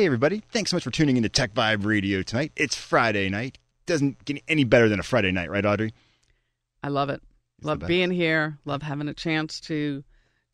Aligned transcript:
Hey, 0.00 0.06
everybody. 0.06 0.42
Thanks 0.50 0.70
so 0.70 0.78
much 0.78 0.84
for 0.84 0.90
tuning 0.90 1.18
into 1.18 1.28
Tech 1.28 1.52
Vibe 1.52 1.84
Radio 1.84 2.22
tonight. 2.22 2.52
It's 2.56 2.74
Friday 2.74 3.28
night. 3.28 3.58
Doesn't 3.84 4.24
get 4.24 4.42
any 4.48 4.64
better 4.64 4.88
than 4.88 4.98
a 4.98 5.02
Friday 5.02 5.30
night, 5.30 5.50
right, 5.50 5.66
Audrey? 5.66 5.92
I 6.82 6.88
love 6.88 7.10
it. 7.10 7.20
the 7.58 7.66
love 7.66 7.80
being 7.80 8.10
here. 8.10 8.56
Love 8.64 8.80
having 8.80 9.08
a 9.08 9.12
chance 9.12 9.60
to 9.60 10.02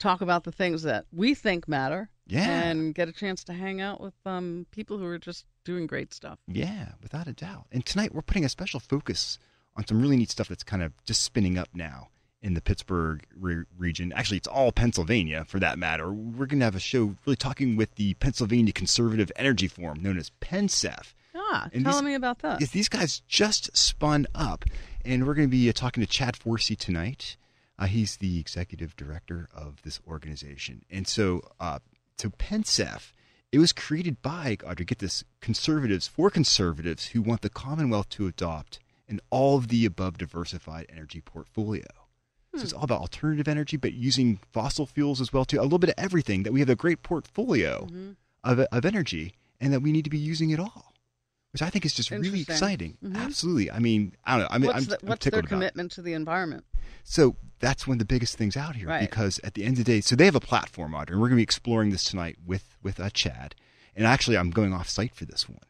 talk 0.00 0.20
about 0.20 0.42
the 0.42 0.50
things 0.50 0.82
that 0.82 1.04
we 1.12 1.32
think 1.34 1.68
matter. 1.68 2.10
Yeah. 2.26 2.50
And 2.50 2.92
get 2.92 3.08
a 3.08 3.12
chance 3.12 3.44
to 3.44 3.52
hang 3.52 3.80
out 3.80 4.00
with 4.00 4.14
um, 4.24 4.66
people 4.72 4.98
who 4.98 5.04
are 5.04 5.16
just 5.16 5.44
doing 5.64 5.86
great 5.86 6.12
stuff. 6.12 6.40
Yeah, 6.48 6.94
without 7.00 7.28
a 7.28 7.32
doubt. 7.32 7.66
And 7.70 7.86
tonight 7.86 8.12
we're 8.12 8.22
putting 8.22 8.44
a 8.44 8.48
special 8.48 8.80
focus 8.80 9.38
on 9.76 9.86
some 9.86 10.02
really 10.02 10.16
neat 10.16 10.32
stuff 10.32 10.48
that's 10.48 10.64
kind 10.64 10.82
of 10.82 10.92
just 11.04 11.22
spinning 11.22 11.56
up 11.56 11.68
now 11.72 12.08
in 12.46 12.54
the 12.54 12.60
Pittsburgh 12.60 13.24
re- 13.38 13.64
region. 13.76 14.12
Actually, 14.14 14.36
it's 14.38 14.46
all 14.46 14.70
Pennsylvania 14.70 15.44
for 15.48 15.58
that 15.58 15.78
matter. 15.78 16.12
We're 16.12 16.46
going 16.46 16.60
to 16.60 16.64
have 16.64 16.76
a 16.76 16.80
show 16.80 17.16
really 17.26 17.36
talking 17.36 17.76
with 17.76 17.94
the 17.96 18.14
Pennsylvania 18.14 18.72
Conservative 18.72 19.32
Energy 19.34 19.66
Forum, 19.68 20.00
known 20.02 20.16
as 20.16 20.30
PENSEF. 20.40 21.12
Ah, 21.34 21.68
And 21.72 21.84
tell 21.84 21.94
these- 21.94 22.02
me 22.02 22.14
about 22.14 22.38
that. 22.40 22.60
These 22.70 22.88
guys 22.88 23.20
just 23.26 23.76
spun 23.76 24.26
up, 24.34 24.64
and 25.04 25.26
we're 25.26 25.34
going 25.34 25.48
to 25.48 25.50
be 25.50 25.68
uh, 25.68 25.72
talking 25.72 26.02
to 26.02 26.08
Chad 26.08 26.34
Forcey 26.34 26.78
tonight. 26.78 27.36
Uh, 27.78 27.86
he's 27.86 28.16
the 28.18 28.38
executive 28.38 28.94
director 28.96 29.48
of 29.54 29.82
this 29.82 30.00
organization, 30.06 30.84
and 30.90 31.06
so 31.06 31.42
uh, 31.60 31.80
so 32.16 32.30
PENSEF. 32.30 33.12
It 33.52 33.58
was 33.58 33.72
created 33.72 34.22
by 34.22 34.56
Audrey. 34.64 34.86
Get 34.86 34.98
this: 35.00 35.24
conservatives 35.40 36.06
for 36.08 36.30
conservatives 36.30 37.08
who 37.08 37.20
want 37.22 37.42
the 37.42 37.50
Commonwealth 37.50 38.08
to 38.10 38.26
adopt 38.26 38.78
an 39.08 39.20
all 39.30 39.56
of 39.58 39.68
the 39.68 39.84
above 39.84 40.16
diversified 40.18 40.86
energy 40.88 41.20
portfolio. 41.20 41.84
So 42.56 42.62
it's 42.62 42.72
all 42.72 42.84
about 42.84 43.00
alternative 43.00 43.48
energy, 43.48 43.76
but 43.76 43.92
using 43.92 44.40
fossil 44.52 44.86
fuels 44.86 45.20
as 45.20 45.32
well 45.32 45.44
too. 45.44 45.60
A 45.60 45.62
little 45.62 45.78
bit 45.78 45.90
of 45.90 45.94
everything. 45.98 46.42
That 46.44 46.52
we 46.52 46.60
have 46.60 46.68
a 46.70 46.76
great 46.76 47.02
portfolio 47.02 47.86
of 48.44 48.58
of 48.60 48.84
energy, 48.84 49.34
and 49.60 49.72
that 49.72 49.80
we 49.80 49.92
need 49.92 50.04
to 50.04 50.10
be 50.10 50.18
using 50.18 50.50
it 50.50 50.60
all, 50.60 50.92
which 51.52 51.62
I 51.62 51.70
think 51.70 51.84
is 51.84 51.92
just 51.94 52.10
really 52.10 52.40
exciting. 52.42 52.96
Mhm. 53.04 53.16
Absolutely. 53.16 53.70
I 53.70 53.78
mean, 53.78 54.14
I 54.24 54.32
don't 54.32 54.40
know. 54.42 54.48
I 54.50 54.58
mean, 54.58 54.66
what's 54.68 54.78
I'm, 54.78 54.84
the- 54.90 54.98
I'm 55.02 55.08
what's 55.08 55.24
their 55.26 55.42
commitment 55.42 55.92
to 55.92 56.02
the 56.02 56.12
environment? 56.12 56.64
So 57.04 57.36
that's 57.60 57.86
one 57.86 57.94
of 57.96 57.98
the 58.00 58.04
biggest 58.04 58.36
things 58.36 58.56
out 58.56 58.76
here 58.76 58.88
Right. 58.88 59.00
because 59.08 59.38
at 59.44 59.54
the 59.54 59.64
end 59.64 59.78
of 59.78 59.84
the 59.84 59.92
day, 59.92 60.00
so 60.00 60.16
they 60.16 60.24
have 60.24 60.34
a 60.34 60.40
platform, 60.40 60.94
Audrey, 60.94 61.14
and 61.14 61.20
we're 61.20 61.28
going 61.28 61.36
to 61.36 61.40
be 61.40 61.42
exploring 61.44 61.90
this 61.90 62.04
tonight 62.04 62.36
with 62.44 62.76
with 62.82 62.98
uh, 63.00 63.10
Chad. 63.10 63.54
And 63.94 64.06
actually, 64.06 64.36
I'm 64.36 64.50
going 64.50 64.72
off 64.74 64.88
site 64.88 65.14
for 65.14 65.24
this 65.24 65.48
one 65.48 65.60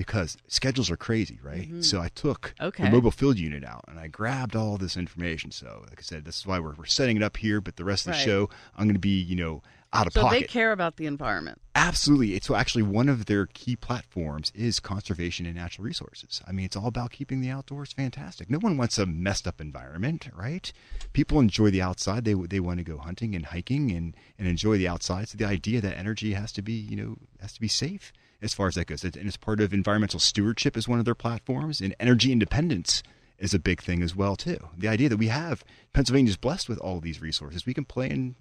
because 0.00 0.38
schedules 0.48 0.90
are 0.90 0.96
crazy, 0.96 1.38
right? 1.42 1.68
So 1.84 2.00
I 2.00 2.08
took 2.08 2.54
Mm-hmm. 2.56 2.64
Okay. 2.68 2.84
the 2.84 2.90
mobile 2.90 3.10
field 3.10 3.38
unit 3.38 3.62
out 3.64 3.84
and 3.86 3.98
I 3.98 4.06
grabbed 4.08 4.56
all 4.56 4.78
this 4.78 4.96
information. 4.96 5.50
So, 5.50 5.84
like 5.90 5.98
I 5.98 6.02
said, 6.02 6.24
this 6.24 6.38
is 6.38 6.46
why 6.46 6.58
we're, 6.58 6.72
we're 6.72 6.86
setting 6.86 7.18
it 7.18 7.22
up 7.22 7.36
here. 7.36 7.60
But 7.60 7.76
the 7.76 7.84
rest 7.84 8.06
of 8.06 8.12
the 8.14 8.18
Right. 8.18 8.24
show, 8.24 8.48
I'm 8.76 8.86
going 8.86 8.94
to 8.94 8.98
be, 8.98 9.20
you 9.20 9.36
know, 9.36 9.62
out 9.92 10.06
of 10.06 10.14
So 10.14 10.22
pocket. 10.22 10.40
they 10.40 10.46
care 10.46 10.72
about 10.72 10.96
the 10.96 11.04
environment. 11.04 11.60
Absolutely. 11.74 12.34
It's 12.34 12.50
actually 12.50 12.84
one 12.84 13.10
of 13.10 13.26
their 13.26 13.44
key 13.44 13.76
platforms 13.76 14.50
is 14.54 14.80
conservation 14.80 15.44
and 15.44 15.54
natural 15.56 15.84
resources. 15.84 16.40
I 16.48 16.52
mean, 16.52 16.64
it's 16.64 16.76
all 16.76 16.86
about 16.86 17.10
keeping 17.10 17.42
the 17.42 17.50
outdoors 17.50 17.92
fantastic. 17.92 18.48
No 18.48 18.58
one 18.58 18.78
wants 18.78 18.96
a 18.98 19.04
messed 19.04 19.46
up 19.46 19.60
environment, 19.60 20.28
right? 20.34 20.72
People 21.12 21.40
enjoy 21.40 21.70
the 21.70 21.82
outside. 21.82 22.24
They 22.24 22.32
they 22.34 22.60
want 22.60 22.78
to 22.78 22.84
go 22.84 22.96
hunting 22.96 23.34
and 23.34 23.44
hiking 23.44 23.90
and 23.90 24.16
and 24.38 24.48
enjoy 24.48 24.78
the 24.78 24.88
outside. 24.88 25.28
So 25.28 25.36
the 25.36 25.44
idea 25.44 25.82
that 25.82 25.98
energy 25.98 26.32
has 26.32 26.52
to 26.52 26.62
be, 26.62 26.72
you 26.72 26.96
know, 26.96 27.16
has 27.42 27.52
to 27.52 27.60
be 27.60 27.68
safe 27.68 28.12
as 28.42 28.54
far 28.54 28.68
as 28.68 28.74
that 28.74 28.86
goes. 28.86 29.04
And 29.04 29.16
it's 29.16 29.36
part 29.36 29.60
of 29.60 29.72
environmental 29.72 30.20
stewardship 30.20 30.76
is 30.76 30.88
one 30.88 30.98
of 30.98 31.04
their 31.04 31.14
platforms 31.14 31.80
and 31.80 31.94
energy 32.00 32.32
independence 32.32 33.02
is 33.38 33.54
a 33.54 33.58
big 33.58 33.80
thing 33.82 34.02
as 34.02 34.14
well 34.14 34.36
too. 34.36 34.58
The 34.76 34.88
idea 34.88 35.08
that 35.08 35.16
we 35.16 35.28
have 35.28 35.64
Pennsylvania's 35.92 36.36
blessed 36.36 36.68
with 36.68 36.78
all 36.78 37.00
these 37.00 37.20
resources. 37.22 37.64
We 37.66 37.74
can 37.74 37.84
play 37.84 38.10
into 38.10 38.34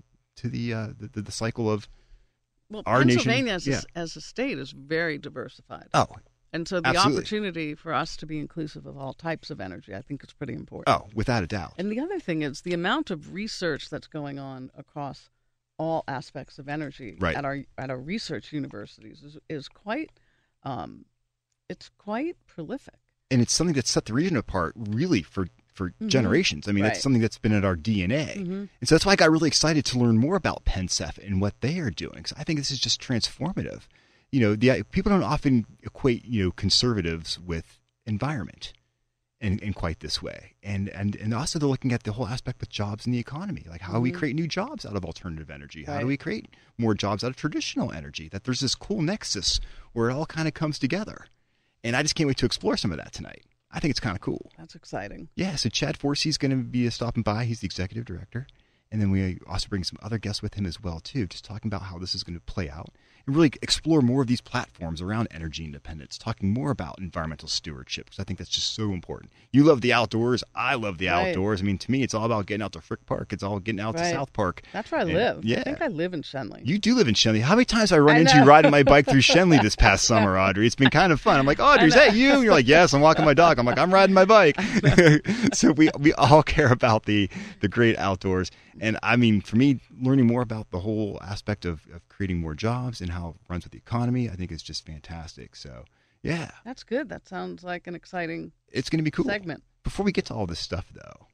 the 0.44 0.74
uh, 0.74 0.88
the, 1.00 1.22
the 1.22 1.32
cycle 1.32 1.72
of 1.72 1.88
Well, 2.70 2.84
Our 2.86 3.04
nation- 3.06 3.20
Pennsylvania 3.24 3.54
as, 3.54 3.68
yeah. 3.68 3.82
a, 3.96 4.00
as 4.00 4.16
a 4.16 4.22
state 4.22 4.58
is 4.60 4.72
very 4.72 5.18
diversified. 5.18 5.88
oh 5.94 6.08
and 6.52 6.68
so 6.68 6.82
the 6.82 6.88
absolutely. 6.88 7.18
opportunity 7.20 7.76
for 7.76 7.94
us 7.94 8.18
to 8.18 8.26
be 8.26 8.40
inclusive 8.40 8.88
of 8.88 8.98
all 8.98 9.14
types 9.14 9.52
of 9.52 9.62
energy, 9.62 9.94
I 9.94 10.02
think 10.02 10.24
is 10.24 10.34
pretty 10.34 10.54
important. 10.54 10.90
Oh, 10.90 11.08
without 11.14 11.44
a 11.44 11.48
doubt. 11.48 11.74
And 11.78 11.92
the 11.92 12.00
other 12.00 12.20
thing 12.20 12.42
is 12.42 12.62
the 12.62 12.74
amount 12.74 13.12
of 13.12 13.34
research 13.34 13.92
that's 13.92 14.08
going 14.08 14.40
on 14.40 14.72
across 14.76 15.30
all 15.80 16.04
aspects 16.08 16.60
of 16.60 16.70
energy 16.70 17.16
Right. 17.20 17.36
at 17.36 17.46
our 17.46 17.64
at 17.78 17.90
our 17.90 17.98
research 17.98 18.54
universities 18.54 19.24
is, 19.24 19.38
is 19.50 19.68
quite 19.68 20.12
um, 20.64 21.06
it's 21.70 21.90
quite 21.98 22.36
prolific. 22.46 22.96
And 23.32 23.42
it's 23.42 23.54
something 23.54 23.76
that's 23.76 23.90
set 23.90 24.06
the 24.06 24.14
region 24.14 24.38
apart 24.38 24.74
really 24.76 25.24
for 25.24 25.48
for 25.74 25.94
generations. 26.08 26.68
I 26.68 26.74
mean, 26.74 26.84
Right. 26.84 26.92
it's 26.94 27.02
something 27.02 27.22
that's 27.22 27.38
been 27.38 27.54
in 27.54 27.64
our 27.64 27.78
DNA. 27.78 28.36
Mhm. 28.36 28.68
And 28.82 28.90
so 28.90 28.96
that's 28.96 29.06
why 29.06 29.14
I 29.14 29.16
got 29.16 29.32
really 29.32 29.48
excited 29.48 29.86
to 29.86 29.98
learn 30.00 30.18
more 30.18 30.36
about 30.36 30.66
PENSEF 30.66 31.18
and 31.26 31.40
what 31.40 31.62
they 31.62 31.80
are 31.80 31.90
doing. 31.92 32.26
So 32.26 32.36
I 32.38 32.44
think 32.44 32.60
this 32.60 32.70
is 32.70 32.80
just 32.80 33.00
transformative. 33.02 33.84
You 34.32 34.42
know, 34.42 34.56
the 34.56 34.84
people 34.92 35.10
don't 35.12 35.24
often 35.24 35.66
equate, 35.82 36.26
you 36.26 36.44
know, 36.44 36.52
conservatives 36.52 37.40
with 37.40 37.80
environment 38.06 38.74
in, 39.42 39.60
in 39.60 39.74
quite 39.74 40.00
this 40.00 40.22
way. 40.22 40.54
And, 40.64 40.90
and 40.90 41.16
and 41.16 41.34
also 41.34 41.60
they're 41.60 41.70
looking 41.70 41.94
at 41.94 42.04
the 42.04 42.12
whole 42.12 42.28
aspect 42.28 42.60
with 42.60 42.70
jobs 42.70 43.06
in 43.06 43.12
the 43.12 43.20
economy. 43.20 43.66
Like 43.70 43.82
how 43.82 43.94
do 43.94 44.00
we 44.00 44.12
mm-hmm. 44.12 44.20
create 44.20 44.36
new 44.36 44.48
jobs 44.48 44.86
out 44.86 44.96
of 44.96 45.06
alternative 45.06 45.50
energy? 45.50 45.86
How 45.86 45.94
Right. 45.94 46.02
do 46.02 46.08
we 46.08 46.18
create 46.18 46.48
more 46.78 46.94
jobs 46.94 47.24
out 47.24 47.30
of 47.30 47.36
traditional 47.36 47.92
energy? 47.92 48.28
That 48.30 48.44
there's 48.44 48.60
this 48.60 48.76
cool 48.76 49.02
nexus 49.02 49.60
where 49.94 50.10
it 50.10 50.14
all 50.14 50.26
kind 50.26 50.48
of 50.48 50.54
comes 50.54 50.78
together. 50.78 51.26
And 51.84 51.96
I 51.96 52.02
just 52.02 52.16
can't 52.16 52.28
wait 52.28 52.38
to 52.38 52.46
explore 52.46 52.76
some 52.76 52.92
of 52.92 52.98
that 52.98 53.14
tonight. 53.14 53.46
I 53.72 53.80
think 53.80 53.92
it's 53.92 54.00
kind 54.00 54.16
of 54.16 54.22
cool. 54.22 54.52
That's 54.58 54.76
exciting. 54.76 55.30
Yeah, 55.36 55.56
so 55.56 55.70
Chad 55.70 55.98
Forcey's 55.98 56.38
going 56.38 56.52
to 56.52 56.58
be 56.58 56.90
stopping 56.90 57.24
by. 57.24 57.46
He's 57.46 57.62
the 57.62 57.66
executive 57.66 58.04
director. 58.04 58.48
And 58.92 59.00
then 59.00 59.12
we 59.12 59.38
also 59.48 59.68
bring 59.70 59.84
some 59.84 60.00
other 60.02 60.18
guests 60.18 60.42
with 60.42 60.56
him 60.56 60.66
as 60.66 60.82
well, 60.82 61.00
too, 61.00 61.28
just 61.28 61.46
talking 61.46 61.70
about 61.70 61.84
how 61.84 62.00
this 62.00 62.16
is 62.16 62.24
going 62.24 62.34
to 62.38 62.42
play 62.42 62.70
out 62.70 62.90
and 63.30 63.36
really 63.36 63.52
explore 63.62 64.02
more 64.02 64.22
of 64.22 64.28
these 64.28 64.42
platforms 64.42 65.02
around 65.02 65.28
energy 65.32 65.64
independence, 65.64 66.18
talking 66.18 66.52
more 66.52 66.72
about 66.72 66.98
environmental 67.00 67.48
stewardship, 67.48 68.06
because 68.06 68.20
I 68.20 68.24
think 68.24 68.40
that's 68.40 68.50
just 68.50 68.74
so 68.74 68.92
important. 68.92 69.32
You 69.52 69.64
love 69.64 69.82
the 69.82 69.94
outdoors. 69.94 70.44
I 70.56 70.76
love 70.76 70.98
the 70.98 71.08
Right. 71.08 71.30
outdoors. 71.30 71.62
I 71.62 71.64
mean, 71.66 71.78
to 71.78 71.92
me, 71.92 72.02
it's 72.04 72.14
all 72.14 72.26
about 72.26 72.48
getting 72.48 72.64
out 72.64 72.74
to 72.74 72.82
Frick 72.82 73.06
Park. 73.06 73.32
It's 73.32 73.44
all 73.44 73.60
getting 73.60 73.80
out 73.80 73.98
to 73.98 74.10
South 74.10 74.34
Park. 74.34 74.62
That's 74.74 74.92
where 74.92 75.02
I 75.02 75.04
And- 75.04 75.14
live. 75.14 75.46
Yeah. 75.46 75.60
I 75.60 75.64
think 75.64 75.82
I 75.82 75.88
live 75.88 76.14
in 76.14 76.22
Schenley. 76.24 76.62
You 76.66 76.80
do 76.80 76.96
live 76.96 77.08
in 77.08 77.14
Schenley. 77.14 77.42
How 77.42 77.56
many 77.56 77.66
times 77.66 77.92
have 77.92 77.98
I 77.98 78.00
run 78.00 78.16
I 78.18 78.20
into 78.20 78.36
you 78.38 78.44
riding 78.44 78.72
my 78.72 78.84
bike 78.84 79.06
through 79.08 79.22
Schenley 79.22 79.62
this 79.62 79.76
past 79.76 80.06
summer, 80.06 80.38
Audrey? 80.38 80.66
It's 80.66 80.76
been 80.76 80.90
kind 80.90 81.12
of 81.14 81.22
fun. 81.22 81.40
I'm 81.40 81.46
like, 81.46 81.60
Audrey, 81.70 81.88
is 81.88 81.94
that 81.94 82.16
you? 82.16 82.32
And 82.34 82.44
you're 82.44 82.54
like, 82.54 82.68
yes, 82.68 82.94
I'm 82.94 83.02
walking 83.02 83.26
my 83.26 83.34
dog. 83.34 83.60
I'm 83.60 83.66
like, 83.66 83.78
I'm 83.78 83.94
riding 83.94 84.14
my 84.14 84.26
bike. 84.26 84.60
so 85.54 85.72
we 85.74 85.90
we 86.00 86.14
all 86.14 86.44
care 86.44 86.72
about 86.72 87.06
the 87.06 87.30
the 87.62 87.68
great 87.68 87.98
outdoors. 87.98 88.52
And 88.82 88.98
I 89.04 89.16
mean, 89.16 89.42
for 89.42 89.56
me, 89.56 89.80
learning 90.02 90.28
more 90.28 90.42
about 90.42 90.72
the 90.72 90.80
whole 90.80 91.20
aspect 91.22 91.66
of, 91.66 91.82
of 91.94 92.08
creating 92.10 92.40
more 92.40 92.56
jobs 92.56 93.02
and 93.02 93.12
how 93.12 93.30
it 93.30 93.36
runs 93.50 93.64
with 93.66 93.72
the 93.72 93.78
economy, 93.78 94.30
I 94.30 94.36
think 94.36 94.52
is 94.52 94.64
just 94.64 94.86
fantastic. 94.86 95.56
So 95.56 95.86
yeah, 96.22 96.52
That's 96.66 96.84
good. 96.84 97.10
That 97.10 97.28
sounds 97.28 97.64
like 97.64 97.88
an 97.88 97.96
exciting 97.96 98.52
it's 98.72 98.90
going 98.90 99.00
to 99.00 99.04
be 99.04 99.12
cool. 99.12 99.26
segment. 99.26 99.64
Before 99.84 100.06
we 100.06 100.12
get 100.12 100.26
to 100.26 100.34
all 100.34 100.46
this 100.46 100.60
stuff, 100.60 100.86
though, 100.94 101.28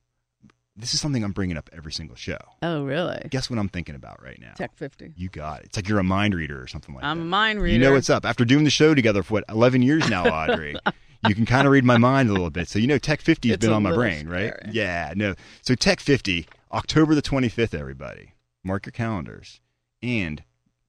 this 0.78 0.94
is 0.94 1.02
something 1.02 1.24
I'm 1.24 1.32
bringing 1.32 1.58
up 1.58 1.70
every 1.74 1.92
single 1.92 2.16
show. 2.16 2.38
Oh, 2.62 2.84
really? 2.84 3.26
Guess 3.30 3.50
what 3.50 3.58
I'm 3.60 3.70
thinking 3.70 3.96
about 3.96 4.22
right 4.22 4.40
now? 4.40 4.54
Tech 4.56 4.76
50. 4.76 5.14
You 5.16 5.30
got 5.30 5.62
it. 5.62 5.66
It's 5.68 5.78
like 5.78 5.88
you're 5.88 6.00
a 6.00 6.04
mind 6.04 6.36
reader 6.36 6.62
or 6.62 6.68
something 6.68 6.94
like 6.94 7.02
that. 7.02 7.08
I'm 7.08 7.22
a 7.22 7.26
mind 7.26 7.62
reader. 7.62 7.78
You 7.78 7.84
know 7.84 7.94
what's 7.94 8.10
up. 8.10 8.26
After 8.26 8.46
doing 8.46 8.64
the 8.64 8.70
show 8.70 8.94
together 8.94 9.24
for 9.24 9.36
what, 9.36 9.46
11 9.50 9.82
years 9.82 10.08
now, 10.10 10.26
Audrey, 10.26 10.76
you 11.28 11.36
can 11.36 11.46
kind 11.46 11.66
of 11.68 11.72
read 11.72 11.84
my 11.86 11.98
mind 11.98 12.30
a 12.30 12.32
little 12.34 12.50
bit. 12.50 12.68
So, 12.68 12.80
you 12.80 12.88
know, 12.88 12.98
Tech 12.98 13.22
50 13.22 13.50
has 13.50 13.58
been 13.58 13.72
on 13.74 13.84
my 13.84 13.94
brain, 13.94 14.28
right? 14.28 14.54
Yeah, 14.72 15.14
no. 15.16 15.36
So, 15.62 15.76
Tech 15.76 16.00
50, 16.00 16.48
October 16.72 17.16
the 17.16 17.22
25th, 17.22 17.74
everybody. 17.74 18.34
Mark 18.64 18.86
your 18.86 18.92
calendars 18.92 19.62
and 20.02 20.44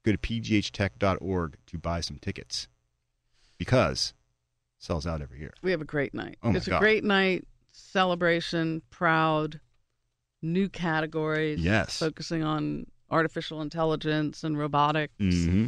go 0.05 0.12
to 0.12 0.19
pghtech.org 0.19 1.56
to 1.67 1.79
buy 1.79 2.00
some 2.00 2.19
tickets 2.19 2.69
because 3.59 4.15
it 4.79 4.85
sells 4.85 5.06
out 5.06 5.21
every 5.21 5.38
year. 5.41 5.53
We 5.62 5.71
have 5.73 5.81
a 5.81 5.85
great 5.87 6.15
night. 6.15 6.38
Oh, 6.43 6.50
my 6.50 6.56
it's 6.56 6.67
God. 6.69 6.77
a 6.77 6.79
great 6.81 7.05
night. 7.05 7.47
Celebration, 7.73 8.81
proud, 8.88 9.61
new 10.41 10.69
categories. 10.71 11.61
Yes. 11.61 11.99
Focusing 11.99 12.43
on 12.43 12.87
artificial 13.11 13.61
intelligence 13.61 14.43
and 14.43 14.59
robotics. 14.59 15.12
hmm 15.19 15.67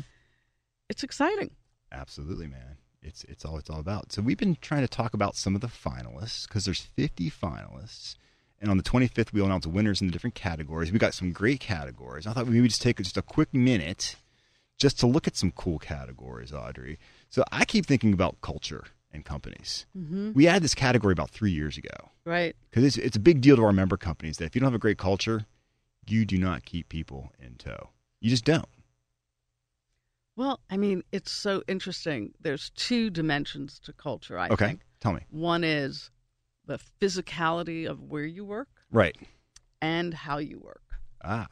It's 0.89 1.03
exciting. 1.03 1.51
Absolutely, 1.93 2.47
man. 2.47 2.78
It's 3.09 3.25
it's 3.25 3.45
all 3.45 3.59
it's 3.59 3.71
all 3.71 3.81
about. 3.81 4.13
So 4.13 4.23
we've 4.23 4.37
been 4.39 4.57
trying 4.61 4.83
to 4.83 4.89
talk 4.89 5.15
about 5.15 5.35
some 5.35 5.55
of 5.55 5.61
the 5.61 5.67
finalists 5.67 6.47
because 6.47 6.65
there's 6.65 6.81
50 6.81 7.31
finalists, 7.31 8.15
and 8.61 8.71
on 8.71 8.77
the 8.77 8.83
25th 8.85 9.33
we'll 9.33 9.47
announce 9.47 9.67
winners 9.67 10.01
in 10.01 10.07
the 10.07 10.13
different 10.13 10.35
categories. 10.35 10.93
We 10.93 10.99
got 10.99 11.15
some 11.15 11.33
great 11.33 11.61
categories. 11.61 12.27
I 12.27 12.33
thought 12.33 12.47
we 12.47 12.61
would 12.61 12.71
just 12.71 12.83
take 12.83 12.99
just 12.99 13.17
a 13.17 13.23
quick 13.23 13.53
minute 13.53 14.17
just 14.79 15.01
to 15.01 15.07
look 15.09 15.27
at 15.27 15.37
some 15.37 15.51
cool 15.53 15.79
categories, 15.81 16.53
Audrey. 16.53 16.99
So 17.31 17.43
I 17.51 17.65
keep 17.65 17.85
thinking 17.87 18.13
about 18.13 18.41
culture 18.43 18.85
and 19.11 19.25
companies. 19.25 19.87
Mm-hmm. 19.97 20.33
We 20.35 20.47
added 20.47 20.63
this 20.63 20.75
category 20.75 21.13
about 21.13 21.31
three 21.31 21.51
years 21.51 21.77
ago 21.79 22.11
Right. 22.25 22.55
because 22.71 22.85
it's, 22.85 22.97
it's 22.99 23.17
a 23.17 23.21
big 23.21 23.41
deal 23.41 23.57
to 23.57 23.65
our 23.65 23.73
member 23.73 23.97
companies 23.97 24.37
that 24.37 24.45
if 24.45 24.55
you 24.55 24.61
don't 24.61 24.69
have 24.69 24.75
a 24.75 24.79
great 24.79 24.99
culture, 24.99 25.47
you 26.07 26.25
do 26.25 26.39
not 26.39 26.65
keep 26.65 26.89
people 26.89 27.33
in 27.41 27.55
tow. 27.57 27.89
You 28.21 28.31
just 28.31 28.45
don't. 28.45 28.69
Well, 30.39 30.61
I 30.71 30.77
mean, 30.77 31.03
it's 31.11 31.33
so 31.33 31.65
interesting. 31.67 32.33
There's 32.41 32.71
two 32.77 33.11
dimensions 33.11 33.81
to 33.81 33.93
culture, 33.93 34.39
I 34.39 34.47
okay, 34.51 34.67
think. 34.67 34.83
tell 35.01 35.13
me. 35.13 35.23
One 35.31 35.65
is 35.65 36.13
the 36.65 36.79
physicality 37.01 37.91
of 37.91 38.05
where 38.05 38.25
you 38.25 38.45
work 38.45 38.69
Right. 38.93 39.17
and 39.83 40.15
how 40.15 40.39
you 40.39 40.61
work. 40.61 40.85
Ah, 41.25 41.49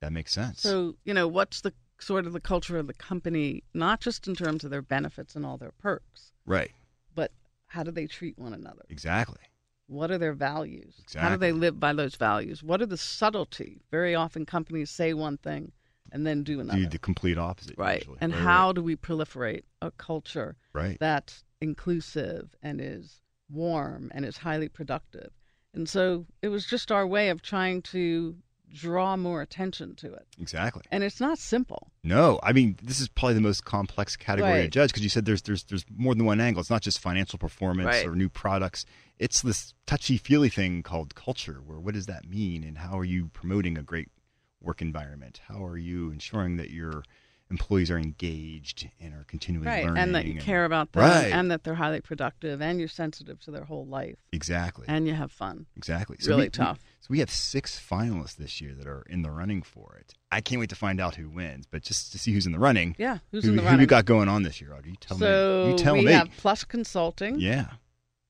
that 0.00 0.14
makes 0.14 0.32
sense. 0.32 0.62
So, 0.62 0.96
you 1.04 1.12
know, 1.12 1.28
what's 1.28 1.60
the 1.60 1.74
sort 1.98 2.24
of 2.24 2.32
the 2.32 2.40
culture 2.40 2.78
of 2.78 2.86
the 2.86 2.94
company, 2.94 3.64
not 3.74 4.00
just 4.00 4.26
in 4.26 4.34
terms 4.34 4.64
of 4.64 4.70
their 4.70 4.80
benefits 4.80 5.36
and 5.36 5.44
all 5.44 5.58
their 5.58 5.72
perks, 5.72 6.32
right. 6.46 6.70
but 7.14 7.32
how 7.66 7.82
do 7.82 7.90
they 7.90 8.06
treat 8.06 8.38
one 8.38 8.54
another? 8.54 8.86
Exactly. 8.88 9.42
What 9.88 10.10
are 10.10 10.16
their 10.16 10.32
values? 10.32 10.94
Exactly. 11.02 11.20
How 11.20 11.34
do 11.34 11.36
they 11.38 11.52
live 11.52 11.78
by 11.78 11.92
those 11.92 12.14
values? 12.14 12.62
What 12.62 12.80
are 12.80 12.86
the 12.86 12.96
subtlety? 12.96 13.82
Very 13.90 14.14
often 14.14 14.46
companies 14.46 14.88
say 14.88 15.12
one 15.12 15.36
thing 15.36 15.72
and 16.12 16.26
then 16.26 16.42
do 16.42 16.60
another. 16.60 16.78
Do 16.80 16.86
the 16.86 16.98
complete 16.98 17.38
opposite. 17.38 17.76
right. 17.78 18.00
usually. 18.00 18.18
And 18.20 18.32
Right, 18.32 18.42
how 18.42 18.72
do 18.72 18.82
we 18.82 18.96
proliferate 18.96 19.62
a 19.82 19.90
culture 19.92 20.56
Right. 20.72 20.96
that's 21.00 21.44
inclusive 21.60 22.54
and 22.62 22.80
is 22.80 23.20
warm 23.50 24.10
and 24.14 24.24
is 24.24 24.38
highly 24.38 24.68
productive? 24.68 25.30
And 25.74 25.88
so 25.88 26.26
it 26.42 26.48
was 26.48 26.66
just 26.66 26.90
our 26.92 27.06
way 27.06 27.28
of 27.30 27.42
trying 27.42 27.82
to 27.82 28.36
draw 28.72 29.16
more 29.16 29.42
attention 29.42 29.96
to 29.96 30.12
it. 30.12 30.26
Exactly. 30.40 30.82
And 30.92 31.02
it's 31.02 31.20
not 31.20 31.38
simple. 31.38 31.90
No, 32.04 32.38
I 32.42 32.52
mean 32.52 32.76
this 32.82 33.00
is 33.00 33.08
probably 33.08 33.34
the 33.34 33.40
most 33.40 33.64
complex 33.64 34.14
category 34.16 34.62
to 34.62 34.68
judge 34.68 34.90
because 34.90 35.02
you 35.02 35.08
said 35.08 35.24
there's 35.24 35.42
there's 35.42 35.64
there's 35.64 35.84
more 35.96 36.14
than 36.14 36.24
one 36.24 36.40
angle. 36.40 36.60
It's 36.60 36.70
not 36.70 36.82
just 36.82 37.00
financial 37.00 37.38
performance 37.38 37.86
Right. 37.86 38.06
or 38.06 38.14
new 38.14 38.28
products. 38.28 38.84
It's 39.18 39.42
this 39.42 39.74
touchy 39.86 40.16
feely 40.18 40.48
thing 40.50 40.82
called 40.84 41.14
culture. 41.16 41.60
Where 41.66 41.80
what 41.80 41.94
does 41.94 42.06
that 42.06 42.28
mean, 42.28 42.62
and 42.62 42.78
how 42.78 42.96
are 42.98 43.04
you 43.04 43.28
promoting 43.32 43.76
a 43.76 43.82
great 43.82 44.08
work 44.60 44.80
environment? 44.82 45.40
How 45.48 45.64
are 45.64 45.78
you 45.78 46.10
ensuring 46.10 46.56
that 46.58 46.70
your 46.70 47.02
employees 47.50 47.90
are 47.90 47.98
engaged 47.98 48.88
and 49.00 49.12
are 49.12 49.24
continually 49.24 49.66
right. 49.66 49.84
learning 49.84 50.00
And 50.00 50.14
that 50.14 50.24
you 50.24 50.36
care 50.38 50.64
about 50.64 50.92
them 50.92 51.02
Right. 51.02 51.32
and 51.32 51.50
that 51.50 51.64
they're 51.64 51.74
highly 51.74 52.00
productive 52.00 52.62
and 52.62 52.78
you're 52.78 52.86
sensitive 52.86 53.40
to 53.40 53.50
their 53.50 53.64
whole 53.64 53.84
life 53.86 54.18
exactly 54.32 54.84
and 54.86 55.04
you 55.08 55.14
have 55.14 55.32
fun. 55.32 55.66
exactly 55.76 56.16
really 56.26 56.36
we- 56.42 56.44
we- 56.44 56.50
tough. 56.50 56.78
so 57.00 57.08
we 57.10 57.18
have 57.18 57.28
six 57.30 57.76
finalists 57.80 58.36
this 58.36 58.60
year 58.60 58.72
that 58.74 58.86
are 58.86 59.02
in 59.10 59.22
the 59.22 59.32
running 59.32 59.62
for 59.62 59.96
it. 59.98 60.14
I 60.30 60.40
can't 60.40 60.60
wait 60.60 60.68
to 60.70 60.76
find 60.76 61.00
out 61.00 61.16
who 61.16 61.28
wins, 61.28 61.66
but 61.66 61.82
just 61.82 62.12
to 62.12 62.20
see 62.20 62.32
who's 62.32 62.46
in 62.46 62.52
the 62.52 62.58
running. 62.60 62.94
Yeah. 63.00 63.18
Who's 63.32 63.42
who, 63.42 63.50
in 63.50 63.56
the 63.56 63.62
running? 63.64 63.80
who 63.80 63.82
we 63.82 63.86
got 63.86 64.04
going 64.04 64.28
on 64.28 64.44
this 64.44 64.60
year, 64.60 64.72
Audrey? 64.72 64.92
You 64.92 64.96
tell 65.00 65.18
so 65.18 65.64
me. 65.66 65.72
You 65.72 65.76
tell 65.78 65.94
we 65.94 66.04
me. 66.04 66.12
have 66.12 66.30
Plus 66.36 66.62
Consulting. 66.62 67.40
Yeah. 67.40 67.66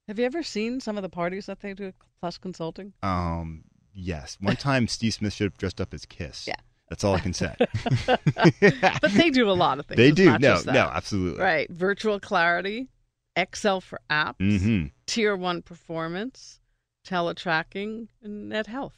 Have 0.09 0.19
you 0.19 0.25
ever 0.25 0.43
seen 0.43 0.81
some 0.81 0.97
of 0.97 1.03
the 1.03 1.11
parties 1.11 1.45
that 1.45 1.61
they 1.61 1.75
do 1.75 1.89
at 1.89 1.95
Plus 2.21 2.39
Consulting? 2.39 2.95
Um. 3.03 3.65
Yes. 3.95 4.37
One 4.41 4.57
time, 4.71 4.89
Steve 4.89 5.15
Smith 5.15 5.33
should 5.33 5.45
have 5.47 5.57
dressed 5.59 5.81
up 5.81 5.93
as 5.95 6.05
Kiss. 6.07 6.47
Yeah. 6.47 6.55
That's 6.89 7.05
all 7.05 7.15
I 7.15 7.21
can 7.21 7.33
say. 7.33 7.55
But 8.07 9.13
they 9.13 9.31
do 9.31 9.49
a 9.49 9.53
lot 9.53 9.79
of 9.79 9.87
things. 9.87 9.97
they 9.97 10.11
do. 10.11 10.37
No. 10.39 10.61
No. 10.67 10.91
Absolutely. 10.93 11.41
Right. 11.43 11.71
Virtual 11.71 12.19
Clarity, 12.19 12.89
Excel 13.37 13.81
for 13.81 14.01
apps, 14.11 14.37
Mm-hmm. 14.41 14.87
Tier 15.07 15.37
1 15.37 15.63
Performance, 15.63 16.59
Teletracking, 17.07 18.09
and 18.23 18.49
Net 18.49 18.67
Health. 18.67 18.97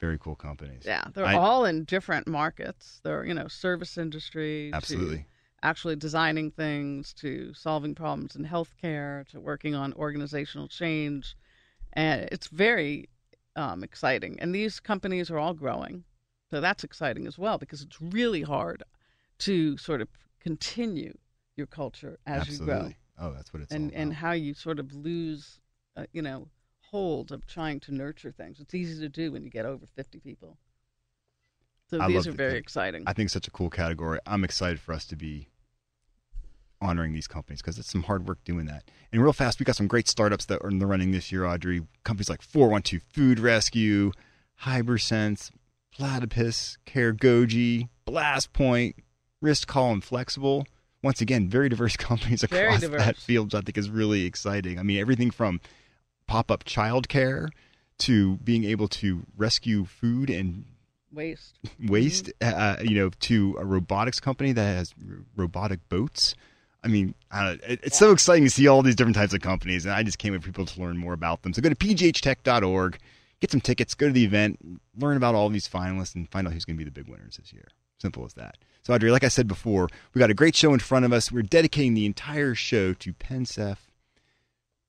Very 0.00 0.18
cool 0.18 0.36
companies. 0.36 0.82
Yeah. 0.84 1.04
They're 1.14 1.24
I- 1.26 1.34
all 1.36 1.64
in 1.64 1.84
different 1.84 2.26
markets. 2.28 3.00
They're, 3.02 3.24
you 3.24 3.34
know, 3.34 3.48
service 3.48 3.96
industry. 3.98 4.70
Absolutely. 4.72 5.26
actually 5.62 5.96
designing 5.96 6.50
things 6.50 7.12
to 7.14 7.52
solving 7.54 7.94
problems 7.94 8.36
in 8.36 8.44
healthcare 8.44 9.26
to 9.28 9.40
working 9.40 9.74
on 9.74 9.92
organizational 9.94 10.68
change. 10.68 11.34
And 11.94 12.28
it's 12.32 12.48
very 12.48 13.08
um, 13.56 13.82
exciting. 13.82 14.38
And 14.40 14.54
these 14.54 14.80
companies 14.80 15.30
are 15.30 15.38
all 15.38 15.54
growing. 15.54 16.04
So 16.50 16.60
that's 16.60 16.84
exciting 16.84 17.26
as 17.26 17.38
well 17.38 17.58
because 17.58 17.82
it's 17.82 18.00
really 18.00 18.42
hard 18.42 18.82
to 19.40 19.76
sort 19.76 20.00
of 20.00 20.08
continue 20.40 21.16
your 21.56 21.66
culture 21.66 22.18
as 22.26 22.42
Absolutely. 22.42 22.74
you 22.74 22.80
grow 22.80 22.92
Oh, 23.18 23.32
that's 23.32 23.52
what 23.52 23.62
it's 23.62 23.72
and, 23.72 23.92
all 23.92 24.00
and 24.00 24.12
how 24.12 24.32
you 24.32 24.54
sort 24.54 24.78
of 24.78 24.92
lose, 24.92 25.60
uh, 25.96 26.04
you 26.12 26.22
know, 26.22 26.48
hold 26.80 27.32
of 27.32 27.46
trying 27.46 27.80
to 27.80 27.94
nurture 27.94 28.32
things. 28.32 28.60
It's 28.60 28.74
easy 28.74 29.00
to 29.00 29.08
do 29.08 29.32
when 29.32 29.44
you 29.44 29.50
get 29.50 29.66
over 29.66 29.86
50 29.86 30.20
people. 30.20 30.58
So 31.90 32.00
I 32.00 32.08
these 32.08 32.26
are 32.26 32.32
very 32.32 32.58
exciting. 32.58 33.04
I 33.06 33.12
think 33.12 33.26
it's 33.26 33.34
such 33.34 33.46
a 33.46 33.50
cool 33.50 33.70
category. 33.70 34.18
I'm 34.26 34.42
excited 34.42 34.80
for 34.80 34.92
us 34.92 35.04
to 35.06 35.16
be 35.16 35.48
honoring 36.84 37.12
these 37.12 37.26
companies 37.26 37.62
because 37.62 37.78
it's 37.78 37.90
some 37.90 38.02
hard 38.02 38.28
work 38.28 38.38
doing 38.44 38.66
that. 38.66 38.84
And 39.12 39.22
real 39.22 39.32
fast, 39.32 39.58
we 39.58 39.64
got 39.64 39.76
some 39.76 39.86
great 39.86 40.08
startups 40.08 40.44
that 40.46 40.62
are 40.62 40.68
in 40.68 40.78
the 40.78 40.86
running 40.86 41.10
this 41.10 41.32
year, 41.32 41.46
Audrey. 41.46 41.82
Companies 42.04 42.28
like 42.28 42.42
412 42.42 43.02
Food 43.12 43.40
Rescue, 43.40 44.12
Hybersense, 44.62 45.50
Platypus, 45.92 46.76
Caregoji, 46.86 47.88
Blast 48.04 48.52
Point, 48.52 48.96
Wrist 49.40 49.66
Call, 49.66 49.92
and 49.92 50.04
Flexible. 50.04 50.66
Once 51.02 51.20
again, 51.20 51.48
very 51.48 51.68
diverse 51.68 51.96
companies 51.98 52.42
across 52.42 52.80
diverse. 52.80 53.02
that 53.02 53.16
field, 53.16 53.46
which 53.46 53.54
I 53.54 53.60
think 53.60 53.78
is 53.78 53.90
really 53.90 54.24
exciting. 54.26 54.78
I 54.78 54.82
mean, 54.82 54.98
everything 54.98 55.30
from 55.30 55.60
pop-up 56.26 56.64
childcare 56.64 57.48
to 57.98 58.36
being 58.38 58.64
able 58.64 58.88
to 58.88 59.24
rescue 59.36 59.84
food 59.84 60.30
and 60.30 60.64
Waste. 61.12 61.58
waste, 61.86 62.32
uh, 62.40 62.76
you 62.82 62.96
know, 62.96 63.10
to 63.20 63.56
a 63.58 63.64
robotics 63.64 64.18
company 64.18 64.52
that 64.52 64.64
has 64.64 64.94
robotic 65.36 65.88
boats. 65.88 66.34
I 66.84 66.88
mean, 66.88 67.14
I 67.30 67.44
don't, 67.44 67.62
it, 67.62 67.80
it's 67.82 67.98
so 67.98 68.12
exciting 68.12 68.44
to 68.44 68.50
see 68.50 68.68
all 68.68 68.82
these 68.82 68.94
different 68.94 69.16
types 69.16 69.32
of 69.32 69.40
companies, 69.40 69.86
and 69.86 69.94
I 69.94 70.02
just 70.02 70.18
can't 70.18 70.32
wait 70.32 70.42
for 70.42 70.48
people 70.48 70.66
to 70.66 70.80
learn 70.80 70.98
more 70.98 71.14
about 71.14 71.42
them. 71.42 71.54
So 71.54 71.62
go 71.62 71.70
to 71.70 71.74
pghtech.org, 71.74 72.98
get 73.40 73.50
some 73.50 73.60
tickets, 73.60 73.94
go 73.94 74.06
to 74.06 74.12
the 74.12 74.24
event, 74.24 74.58
learn 74.96 75.16
about 75.16 75.34
all 75.34 75.48
these 75.48 75.66
finalists, 75.66 76.14
and 76.14 76.30
find 76.30 76.46
out 76.46 76.52
who's 76.52 76.64
going 76.64 76.76
to 76.76 76.78
be 76.78 76.84
the 76.84 76.90
big 76.90 77.08
winners 77.08 77.38
this 77.38 77.52
year. 77.52 77.68
Simple 77.98 78.24
as 78.24 78.34
that. 78.34 78.58
So, 78.82 78.92
Audrey, 78.92 79.10
like 79.10 79.24
I 79.24 79.28
said 79.28 79.48
before, 79.48 79.88
we 80.12 80.18
got 80.18 80.30
a 80.30 80.34
great 80.34 80.54
show 80.54 80.74
in 80.74 80.80
front 80.80 81.06
of 81.06 81.12
us. 81.12 81.32
We're 81.32 81.42
dedicating 81.42 81.94
the 81.94 82.04
entire 82.04 82.54
show 82.54 82.92
to 82.92 83.14
Pensef. 83.14 83.78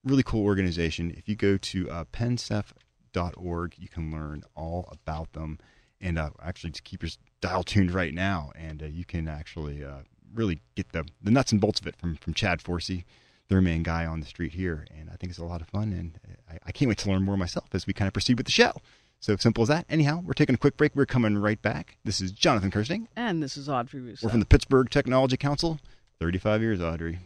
Really 0.03 0.23
cool 0.23 0.43
organization. 0.43 1.13
If 1.15 1.29
you 1.29 1.35
go 1.35 1.57
to 1.57 1.89
uh, 1.89 2.03
pensef.org, 2.11 3.75
you 3.77 3.87
can 3.87 4.11
learn 4.11 4.43
all 4.55 4.89
about 4.91 5.31
them 5.31 5.59
and 6.01 6.19
uh, 6.19 6.29
actually 6.43 6.71
just 6.71 6.83
keep 6.83 7.01
your 7.01 7.11
dial 7.41 7.63
tuned 7.63 7.91
right 7.91 8.13
now, 8.13 8.51
and 8.55 8.83
uh, 8.83 8.85
you 8.85 9.05
can 9.05 9.27
actually 9.27 9.83
uh, 9.83 9.99
really 10.33 10.61
get 10.75 10.91
the, 10.91 11.05
the 11.21 11.31
nuts 11.31 11.51
and 11.51 11.61
bolts 11.61 11.79
of 11.79 11.87
it 11.87 11.95
from, 11.95 12.15
from 12.17 12.33
Chad 12.33 12.59
Forcey, 12.61 13.03
their 13.47 13.61
main 13.61 13.83
guy 13.83 14.05
on 14.05 14.19
the 14.19 14.25
street 14.25 14.53
here. 14.53 14.85
And 14.97 15.09
I 15.09 15.15
think 15.15 15.29
it's 15.29 15.39
a 15.39 15.45
lot 15.45 15.61
of 15.61 15.67
fun, 15.67 15.93
and 15.93 16.19
I, 16.49 16.57
I 16.67 16.71
can't 16.71 16.89
wait 16.89 16.97
to 16.99 17.09
learn 17.09 17.23
more 17.23 17.37
myself 17.37 17.67
as 17.73 17.85
we 17.87 17.93
kind 17.93 18.07
of 18.07 18.13
proceed 18.13 18.37
with 18.37 18.45
the 18.45 18.51
show. 18.51 18.73
So 19.19 19.35
simple 19.37 19.61
as 19.63 19.69
that. 19.69 19.85
Anyhow, 19.89 20.21
we're 20.23 20.33
taking 20.33 20.55
a 20.55 20.57
quick 20.57 20.77
break. 20.77 20.95
We're 20.95 21.05
coming 21.05 21.37
right 21.37 21.59
back. 21.61 21.97
This 22.03 22.21
is 22.21 22.31
Jonathan 22.31 22.69
Kersting. 22.69 23.07
And 23.15 23.41
this 23.41 23.57
is 23.57 23.67
Audrey 23.69 23.99
Russo. 24.01 24.27
We're 24.27 24.31
from 24.31 24.39
the 24.39 24.45
Pittsburgh 24.45 24.89
Technology 24.89 25.37
Council. 25.37 25.79
35 26.19 26.61
years, 26.61 26.81
Audrey. 26.81 27.19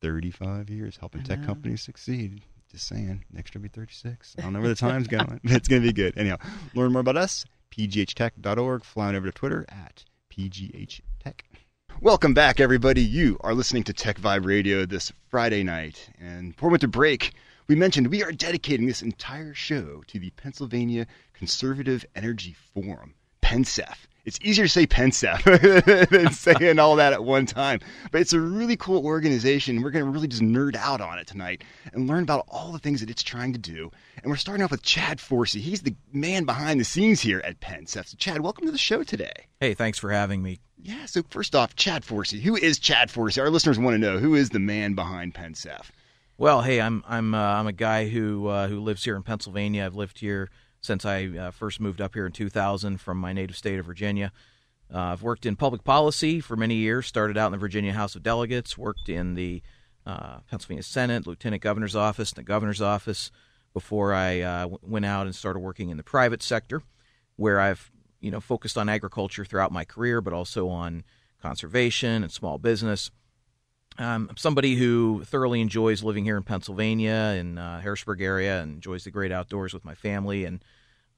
35 0.00 0.70
years 0.70 0.96
helping 0.98 1.22
tech 1.24 1.42
companies 1.44 1.82
succeed. 1.82 2.42
Just 2.70 2.86
saying. 2.86 3.24
Next 3.32 3.54
year 3.54 3.60
will 3.60 3.64
be 3.64 3.68
36. 3.70 4.36
I 4.38 4.42
don't 4.42 4.52
know 4.52 4.60
where 4.60 4.68
the 4.68 4.74
time's 4.74 5.08
going. 5.08 5.26
but 5.26 5.40
It's 5.52 5.68
going 5.68 5.82
to 5.82 5.88
be 5.88 5.92
good. 5.92 6.16
Anyhow, 6.16 6.36
learn 6.74 6.92
more 6.92 7.00
about 7.00 7.16
us. 7.16 7.44
pghtech.org. 7.70 8.84
Fly 8.84 9.08
on 9.08 9.16
over 9.16 9.26
to 9.26 9.32
Twitter 9.32 9.64
at 9.68 10.04
pghtech. 10.30 11.40
Welcome 12.02 12.34
back, 12.34 12.60
everybody. 12.60 13.00
You 13.00 13.38
are 13.40 13.54
listening 13.54 13.84
to 13.84 13.94
Tech 13.94 14.18
Vibe 14.20 14.44
Radio 14.44 14.84
this 14.84 15.10
Friday 15.30 15.62
night. 15.62 16.10
And 16.20 16.54
before 16.54 16.68
we 16.68 16.72
went 16.72 16.82
to 16.82 16.88
break, 16.88 17.32
we 17.68 17.74
mentioned 17.74 18.08
we 18.08 18.22
are 18.22 18.32
dedicating 18.32 18.86
this 18.86 19.00
entire 19.00 19.54
show 19.54 20.02
to 20.08 20.18
the 20.18 20.28
Pennsylvania 20.36 21.06
Conservative 21.32 22.04
Energy 22.14 22.54
Forum, 22.74 23.14
PENSEF. 23.40 24.06
It's 24.26 24.40
easier 24.42 24.64
to 24.64 24.68
say 24.68 24.88
PENSEF 24.88 26.08
than 26.10 26.32
saying 26.32 26.80
all 26.80 26.96
that 26.96 27.12
at 27.12 27.22
one 27.22 27.46
time. 27.46 27.78
But 28.10 28.20
it's 28.20 28.32
a 28.32 28.40
really 28.40 28.76
cool 28.76 29.06
organization. 29.06 29.82
We're 29.82 29.92
going 29.92 30.04
to 30.04 30.10
really 30.10 30.26
just 30.26 30.42
nerd 30.42 30.74
out 30.74 31.00
on 31.00 31.20
it 31.20 31.28
tonight 31.28 31.62
and 31.92 32.08
learn 32.08 32.24
about 32.24 32.44
all 32.48 32.72
the 32.72 32.80
things 32.80 32.98
that 33.00 33.08
it's 33.08 33.22
trying 33.22 33.52
to 33.52 33.58
do. 33.58 33.88
And 34.20 34.28
we're 34.28 34.36
starting 34.36 34.64
off 34.64 34.72
with 34.72 34.82
Chad 34.82 35.18
Forcey. 35.18 35.60
He's 35.60 35.82
the 35.82 35.94
man 36.12 36.42
behind 36.42 36.80
the 36.80 36.84
scenes 36.84 37.20
here 37.20 37.40
at 37.44 37.60
PENSEF. 37.60 38.08
So, 38.08 38.16
Chad, 38.18 38.40
welcome 38.40 38.66
to 38.66 38.72
the 38.72 38.78
show 38.78 39.04
today. 39.04 39.46
Hey, 39.60 39.74
thanks 39.74 39.96
for 39.96 40.10
having 40.10 40.42
me. 40.42 40.58
Yeah, 40.82 41.06
so 41.06 41.22
first 41.30 41.54
off, 41.54 41.76
Chad 41.76 42.02
Forcey. 42.02 42.40
Who 42.40 42.56
is 42.56 42.80
Chad 42.80 43.10
Forcey? 43.10 43.40
Our 43.40 43.48
listeners 43.48 43.78
want 43.78 43.94
to 43.94 43.98
know 43.98 44.18
who 44.18 44.34
is 44.34 44.50
the 44.50 44.58
man 44.58 44.94
behind 44.94 45.34
PENSEF? 45.34 45.92
Well, 46.36 46.62
hey, 46.62 46.80
I'm 46.80 47.04
I'm 47.06 47.32
uh, 47.32 47.38
I'm 47.38 47.66
a 47.68 47.72
guy 47.72 48.08
who 48.08 48.48
uh, 48.48 48.66
who 48.68 48.80
lives 48.80 49.04
here 49.04 49.16
in 49.16 49.22
Pennsylvania. 49.22 49.86
I've 49.86 49.94
lived 49.94 50.18
here 50.18 50.50
since 50.86 51.04
I 51.04 51.26
uh, 51.26 51.50
first 51.50 51.80
moved 51.80 52.00
up 52.00 52.14
here 52.14 52.26
in 52.26 52.32
2000 52.32 52.98
from 53.00 53.18
my 53.18 53.32
native 53.32 53.56
state 53.56 53.78
of 53.78 53.86
Virginia. 53.86 54.32
Uh, 54.92 54.98
I've 54.98 55.22
worked 55.22 55.44
in 55.44 55.56
public 55.56 55.84
policy 55.84 56.40
for 56.40 56.56
many 56.56 56.76
years. 56.76 57.06
Started 57.06 57.36
out 57.36 57.46
in 57.46 57.52
the 57.52 57.58
Virginia 57.58 57.92
House 57.92 58.14
of 58.14 58.22
Delegates. 58.22 58.78
Worked 58.78 59.08
in 59.08 59.34
the 59.34 59.62
uh, 60.06 60.38
Pennsylvania 60.48 60.84
Senate, 60.84 61.26
Lieutenant 61.26 61.62
Governor's 61.62 61.96
office, 61.96 62.30
and 62.30 62.38
the 62.38 62.44
Governor's 62.44 62.80
office 62.80 63.30
before 63.74 64.14
I 64.14 64.40
uh, 64.40 64.68
went 64.80 65.04
out 65.04 65.26
and 65.26 65.34
started 65.34 65.58
working 65.58 65.90
in 65.90 65.96
the 65.96 66.04
private 66.04 66.42
sector, 66.42 66.82
where 67.34 67.60
I've 67.60 67.90
you 68.20 68.30
know 68.30 68.40
focused 68.40 68.78
on 68.78 68.88
agriculture 68.88 69.44
throughout 69.44 69.72
my 69.72 69.84
career, 69.84 70.20
but 70.20 70.32
also 70.32 70.68
on 70.68 71.04
conservation 71.42 72.22
and 72.22 72.30
small 72.30 72.58
business. 72.58 73.10
Um, 73.98 74.28
I'm 74.30 74.36
somebody 74.36 74.76
who 74.76 75.24
thoroughly 75.24 75.60
enjoys 75.60 76.02
living 76.02 76.24
here 76.24 76.36
in 76.36 76.42
Pennsylvania 76.42 77.34
in 77.38 77.58
uh, 77.58 77.80
Harrisburg 77.80 78.20
area 78.20 78.60
and 78.62 78.74
enjoys 78.74 79.04
the 79.04 79.10
great 79.10 79.32
outdoors 79.32 79.72
with 79.72 79.84
my 79.84 79.94
family 79.94 80.44
and 80.44 80.62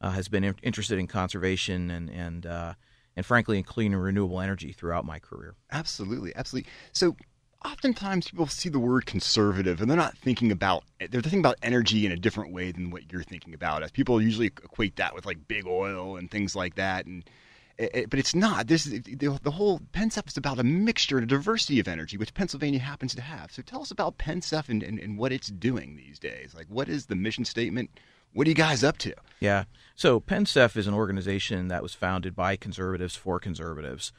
uh, 0.00 0.11
has 0.11 0.28
been 0.28 0.45
in- 0.45 0.57
interested 0.62 0.99
in 0.99 1.07
conservation 1.07 1.90
and 1.90 2.11
and 2.11 2.47
uh, 2.47 2.75
and 3.17 3.26
frankly 3.26 3.59
in 3.59 3.64
clean 3.64 3.93
and 3.93 4.02
renewable 4.02 4.40
energy 4.40 4.73
throughout 4.73 5.05
my 5.05 5.19
career. 5.19 5.55
Absolutely, 5.71 6.35
absolutely. 6.37 6.71
So 6.93 7.17
oftentimes 7.64 8.31
people 8.31 8.47
see 8.47 8.69
the 8.69 8.78
word 8.78 9.07
conservative 9.07 9.81
and 9.81 9.90
they're 9.90 9.97
not 9.97 10.17
thinking 10.17 10.52
about 10.52 10.85
they're 10.99 11.21
thinking 11.21 11.40
about 11.40 11.57
energy 11.62 12.07
in 12.07 12.12
a 12.12 12.17
different 12.17 12.52
way 12.52 12.71
than 12.71 12.90
what 12.90 13.12
you're 13.12 13.23
thinking 13.23 13.55
about. 13.55 13.83
As 13.83 13.90
people 13.90 14.23
usually 14.23 14.47
equate 14.47 14.97
that 14.97 15.14
with 15.14 15.26
like 15.26 15.49
big 15.49 15.67
oil 15.67 16.17
and 16.17 16.31
things 16.31 16.55
like 16.55 16.76
that 16.76 17.07
and 17.07 17.28
it, 17.78 18.11
but 18.11 18.19
it's 18.19 18.35
not. 18.35 18.67
This 18.67 18.85
the, 18.85 19.38
the 19.43 19.50
whole 19.52 19.81
PennSF 19.93 20.28
is 20.28 20.37
about 20.37 20.59
a 20.59 20.64
mixture 20.64 21.17
and 21.17 21.25
a 21.25 21.28
diversity 21.28 21.78
of 21.78 21.87
energy, 21.87 22.17
which 22.17 22.35
Pennsylvania 22.35 22.81
happens 22.81 23.14
to 23.14 23.23
have. 23.23 23.52
So 23.52 23.62
tell 23.62 23.83
us 23.83 23.93
about 23.93 24.19
PennSF 24.19 24.69
and, 24.69 24.83
and, 24.83 24.99
and 24.99 25.17
what 25.17 25.33
it's 25.33 25.49
doing 25.49 25.97
these 25.97 26.19
days. 26.19 26.55
Like, 26.57 26.67
what 26.69 26.88
is 26.88 27.07
the 27.07 27.14
mission 27.14 27.45
statement? 27.45 27.90
What 28.32 28.47
are 28.47 28.50
you 28.50 28.54
guys 28.54 28.85
up 28.85 28.99
to? 28.99 29.14
Yeah. 29.40 29.64
So 29.94 30.20
PennSF 30.20 30.76
is 30.76 30.87
an 30.87 30.94
organization 30.94 31.68
that 31.68 31.82
was 31.82 31.94
founded 31.94 32.37
by 32.37 32.56
conservatives 32.56 33.16
for 33.16 33.40
conservatives 33.40 34.12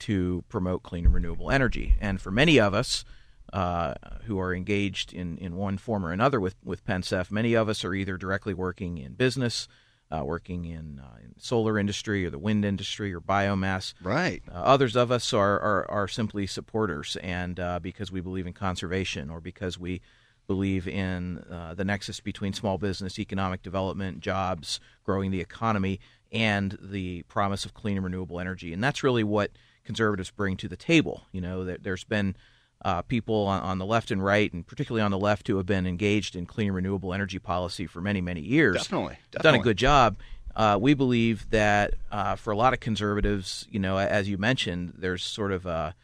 to 0.00 0.44
promote 0.48 0.82
clean 0.82 1.06
and 1.06 1.14
renewable 1.14 1.50
energy. 1.50 1.96
And 2.00 2.20
for 2.20 2.30
many 2.30 2.58
of 2.60 2.74
us 2.74 3.04
uh, 3.52 3.94
who 4.24 4.38
are 4.38 4.54
engaged 4.54 5.12
in, 5.12 5.38
in 5.38 5.56
one 5.56 5.78
form 5.78 6.04
or 6.04 6.12
another 6.12 6.40
with, 6.40 6.56
with 6.64 6.84
PennSF, 6.84 7.30
many 7.30 7.54
of 7.54 7.68
us 7.68 7.84
are 7.84 7.94
either 7.94 8.16
directly 8.16 8.54
working 8.54 8.98
in 8.98 9.14
business, 9.14 9.68
uh, 10.10 10.22
working 10.24 10.64
in, 10.64 11.00
uh, 11.02 11.16
in 11.22 11.34
solar 11.38 11.78
industry 11.78 12.24
or 12.24 12.30
the 12.30 12.38
wind 12.38 12.64
industry 12.64 13.12
or 13.12 13.20
biomass. 13.20 13.94
Right. 14.02 14.42
Uh, 14.48 14.54
others 14.54 14.96
of 14.96 15.10
us 15.10 15.32
are, 15.32 15.58
are, 15.60 15.90
are 15.90 16.08
simply 16.08 16.46
supporters, 16.46 17.16
and 17.22 17.58
uh, 17.58 17.78
because 17.80 18.12
we 18.12 18.20
believe 18.20 18.46
in 18.46 18.52
conservation 18.52 19.30
or 19.30 19.40
because 19.40 19.78
we 19.78 20.00
believe 20.46 20.86
in 20.86 21.38
uh, 21.50 21.74
the 21.74 21.84
nexus 21.84 22.20
between 22.20 22.52
small 22.52 22.78
business, 22.78 23.18
economic 23.18 23.62
development, 23.62 24.20
jobs, 24.20 24.80
growing 25.04 25.30
the 25.30 25.40
economy, 25.40 26.00
and 26.32 26.76
the 26.80 27.22
promise 27.22 27.64
of 27.64 27.74
clean 27.74 27.96
and 27.96 28.04
renewable 28.04 28.40
energy. 28.40 28.72
And 28.72 28.82
that's 28.82 29.02
really 29.02 29.24
what 29.24 29.50
conservatives 29.84 30.30
bring 30.30 30.56
to 30.58 30.68
the 30.68 30.76
table. 30.76 31.24
You 31.32 31.40
know, 31.40 31.64
there, 31.64 31.92
has 31.94 32.04
been 32.04 32.36
uh, 32.84 33.02
people 33.02 33.46
on, 33.46 33.62
on, 33.62 33.78
the 33.78 33.86
left 33.86 34.10
and 34.10 34.22
right, 34.22 34.52
and 34.52 34.66
particularly 34.66 35.02
on 35.02 35.10
the 35.10 35.18
left, 35.18 35.48
who 35.48 35.56
have 35.56 35.66
been 35.66 35.86
engaged 35.86 36.36
in 36.36 36.46
clean 36.46 36.68
and 36.68 36.76
renewable 36.76 37.14
energy 37.14 37.38
policy 37.38 37.86
for 37.86 38.00
many, 38.00 38.20
many 38.20 38.40
years. 38.40 38.76
Definitely, 38.76 39.18
definitely. 39.30 39.58
done 39.58 39.60
a 39.60 39.64
good 39.64 39.78
job. 39.78 40.16
Uh, 40.54 40.78
we 40.80 40.94
believe 40.94 41.48
that 41.50 41.94
uh, 42.10 42.34
for 42.34 42.50
a 42.50 42.56
lot 42.56 42.72
of 42.72 42.80
conservatives, 42.80 43.66
you 43.70 43.78
know, 43.78 43.98
as 43.98 44.28
you 44.28 44.38
mentioned, 44.38 44.94
there's 44.96 45.22
sort 45.22 45.52
of 45.52 45.66
a, 45.66 45.94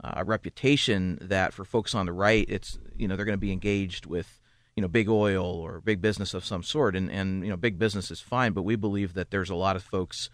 a 0.00 0.24
reputation 0.24 1.18
that 1.20 1.52
for 1.52 1.64
folks 1.64 1.94
on 1.94 2.06
the 2.06 2.12
right, 2.12 2.46
it's 2.48 2.78
you 2.96 3.08
know 3.08 3.16
they're 3.16 3.24
going 3.24 3.32
to 3.32 3.38
be 3.38 3.52
engaged 3.52 4.06
with 4.06 4.40
you 4.76 4.82
know 4.82 4.88
big 4.88 5.08
oil 5.08 5.44
or 5.44 5.80
big 5.80 6.00
business 6.00 6.34
of 6.34 6.44
some 6.44 6.62
sort, 6.62 6.94
and 6.94 7.10
and 7.10 7.42
you 7.44 7.50
know 7.50 7.56
big 7.56 7.78
business 7.78 8.10
is 8.10 8.20
fine, 8.20 8.52
but 8.52 8.62
we 8.62 8.76
believe 8.76 9.14
that 9.14 9.30
there's 9.30 9.50
a 9.50 9.54
lot 9.54 9.76
of 9.76 9.82
folks 9.82 10.30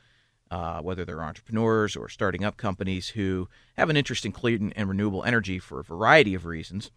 uh, 0.50 0.80
whether 0.80 1.04
they're 1.04 1.23
entrepreneurs 1.23 1.97
or 1.97 2.09
starting 2.09 2.44
up 2.44 2.56
companies 2.56 3.09
who 3.09 3.49
have 3.76 3.90
an 3.90 3.97
interest 3.97 4.25
in 4.25 4.33
clean 4.33 4.73
and 4.76 4.88
renewable 4.88 5.25
energy 5.25 5.59
for 5.59 5.80
a 5.80 5.85
variety 5.85 6.35
of 6.35 6.47
reasons. 6.47 6.90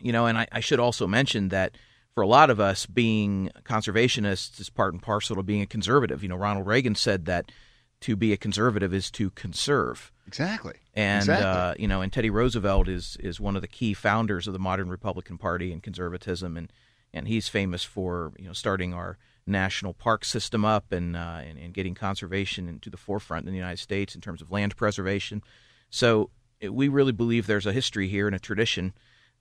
You 0.00 0.12
know, 0.12 0.26
and 0.26 0.38
I, 0.38 0.46
I 0.52 0.60
should 0.60 0.80
also 0.80 1.06
mention 1.06 1.48
that 1.48 1.76
for 2.14 2.22
a 2.22 2.26
lot 2.26 2.50
of 2.50 2.60
us, 2.60 2.86
being 2.86 3.50
conservationists 3.64 4.60
is 4.60 4.70
part 4.70 4.94
and 4.94 5.02
parcel 5.02 5.36
to 5.36 5.42
being 5.42 5.62
a 5.62 5.66
conservative. 5.66 6.22
You 6.22 6.28
know, 6.28 6.36
Ronald 6.36 6.66
Reagan 6.66 6.94
said 6.94 7.26
that 7.26 7.52
to 8.00 8.16
be 8.16 8.32
a 8.32 8.36
conservative 8.36 8.94
is 8.94 9.10
to 9.12 9.30
conserve. 9.30 10.12
Exactly. 10.26 10.74
And 10.94 11.22
exactly. 11.22 11.46
Uh, 11.46 11.74
you 11.78 11.88
know, 11.88 12.00
and 12.00 12.12
Teddy 12.12 12.30
Roosevelt 12.30 12.88
is 12.88 13.16
is 13.20 13.40
one 13.40 13.56
of 13.56 13.62
the 13.62 13.68
key 13.68 13.94
founders 13.94 14.46
of 14.46 14.52
the 14.52 14.58
modern 14.58 14.88
Republican 14.88 15.38
Party 15.38 15.72
and 15.72 15.82
conservatism, 15.82 16.56
and 16.56 16.72
and 17.12 17.28
he's 17.28 17.48
famous 17.48 17.84
for 17.84 18.32
you 18.38 18.46
know 18.46 18.52
starting 18.52 18.94
our 18.94 19.18
national 19.46 19.92
park 19.92 20.24
system 20.24 20.64
up 20.64 20.92
and, 20.92 21.16
uh, 21.16 21.40
and, 21.42 21.58
and 21.58 21.74
getting 21.74 21.94
conservation 21.94 22.68
into 22.68 22.88
the 22.88 22.96
forefront 22.96 23.46
in 23.46 23.52
the 23.52 23.58
United 23.58 23.78
States 23.78 24.14
in 24.14 24.20
terms 24.20 24.40
of 24.40 24.50
land 24.50 24.76
preservation. 24.76 25.42
So 25.88 26.30
it, 26.60 26.72
we 26.72 26.88
really 26.88 27.12
believe 27.12 27.46
there's 27.46 27.66
a 27.66 27.72
history 27.72 28.06
here 28.08 28.26
and 28.26 28.36
a 28.36 28.38
tradition, 28.38 28.92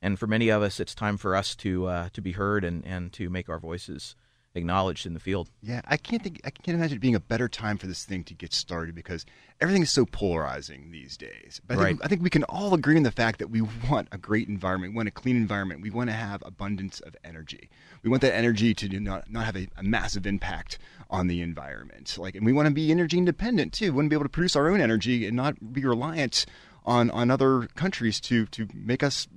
and 0.01 0.17
for 0.17 0.27
many 0.27 0.49
of 0.49 0.61
us, 0.61 0.79
it's 0.79 0.95
time 0.95 1.17
for 1.17 1.35
us 1.35 1.55
to 1.57 1.85
uh, 1.87 2.09
to 2.13 2.21
be 2.21 2.33
heard 2.33 2.63
and, 2.63 2.85
and 2.85 3.13
to 3.13 3.29
make 3.29 3.49
our 3.49 3.59
voices 3.59 4.15
acknowledged 4.59 5.05
in 5.07 5.13
the 5.15 5.19
field. 5.19 5.49
Yeah, 5.63 5.81
I 5.85 5.97
can't 5.97 6.21
think 6.21 6.39
I 6.45 6.51
can't 6.51 6.77
imagine 6.77 6.97
it 6.97 7.01
being 7.01 7.15
a 7.15 7.19
better 7.19 7.49
time 7.49 7.77
for 7.77 7.87
this 7.87 8.05
thing 8.05 8.23
to 8.25 8.33
get 8.35 8.53
started 8.53 8.93
because 8.93 9.25
everything 9.59 9.81
is 9.81 9.89
so 9.91 10.05
polarizing 10.05 10.91
these 10.91 11.17
days. 11.17 11.59
But 11.65 11.79
I 11.79 11.83
think, 11.85 11.99
Right. 11.99 12.05
I 12.05 12.07
think 12.07 12.21
we 12.21 12.29
can 12.29 12.43
all 12.43 12.73
agree 12.75 12.95
on 12.95 13.03
the 13.03 13.11
fact 13.11 13.39
that 13.39 13.49
we 13.49 13.61
want 13.89 14.07
a 14.11 14.17
great 14.17 14.47
environment, 14.47 14.93
we 14.93 14.97
want 14.97 15.07
a 15.07 15.11
clean 15.11 15.35
environment, 15.35 15.81
we 15.81 15.89
want 15.89 16.09
to 16.11 16.15
have 16.15 16.43
abundance 16.45 16.99
of 16.99 17.15
energy. 17.23 17.69
We 18.03 18.09
want 18.09 18.21
that 18.21 18.35
energy 18.35 18.73
to 18.75 18.87
do 18.87 18.99
not 18.99 19.31
not 19.31 19.45
have 19.45 19.55
a, 19.55 19.67
a 19.77 19.83
massive 19.83 20.27
impact 20.27 20.77
on 21.09 21.27
the 21.27 21.41
environment. 21.41 22.17
Like, 22.17 22.35
and 22.35 22.45
we 22.45 22.53
want 22.53 22.67
to 22.67 22.73
be 22.73 22.91
energy 22.91 23.17
independent 23.17 23.73
too. 23.73 23.85
We 23.91 23.97
want 23.97 24.05
to 24.05 24.09
be 24.09 24.15
able 24.15 24.25
to 24.25 24.29
produce 24.29 24.55
our 24.55 24.69
own 24.69 24.79
energy 24.81 25.25
and 25.25 25.35
not 25.35 25.73
be 25.73 25.83
reliant 25.83 26.45
on 26.85 27.09
on 27.11 27.29
other 27.29 27.67
countries 27.75 28.19
to 28.21 28.45
to 28.47 28.67
make 28.73 29.03
us 29.03 29.27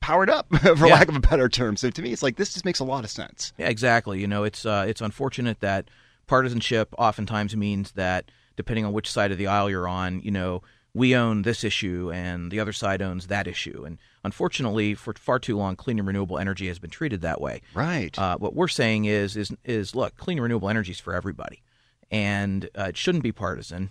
powered 0.00 0.30
up, 0.30 0.46
for 0.60 0.86
Yeah. 0.86 0.94
lack 0.94 1.08
of 1.08 1.16
a 1.16 1.20
better 1.20 1.48
term. 1.48 1.76
So 1.76 1.90
to 1.90 2.02
me, 2.02 2.12
it's 2.12 2.22
like 2.22 2.36
this 2.36 2.52
just 2.52 2.64
makes 2.64 2.80
a 2.80 2.84
lot 2.84 3.04
of 3.04 3.10
sense. 3.10 3.52
Yeah, 3.58 3.68
exactly. 3.68 4.20
You 4.20 4.26
know, 4.26 4.44
it's 4.44 4.64
uh, 4.66 4.84
it's 4.88 5.00
unfortunate 5.00 5.60
that 5.60 5.88
partisanship 6.26 6.94
oftentimes 6.98 7.56
means 7.56 7.92
that 7.92 8.30
depending 8.56 8.84
on 8.84 8.92
which 8.92 9.10
side 9.10 9.32
of 9.32 9.38
the 9.38 9.46
aisle 9.46 9.70
you're 9.70 9.88
on, 9.88 10.20
you 10.20 10.30
know, 10.30 10.62
we 10.94 11.14
own 11.14 11.42
this 11.42 11.62
issue 11.64 12.10
and 12.12 12.50
the 12.50 12.58
other 12.58 12.72
side 12.72 13.00
owns 13.00 13.28
that 13.28 13.46
issue. 13.46 13.84
And 13.84 13.98
unfortunately, 14.24 14.94
for 14.94 15.12
far 15.14 15.38
too 15.38 15.56
long, 15.56 15.76
clean 15.76 15.98
and 15.98 16.08
renewable 16.08 16.38
energy 16.38 16.66
has 16.68 16.78
been 16.78 16.90
treated 16.90 17.20
that 17.20 17.40
way. 17.40 17.60
Right. 17.74 18.18
Uh, 18.18 18.36
what 18.38 18.54
we're 18.54 18.68
saying 18.68 19.04
is 19.04 19.36
is 19.36 19.52
is 19.64 19.94
look, 19.94 20.16
clean 20.16 20.38
and 20.38 20.42
renewable 20.42 20.68
energy 20.68 20.92
is 20.92 21.00
for 21.00 21.14
everybody, 21.14 21.62
and 22.10 22.68
uh, 22.76 22.84
it 22.88 22.96
shouldn't 22.96 23.22
be 23.22 23.32
partisan, 23.32 23.90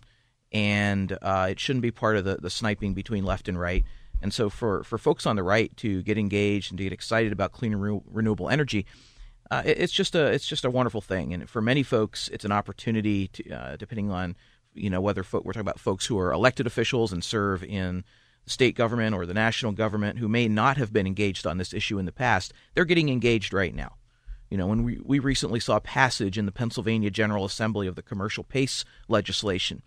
and 0.52 1.18
uh, 1.22 1.48
it 1.52 1.60
shouldn't 1.60 1.82
be 1.84 1.92
part 1.92 2.18
of 2.18 2.26
the, 2.26 2.36
the 2.36 2.50
sniping 2.50 2.94
between 2.94 3.24
left 3.24 3.48
and 3.48 3.60
right. 3.60 3.84
And 4.22 4.34
so, 4.34 4.50
for, 4.50 4.84
for 4.84 4.98
folks 4.98 5.26
on 5.26 5.36
the 5.36 5.44
right 5.44 5.76
to 5.78 6.02
get 6.04 6.18
engaged 6.18 6.72
and 6.72 6.78
to 6.78 6.84
get 6.84 6.94
excited 6.94 7.32
about 7.32 7.52
clean 7.52 7.74
and 7.74 7.82
re- 7.82 8.02
renewable 8.06 8.50
energy, 8.50 8.86
uh, 9.52 9.62
it- 9.66 9.78
it's 9.80 9.94
just 9.94 10.16
a 10.16 10.26
it's 10.28 10.48
just 10.48 10.66
a 10.66 10.70
wonderful 10.70 11.02
thing. 11.02 11.34
And 11.34 11.50
for 11.50 11.62
many 11.62 11.84
folks, 11.84 12.28
it's 12.30 12.46
an 12.46 12.52
opportunity 12.52 13.28
to, 13.30 13.50
uh, 13.52 13.76
depending 13.76 14.12
on 14.12 14.36
you 14.74 14.90
know 14.90 15.02
whether 15.02 15.24
we're 15.32 15.54
talking 15.54 15.62
about 15.62 15.80
folks 15.80 16.06
who 16.06 16.20
are 16.20 16.32
elected 16.32 16.68
officials 16.68 17.12
and 17.14 17.24
serve 17.24 17.64
in 17.64 18.04
the 18.44 18.50
state 18.50 18.76
government 18.76 19.16
or 19.16 19.26
the 19.26 19.34
national 19.34 19.72
government 19.72 20.20
who 20.20 20.28
may 20.28 20.48
not 20.48 20.78
have 20.78 20.94
been 20.94 21.08
engaged 21.08 21.46
on 21.46 21.58
this 21.58 21.74
issue 21.74 22.00
in 22.00 22.06
the 22.06 22.12
past, 22.12 22.54
they're 22.74 22.86
getting 22.86 23.10
engaged 23.10 23.54
right 23.54 23.76
now. 23.76 23.96
You 24.50 24.58
know, 24.58 24.68
when 24.68 24.84
we, 24.84 25.00
we 25.04 25.20
recently 25.20 25.60
saw 25.60 25.80
passage 25.80 26.38
in 26.38 26.46
the 26.46 26.52
Pennsylvania 26.54 27.10
General 27.10 27.44
Assembly 27.44 27.88
of 27.88 27.96
the 27.96 28.02
commercial 28.02 28.46
pace 28.46 28.86
legislation, 29.10 29.82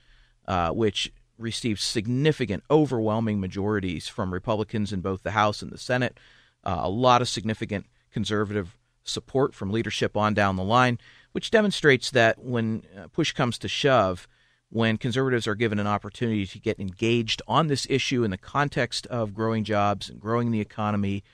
uh, 0.47 0.71
which 0.71 1.11
received 1.41 1.81
significant, 1.81 2.63
overwhelming 2.71 3.41
majorities 3.41 4.09
from 4.09 4.33
Republicans 4.33 4.93
in 4.93 5.01
both 5.01 5.23
the 5.23 5.33
House 5.33 5.63
and 5.63 5.73
the 5.73 5.79
Senate. 5.79 6.19
Uh, 6.63 6.81
a 6.83 6.91
lot 6.91 7.23
of 7.23 7.29
significant 7.29 7.87
conservative 8.13 8.77
support 9.05 9.55
from 9.55 9.71
leadership 9.71 10.17
on 10.17 10.35
down 10.35 10.57
the 10.57 10.63
line, 10.63 10.99
which 11.33 11.51
demonstrates 11.51 12.11
that 12.11 12.39
when 12.39 12.83
uh, 12.97 13.07
push 13.09 13.33
comes 13.33 13.59
to 13.59 13.69
shove, 13.69 14.29
when 14.69 14.97
conservatives 14.97 15.47
are 15.47 15.55
given 15.55 15.79
an 15.79 15.87
opportunity 15.87 16.47
to 16.47 16.59
get 16.59 16.79
engaged 16.79 17.43
on 17.49 17.67
this 17.67 17.87
issue 17.91 18.23
in 18.23 18.31
the 18.31 18.39
context 18.39 19.07
of 19.09 19.35
growing 19.35 19.65
jobs 19.65 20.09
and 20.09 20.21
growing 20.21 20.51
the 20.51 20.61
economy 20.61 21.25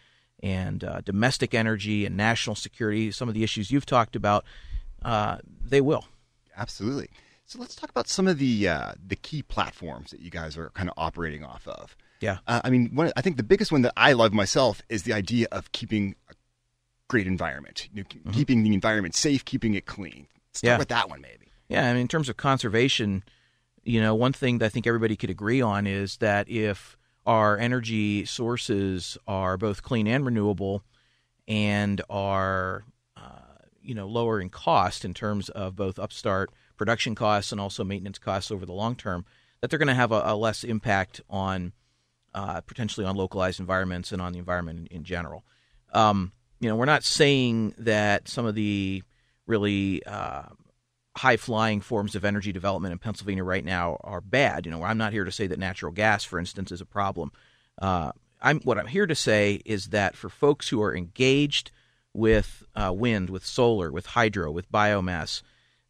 and 0.43 0.85
uh, 0.85 1.01
domestic 1.03 1.55
energy 1.55 2.07
and 2.07 2.17
national 2.17 2.57
security, 2.57 3.11
some 3.11 3.29
of 3.29 3.35
the 3.35 3.45
issues 3.45 3.71
you've 3.71 3.87
talked 3.87 4.17
about, 4.17 4.45
uh, 5.03 5.39
they 5.45 5.81
will. 5.81 6.05
Absolutely. 6.57 7.11
So 7.47 7.61
let's 7.61 7.77
talk 7.77 7.91
about 7.91 8.09
some 8.09 8.27
of 8.27 8.39
the 8.39 8.69
uh, 8.69 8.93
the 9.07 9.17
key 9.17 9.43
platforms 9.43 10.11
that 10.11 10.21
you 10.21 10.31
guys 10.31 10.57
are 10.57 10.71
kind 10.71 10.89
of 10.89 10.95
operating 10.97 11.45
off 11.45 11.67
of. 11.69 11.97
Yeah. 12.21 12.39
Uh, 12.47 12.61
I 12.65 12.71
mean, 12.71 12.91
one, 12.95 13.13
I 13.17 13.21
think 13.21 13.37
the 13.37 13.43
biggest 13.45 13.71
one 13.71 13.83
that 13.83 13.93
I 13.97 14.13
love 14.15 14.33
myself 14.33 14.83
is 14.89 15.05
the 15.05 15.13
idea 15.13 15.47
of 15.53 15.71
keeping 15.73 16.17
a 16.31 16.35
great 17.09 17.27
environment, 17.27 17.89
you 17.93 18.03
know, 18.03 18.33
keeping 18.33 18.63
the 18.65 18.75
environment 18.75 19.15
safe, 19.15 19.45
keeping 19.45 19.75
it 19.75 19.87
clean. 19.87 20.27
Start 20.53 20.57
Mm-hmm. 20.57 20.67
Yeah. 20.67 20.79
with 20.79 20.89
that 20.89 21.09
one, 21.11 21.21
maybe. 21.21 21.53
Yeah, 21.69 21.89
I 21.89 21.93
mean, 21.93 22.01
in 22.03 22.09
terms 22.09 22.29
of 22.29 22.37
conservation, 22.37 23.23
you 23.85 24.01
know, 24.01 24.15
one 24.15 24.33
thing 24.33 24.59
that 24.59 24.67
I 24.67 24.69
think 24.71 24.87
everybody 24.87 25.15
could 25.15 25.31
agree 25.31 25.61
on 25.61 25.87
is 25.87 26.17
that 26.17 26.49
if 26.49 26.97
our 27.27 27.59
energy 27.59 28.25
sources 28.25 29.19
are 29.29 29.57
both 29.57 29.83
clean 29.83 30.07
and 30.07 30.25
renewable 30.25 30.83
and 31.47 32.01
are, 32.09 32.85
uh, 33.17 33.21
you 33.83 33.95
know, 33.95 34.07
lower 34.09 34.41
in 34.41 34.49
cost 34.49 35.05
in 35.05 35.13
terms 35.13 35.49
of 35.51 35.77
both 35.77 35.99
upstart 35.99 36.51
production 36.77 37.15
costs 37.15 37.53
and 37.53 37.61
also 37.61 37.85
maintenance 37.85 38.19
costs 38.19 38.51
over 38.51 38.67
the 38.67 38.73
long 38.73 38.97
term, 38.97 39.25
that 39.61 39.71
they're 39.71 39.79
going 39.79 39.89
to 39.89 39.95
have 39.95 40.13
a, 40.13 40.23
a 40.25 40.37
less 40.37 40.65
impact 40.65 41.21
on 41.29 41.73
uh, 42.35 42.61
potentially 42.63 43.07
on 43.07 43.17
localized 43.17 43.61
environments 43.61 44.13
and 44.13 44.21
on 44.21 44.33
the 44.33 44.39
environment 44.39 44.89
in, 44.91 44.99
in 44.99 45.05
general. 45.05 45.45
Um, 45.93 46.33
you 46.61 46.69
know, 46.69 46.77
we're 46.77 46.85
not 46.85 47.05
saying 47.05 47.75
that 47.79 48.29
some 48.29 48.47
of 48.47 48.55
the 48.55 49.03
really 49.47 50.05
uh, 50.05 50.43
high 51.17 51.37
flying 51.37 51.81
forms 51.81 52.15
of 52.15 52.25
energy 52.25 52.53
development 52.53 52.93
in 52.93 52.99
Pennsylvania 52.99 53.45
right 53.45 53.65
now 53.65 53.99
are 54.03 54.21
bad. 54.21 54.67
You 54.67 54.73
know, 54.73 54.83
I'm 54.83 54.99
not 54.99 55.13
here 55.13 55.25
to 55.25 55.33
say 55.33 55.47
that 55.47 55.59
natural 55.59 55.93
gas, 55.93 56.25
for 56.25 56.39
instance, 56.39 56.71
is 56.71 56.81
a 56.81 56.87
problem. 56.87 57.33
Uh, 57.81 58.13
I'm 58.41 58.61
what 58.61 58.79
I'm 58.79 58.87
here 58.87 59.07
to 59.07 59.15
say 59.15 59.63
is 59.65 59.87
that 59.89 60.15
for 60.15 60.29
folks 60.29 60.69
who 60.69 60.83
are 60.83 60.95
engaged 60.95 61.71
with 62.13 62.65
uh, 62.75 62.93
wind, 62.95 63.31
with 63.31 63.45
solar, 63.45 63.91
with 63.91 64.07
hydro, 64.07 64.51
with 64.51 64.71
biomass, 64.71 65.43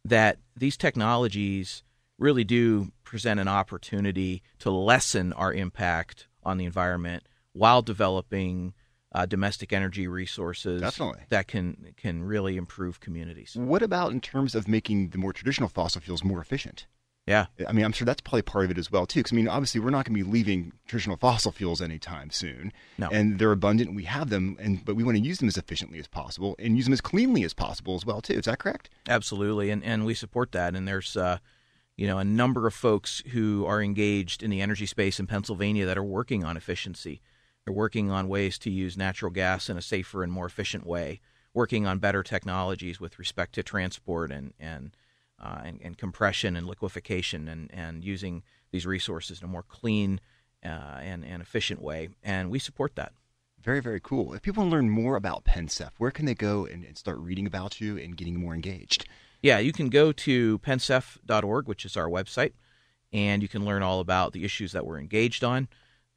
that 0.09 0.37
these 0.55 0.77
technologies 0.77 1.83
really 2.17 2.43
do 2.43 2.91
present 3.03 3.39
an 3.39 3.47
opportunity 3.47 4.41
to 4.59 4.71
lessen 4.71 5.33
our 5.33 5.53
impact 5.53 6.27
on 6.43 6.57
the 6.57 6.65
environment 6.65 7.23
while 7.53 7.81
developing 7.81 8.73
uh, 9.13 9.25
domestic 9.25 9.71
energy 9.71 10.07
resources 10.07 10.81
Definitely. 10.81 11.21
that 11.29 11.47
can 11.47 11.93
can 11.95 12.23
really 12.23 12.57
improve 12.57 12.99
communities. 12.99 13.55
What 13.55 13.81
about 13.81 14.11
in 14.11 14.21
terms 14.21 14.53
of 14.55 14.67
making 14.67 15.09
the 15.09 15.17
more 15.17 15.33
traditional 15.33 15.69
fossil 15.69 16.01
fuels 16.01 16.23
more 16.23 16.41
efficient? 16.41 16.87
Yeah, 17.27 17.47
I 17.67 17.73
mean, 17.73 17.83
I'm 17.83 17.91
sure 17.91 18.05
that's 18.05 18.21
probably 18.21 18.41
part 18.43 18.63
of 18.65 18.71
it 18.71 18.77
as 18.77 18.89
well 18.89 19.05
too. 19.05 19.19
Because 19.19 19.33
I 19.33 19.35
mean, 19.35 19.49
obviously, 19.49 19.81
we're 19.81 19.89
not 19.89 20.05
going 20.05 20.17
to 20.17 20.23
be 20.23 20.29
leaving 20.29 20.71
traditional 20.87 21.17
fossil 21.17 21.51
fuels 21.51 21.81
anytime 21.81 22.29
soon, 22.31 22.71
No. 22.97 23.09
and 23.09 23.37
they're 23.37 23.51
abundant. 23.51 23.89
and 23.89 23.95
We 23.97 24.05
have 24.05 24.29
them, 24.29 24.55
and 24.59 24.83
but 24.85 24.95
we 24.95 25.03
want 25.03 25.17
to 25.17 25.23
use 25.23 25.39
them 25.39 25.49
as 25.49 25.57
efficiently 25.57 25.99
as 25.99 26.07
possible 26.07 26.55
and 26.57 26.77
use 26.77 26.85
them 26.85 26.93
as 26.93 27.01
cleanly 27.01 27.43
as 27.43 27.53
possible 27.53 27.95
as 27.95 28.05
well 28.05 28.21
too. 28.21 28.33
Is 28.35 28.45
that 28.45 28.59
correct? 28.59 28.89
absolutely, 29.09 29.69
and 29.69 29.83
and 29.83 30.05
we 30.05 30.13
support 30.13 30.53
that. 30.53 30.73
And 30.73 30.87
there's 30.87 31.17
uh, 31.17 31.39
you 31.97 32.07
know 32.07 32.17
a 32.17 32.23
number 32.23 32.65
of 32.65 32.73
folks 32.73 33.21
who 33.33 33.65
are 33.65 33.81
engaged 33.83 34.41
in 34.41 34.49
the 34.49 34.61
energy 34.61 34.85
space 34.85 35.19
in 35.19 35.27
Pennsylvania 35.27 35.85
that 35.85 35.97
are 35.97 36.03
working 36.03 36.45
on 36.45 36.55
efficiency. 36.55 37.21
They're 37.65 37.73
working 37.75 38.09
on 38.09 38.29
ways 38.29 38.57
to 38.59 38.69
use 38.71 38.95
natural 38.95 39.31
gas 39.33 39.69
in 39.69 39.75
a 39.77 39.81
safer 39.81 40.23
and 40.23 40.31
more 40.31 40.45
efficient 40.45 40.85
way. 40.87 41.19
Working 41.53 41.85
on 41.85 41.99
better 41.99 42.23
technologies 42.23 43.01
with 43.01 43.19
respect 43.19 43.53
to 43.55 43.63
transport 43.63 44.31
and 44.31 44.53
and 44.59 44.95
uh, 45.41 45.61
and, 45.63 45.79
and 45.83 45.97
compression 45.97 46.55
and 46.55 46.67
liquefaction 46.67 47.47
and, 47.47 47.69
and 47.73 48.03
using 48.03 48.43
these 48.71 48.85
resources 48.85 49.39
in 49.39 49.45
a 49.45 49.51
more 49.51 49.63
clean 49.63 50.19
uh, 50.65 50.99
and, 51.01 51.23
and 51.25 51.41
efficient 51.41 51.81
way. 51.81 52.09
And 52.23 52.49
we 52.49 52.59
support 52.59 52.95
that. 52.95 53.13
Very, 53.61 53.79
very 53.79 53.99
cool. 53.99 54.33
If 54.33 54.41
people 54.41 54.61
want 54.61 54.71
to 54.71 54.77
learn 54.77 54.89
more 54.89 55.15
about 55.15 55.43
PennSef, 55.43 55.91
where 55.97 56.11
can 56.11 56.25
they 56.25 56.35
go 56.35 56.65
and, 56.65 56.83
and 56.85 56.97
start 56.97 57.17
reading 57.17 57.47
about 57.47 57.81
you 57.81 57.97
and 57.97 58.15
getting 58.15 58.39
more 58.39 58.53
engaged? 58.53 59.07
Yeah, 59.41 59.59
you 59.59 59.73
can 59.73 59.89
go 59.89 60.11
to 60.11 60.59
pensef.org, 60.59 61.67
which 61.67 61.85
is 61.85 61.97
our 61.97 62.07
website, 62.07 62.53
and 63.13 63.41
you 63.41 63.47
can 63.47 63.65
learn 63.65 63.83
all 63.83 63.99
about 63.99 64.33
the 64.33 64.43
issues 64.43 64.71
that 64.71 64.85
we're 64.85 64.99
engaged 64.99 65.43
on. 65.43 65.67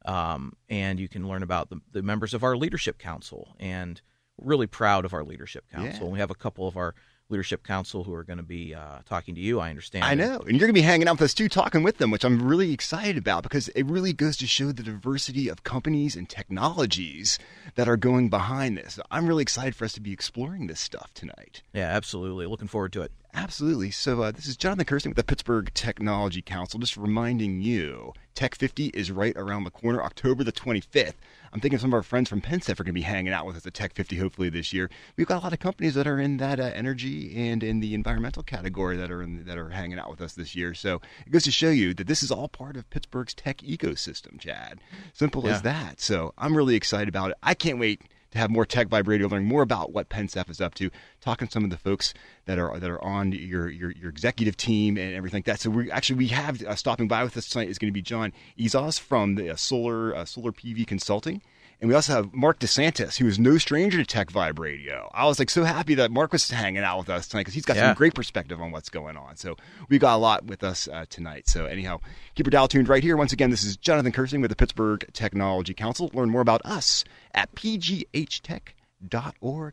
Um, 0.05 0.53
and 0.67 0.99
you 0.99 1.07
can 1.07 1.27
learn 1.27 1.43
about 1.43 1.69
the, 1.69 1.79
the 1.91 2.01
members 2.01 2.33
of 2.33 2.43
our 2.43 2.57
leadership 2.57 2.97
council. 2.97 3.55
And 3.59 4.01
we're 4.37 4.49
really 4.49 4.67
proud 4.67 5.05
of 5.05 5.13
our 5.13 5.23
leadership 5.23 5.65
council. 5.71 6.07
Yeah. 6.07 6.13
We 6.13 6.19
have 6.19 6.31
a 6.31 6.35
couple 6.35 6.67
of 6.67 6.75
our 6.75 6.95
leadership 7.31 7.65
council 7.65 8.03
who 8.03 8.13
are 8.13 8.23
going 8.23 8.37
to 8.37 8.43
be 8.43 8.75
uh, 8.75 8.99
talking 9.05 9.35
to 9.35 9.41
you, 9.41 9.59
I 9.59 9.69
understand. 9.69 10.03
I 10.03 10.13
know. 10.13 10.39
And 10.39 10.51
you're 10.51 10.59
going 10.59 10.69
to 10.69 10.73
be 10.73 10.81
hanging 10.81 11.07
out 11.07 11.13
with 11.13 11.23
us 11.23 11.33
too, 11.33 11.49
talking 11.49 11.83
with 11.83 11.97
them, 11.97 12.11
which 12.11 12.23
I'm 12.23 12.41
really 12.41 12.73
excited 12.73 13.17
about 13.17 13.43
because 13.43 13.69
it 13.69 13.85
really 13.85 14.13
goes 14.13 14.37
to 14.37 14.47
show 14.47 14.71
the 14.71 14.83
diversity 14.83 15.47
of 15.47 15.63
companies 15.63 16.15
and 16.15 16.29
technologies 16.29 17.39
that 17.75 17.87
are 17.87 17.97
going 17.97 18.29
behind 18.29 18.77
this. 18.77 18.99
I'm 19.09 19.27
really 19.27 19.43
excited 19.43 19.75
for 19.75 19.85
us 19.85 19.93
to 19.93 20.01
be 20.01 20.11
exploring 20.11 20.67
this 20.67 20.79
stuff 20.79 21.13
tonight. 21.13 21.61
Yeah, 21.73 21.87
absolutely. 21.87 22.45
Looking 22.45 22.67
forward 22.67 22.93
to 22.93 23.01
it. 23.01 23.11
Absolutely. 23.33 23.91
So, 23.91 24.23
uh, 24.23 24.31
this 24.31 24.45
is 24.45 24.57
Jonathan 24.57 24.83
Kersting 24.85 25.09
with 25.11 25.15
the 25.15 25.23
Pittsburgh 25.23 25.71
Technology 25.73 26.41
Council, 26.41 26.79
just 26.81 26.97
reminding 26.97 27.61
you 27.61 28.11
Tech 28.35 28.55
50 28.55 28.87
is 28.87 29.09
right 29.09 29.35
around 29.37 29.63
the 29.63 29.71
corner, 29.71 30.01
October 30.03 30.43
the 30.43 30.51
25th. 30.51 31.13
I'm 31.53 31.61
thinking 31.61 31.79
some 31.79 31.91
of 31.91 31.93
our 31.93 32.03
friends 32.03 32.27
from 32.27 32.41
PennSef 32.41 32.71
are 32.71 32.83
going 32.83 32.87
to 32.87 32.91
be 32.93 33.01
hanging 33.01 33.31
out 33.31 33.45
with 33.45 33.55
us 33.55 33.65
at 33.65 33.73
Tech 33.73 33.93
50 33.93 34.17
hopefully 34.17 34.49
this 34.49 34.73
year. 34.73 34.89
We've 35.15 35.27
got 35.27 35.41
a 35.41 35.43
lot 35.43 35.53
of 35.53 35.59
companies 35.59 35.93
that 35.93 36.07
are 36.07 36.19
in 36.19 36.37
that 36.37 36.59
uh, 36.59 36.71
energy 36.75 37.49
and 37.49 37.63
in 37.63 37.79
the 37.79 37.93
environmental 37.93 38.43
category 38.43 38.97
that 38.97 39.09
are 39.09 39.21
in, 39.21 39.45
that 39.45 39.57
are 39.57 39.69
hanging 39.69 39.97
out 39.97 40.09
with 40.09 40.19
us 40.19 40.33
this 40.33 40.53
year. 40.53 40.73
So, 40.73 41.01
it 41.25 41.31
goes 41.31 41.43
to 41.43 41.51
show 41.51 41.69
you 41.69 41.93
that 41.93 42.07
this 42.07 42.23
is 42.23 42.31
all 42.31 42.49
part 42.49 42.75
of 42.75 42.89
Pittsburgh's 42.89 43.33
tech 43.33 43.59
ecosystem, 43.59 44.39
Chad. 44.39 44.81
Simple 45.13 45.45
Yeah. 45.45 45.55
as 45.55 45.61
that. 45.61 46.01
So, 46.01 46.33
I'm 46.37 46.55
really 46.57 46.75
excited 46.75 47.07
about 47.07 47.31
it. 47.31 47.37
I 47.41 47.53
can't 47.53 47.79
wait 47.79 48.01
to 48.31 48.37
have 48.37 48.49
more 48.49 48.65
Tech 48.65 48.87
Vibe 48.87 49.07
Radio, 49.07 49.27
learn 49.27 49.45
more 49.45 49.61
about 49.61 49.91
what 49.91 50.09
PennSef 50.09 50.49
is 50.49 50.61
up 50.61 50.73
to, 50.75 50.89
talking 51.19 51.47
to 51.47 51.51
some 51.51 51.63
of 51.63 51.69
the 51.69 51.77
folks 51.77 52.13
that 52.45 52.57
are 52.57 52.79
that 52.79 52.89
are 52.89 53.03
on 53.03 53.31
your 53.31 53.69
your, 53.69 53.91
your 53.91 54.09
executive 54.09 54.57
team 54.57 54.97
and 54.97 55.13
everything 55.15 55.39
like 55.39 55.45
that. 55.45 55.59
So 55.59 55.69
we 55.69 55.91
actually 55.91 56.17
we 56.17 56.27
have 56.27 56.61
uh, 56.63 56.75
stopping 56.75 57.07
by 57.07 57.23
with 57.23 57.37
us 57.37 57.47
tonight 57.47 57.69
is 57.69 57.77
going 57.77 57.89
to 57.89 57.93
be 57.93 58.01
John 58.01 58.33
Ezos 58.57 58.99
from 58.99 59.35
the 59.35 59.51
uh, 59.51 59.55
Solar 59.55 60.15
uh, 60.15 60.25
Solar 60.25 60.51
PV 60.51 60.87
Consulting. 60.87 61.41
And 61.81 61.89
we 61.89 61.95
also 61.95 62.13
have 62.13 62.31
Mark 62.31 62.59
DeSantis, 62.59 63.17
who 63.17 63.25
is 63.25 63.39
no 63.39 63.57
stranger 63.57 63.97
to 63.97 64.05
Tech 64.05 64.29
Vibe 64.29 64.59
Radio. 64.59 65.09
I 65.15 65.25
was 65.25 65.39
like 65.39 65.49
so 65.49 65.63
happy 65.63 65.95
that 65.95 66.11
Mark 66.11 66.31
was 66.31 66.47
hanging 66.47 66.83
out 66.83 66.99
with 66.99 67.09
us 67.09 67.27
tonight 67.27 67.41
because 67.41 67.55
he's 67.55 67.65
got 67.65 67.75
Yeah. 67.75 67.87
some 67.89 67.95
great 67.95 68.13
perspective 68.13 68.61
on 68.61 68.69
what's 68.69 68.89
going 68.89 69.17
on. 69.17 69.35
So 69.35 69.57
we 69.89 69.97
got 69.97 70.15
a 70.15 70.17
lot 70.17 70.45
with 70.45 70.63
us 70.63 70.87
uh, 70.87 71.05
tonight. 71.09 71.49
So 71.49 71.65
anyhow, 71.65 71.99
keep 72.35 72.45
your 72.45 72.51
dial 72.51 72.67
tuned 72.67 72.87
right 72.87 73.01
here. 73.01 73.17
Once 73.17 73.33
again, 73.33 73.49
this 73.49 73.63
is 73.63 73.77
Jonathan 73.77 74.11
Kersting 74.11 74.41
with 74.41 74.51
the 74.51 74.55
Pittsburgh 74.55 75.09
Technology 75.13 75.73
Council. 75.73 76.11
Learn 76.13 76.29
more 76.29 76.41
about 76.41 76.61
us 76.63 77.03
at 77.33 77.55
pghtech.org 77.55 78.75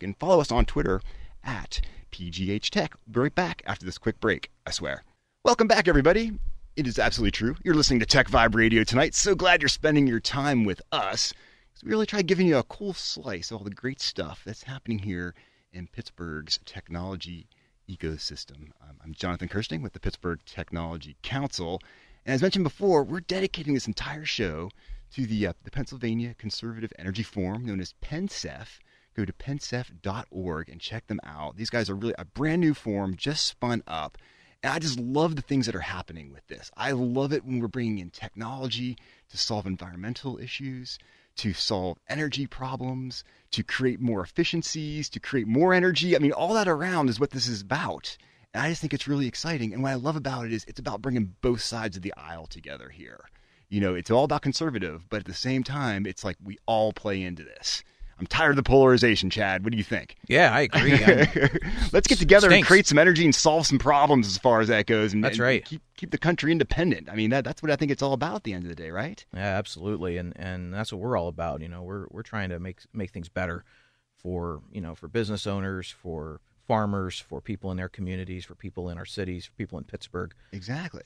and 0.03 0.16
follow 0.16 0.40
us 0.40 0.51
on 0.51 0.64
Twitter 0.64 1.03
at 1.44 1.83
pghtech. 2.11 2.88
We'll 3.07 3.12
be 3.12 3.21
right 3.21 3.35
back 3.35 3.62
after 3.66 3.85
this 3.85 3.99
quick 3.99 4.18
break, 4.18 4.51
I 4.66 4.71
swear. 4.71 5.05
Welcome 5.44 5.68
back, 5.68 5.88
everybody. 5.88 6.33
It 6.75 6.87
is 6.87 6.99
absolutely 6.99 7.33
true. 7.33 7.55
You're 7.64 7.75
listening 7.75 8.01
to 8.01 8.07
Tech 8.07 8.29
Vibe 8.29 8.55
Radio 8.55 8.83
tonight. 8.85 9.14
So 9.14 9.35
glad 9.35 9.61
you're 9.61 9.68
spending 9.68 10.07
your 10.07 10.21
time 10.21 10.64
with 10.64 10.81
us. 10.90 11.35
'Cause 11.78 11.84
We 11.84 11.90
really 11.90 12.06
try 12.06 12.22
giving 12.22 12.48
you 12.48 12.56
a 12.56 12.64
cool 12.64 12.92
slice 12.92 13.52
of 13.52 13.58
all 13.58 13.62
the 13.62 13.70
great 13.70 14.00
stuff 14.00 14.42
that's 14.44 14.64
happening 14.64 14.98
here 14.98 15.36
in 15.72 15.86
Pittsburgh's 15.86 16.58
technology 16.64 17.46
ecosystem. 17.88 18.72
Um, 18.80 18.98
I'm 19.00 19.14
Jonathan 19.14 19.46
Kersting 19.46 19.80
with 19.80 19.92
the 19.92 20.00
Pittsburgh 20.00 20.40
Technology 20.44 21.16
Council. 21.22 21.80
And 22.26 22.34
as 22.34 22.42
mentioned 22.42 22.64
before, 22.64 23.04
we're 23.04 23.20
dedicating 23.20 23.74
this 23.74 23.86
entire 23.86 24.24
show 24.24 24.70
to 25.12 25.24
the, 25.24 25.46
uh, 25.46 25.52
the 25.62 25.70
Pennsylvania 25.70 26.34
Conservative 26.34 26.92
Energy 26.98 27.22
Forum, 27.22 27.64
known 27.64 27.78
as 27.78 27.94
PENSEF. 28.02 28.80
Go 29.14 29.24
to 29.24 29.32
pensef.org 29.32 30.68
and 30.68 30.80
check 30.80 31.06
them 31.06 31.20
out. 31.22 31.56
These 31.56 31.70
guys 31.70 31.88
are 31.88 31.94
really 31.94 32.14
a 32.18 32.24
brand 32.24 32.60
new 32.60 32.74
forum, 32.74 33.14
just 33.14 33.46
spun 33.46 33.84
up. 33.86 34.18
And 34.64 34.72
I 34.72 34.80
just 34.80 34.98
love 34.98 35.36
the 35.36 35.42
things 35.42 35.66
that 35.66 35.76
are 35.76 35.80
happening 35.80 36.32
with 36.32 36.44
this. 36.48 36.72
I 36.76 36.90
love 36.90 37.32
it 37.32 37.44
when 37.44 37.60
we're 37.60 37.68
bringing 37.68 38.00
in 38.00 38.10
technology 38.10 38.98
to 39.28 39.38
solve 39.38 39.64
environmental 39.64 40.38
issues, 40.38 40.98
to 41.38 41.53
solve 41.53 41.98
energy 42.09 42.46
problems, 42.46 43.24
to 43.53 43.62
create 43.62 44.01
more 44.01 44.22
efficiencies, 44.22 45.09
to 45.11 45.20
create 45.20 45.46
more 45.46 45.72
energy. 45.72 46.14
I 46.14 46.18
mean, 46.18 46.33
all 46.33 46.55
that 46.55 46.68
around 46.68 47.09
is 47.09 47.18
what 47.18 47.31
this 47.31 47.48
is 47.48 47.62
about. 47.62 48.16
And 48.53 48.62
I 48.62 48.70
just 48.70 48.81
think 48.81 48.94
it's 48.94 49.09
really 49.09 49.27
exciting. 49.27 49.72
And 49.72 49.83
what 49.83 49.92
I 49.92 49.94
love 49.94 50.16
about 50.16 50.46
it 50.46 50.53
is 50.53 50.64
it's 50.64 50.81
about 50.81 51.03
bringing 51.03 51.35
both 51.40 51.61
sides 51.61 51.96
of 51.96 52.03
the 52.03 52.14
aisle 52.16 52.46
together 52.46 52.88
here. 52.88 53.24
You 53.68 53.81
know, 53.81 53.94
it's 53.94 54.11
all 54.11 54.24
about 54.24 54.42
conservative, 54.42 55.09
but 55.11 55.20
at 55.20 55.27
the 55.27 55.35
same 55.35 55.62
time, 55.62 56.07
it's 56.07 56.24
like 56.24 56.37
we 56.42 56.59
all 56.66 56.92
play 56.92 57.22
into 57.22 57.44
this. 57.44 57.85
I'm 58.18 58.26
tired 58.26 58.50
of 58.50 58.57
the 58.57 58.62
polarization, 58.64 59.31
Chad. 59.31 59.62
What 59.62 59.70
do 59.70 59.78
you 59.78 59.85
think? 59.85 60.16
Yeah, 60.26 60.52
I 60.52 60.62
agree. 60.62 60.98
Let's 61.92 62.09
get 62.09 62.18
together 62.18 62.50
and 62.50 62.64
create 62.64 62.87
some 62.87 62.98
energy 62.98 63.24
and 63.24 63.35
solve 63.35 63.66
some 63.66 63.78
problems 63.78 64.26
as 64.26 64.38
far 64.38 64.61
as 64.61 64.68
that 64.68 64.87
goes. 64.87 65.12
And, 65.12 65.22
That's 65.22 65.37
and 65.37 65.44
right. 65.44 65.64
Keep 65.64 65.83
keep 65.96 66.11
the 66.11 66.18
country 66.18 66.50
independent. 66.50 67.09
I 67.09 67.14
mean, 67.14 67.31
that 67.31 67.44
that's 67.44 67.62
what 67.62 67.70
I 67.70 67.76
think 67.76 67.92
it's 67.92 68.02
all 68.02 68.12
about 68.12 68.37
at 68.37 68.44
the 68.44 68.52
end 68.54 68.64
of 68.64 68.68
the 68.68 68.74
day, 68.74 68.90
right? 68.90 69.24
Yeah, 69.33 69.57
absolutely, 69.57 70.16
and 70.16 70.33
and 70.37 70.74
that's 70.74 70.92
what 70.92 71.00
we're 71.00 71.16
all 71.16 71.28
about. 71.28 71.61
You 71.61 71.68
know, 71.68 71.83
we're 71.83 72.07
we're 72.11 72.22
trying 72.22 72.48
to 72.50 72.59
make 72.59 72.81
make 72.92 73.11
things 73.11 73.28
better 73.28 73.64
for 74.16 74.62
you 74.72 74.81
know 74.81 74.94
for 74.94 75.07
business 75.07 75.46
owners, 75.46 75.90
for 75.90 76.40
farmers, 76.66 77.18
for 77.20 77.40
people 77.40 77.70
in 77.70 77.76
their 77.76 77.88
communities, 77.88 78.44
for 78.44 78.54
people 78.54 78.90
in 78.90 78.98
our 78.98 79.07
cities, 79.07 79.46
for 79.46 79.52
people 79.52 79.78
in 79.78 79.85
Pittsburgh. 79.85 80.35
Exactly. 80.52 81.02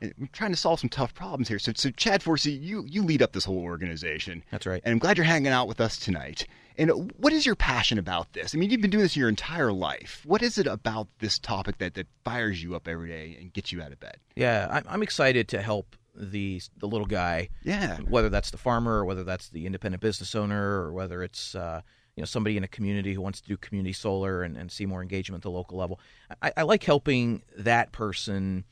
We're 0.00 0.26
trying 0.32 0.50
to 0.50 0.56
solve 0.56 0.80
some 0.80 0.88
tough 0.90 1.14
problems 1.14 1.48
here. 1.48 1.58
So, 1.58 1.72
so 1.74 1.90
Chad 1.90 2.22
Forcey, 2.22 2.60
you 2.60 2.84
you 2.88 3.02
lead 3.02 3.22
up 3.22 3.32
this 3.32 3.44
whole 3.44 3.62
organization. 3.62 4.42
That's 4.50 4.66
right. 4.66 4.82
And 4.84 4.92
I'm 4.92 4.98
glad 4.98 5.16
you're 5.16 5.24
hanging 5.24 5.52
out 5.52 5.68
with 5.68 5.80
us 5.80 5.98
tonight. 5.98 6.46
And 6.76 7.12
what 7.18 7.32
is 7.32 7.46
your 7.46 7.54
passion 7.54 7.98
about 7.98 8.32
this? 8.32 8.54
I 8.54 8.58
mean, 8.58 8.70
you've 8.70 8.80
been 8.80 8.90
doing 8.90 9.04
this 9.04 9.16
your 9.16 9.28
entire 9.28 9.72
life. 9.72 10.22
What 10.26 10.42
is 10.42 10.58
it 10.58 10.66
about 10.66 11.06
this 11.20 11.38
topic 11.38 11.78
that, 11.78 11.94
that 11.94 12.08
fires 12.24 12.60
you 12.62 12.74
up 12.74 12.88
every 12.88 13.08
day 13.08 13.36
and 13.40 13.52
gets 13.52 13.70
you 13.70 13.80
out 13.80 13.92
of 13.92 14.00
bed? 14.00 14.16
Yeah, 14.34 14.66
I'm, 14.70 14.84
I'm 14.88 15.02
excited 15.02 15.46
to 15.48 15.62
help 15.62 15.94
the 16.16 16.60
the 16.78 16.86
little 16.88 17.06
guy, 17.06 17.48
Yeah. 17.62 17.98
whether 17.98 18.28
that's 18.28 18.50
the 18.50 18.58
farmer 18.58 18.92
or 18.92 19.04
whether 19.04 19.24
that's 19.24 19.50
the 19.50 19.66
independent 19.66 20.00
business 20.00 20.34
owner 20.34 20.80
or 20.80 20.92
whether 20.92 21.22
it's 21.22 21.54
uh, 21.54 21.82
you 22.16 22.22
know 22.22 22.26
somebody 22.26 22.56
in 22.56 22.64
a 22.64 22.68
community 22.68 23.12
who 23.14 23.20
wants 23.20 23.40
to 23.40 23.48
do 23.48 23.56
community 23.56 23.92
solar 23.92 24.42
and, 24.42 24.56
and 24.56 24.70
see 24.72 24.86
more 24.86 25.02
engagement 25.02 25.40
at 25.40 25.42
the 25.42 25.50
local 25.50 25.76
level. 25.78 26.00
I, 26.42 26.52
I 26.56 26.62
like 26.62 26.82
helping 26.84 27.42
that 27.58 27.92
person 27.92 28.64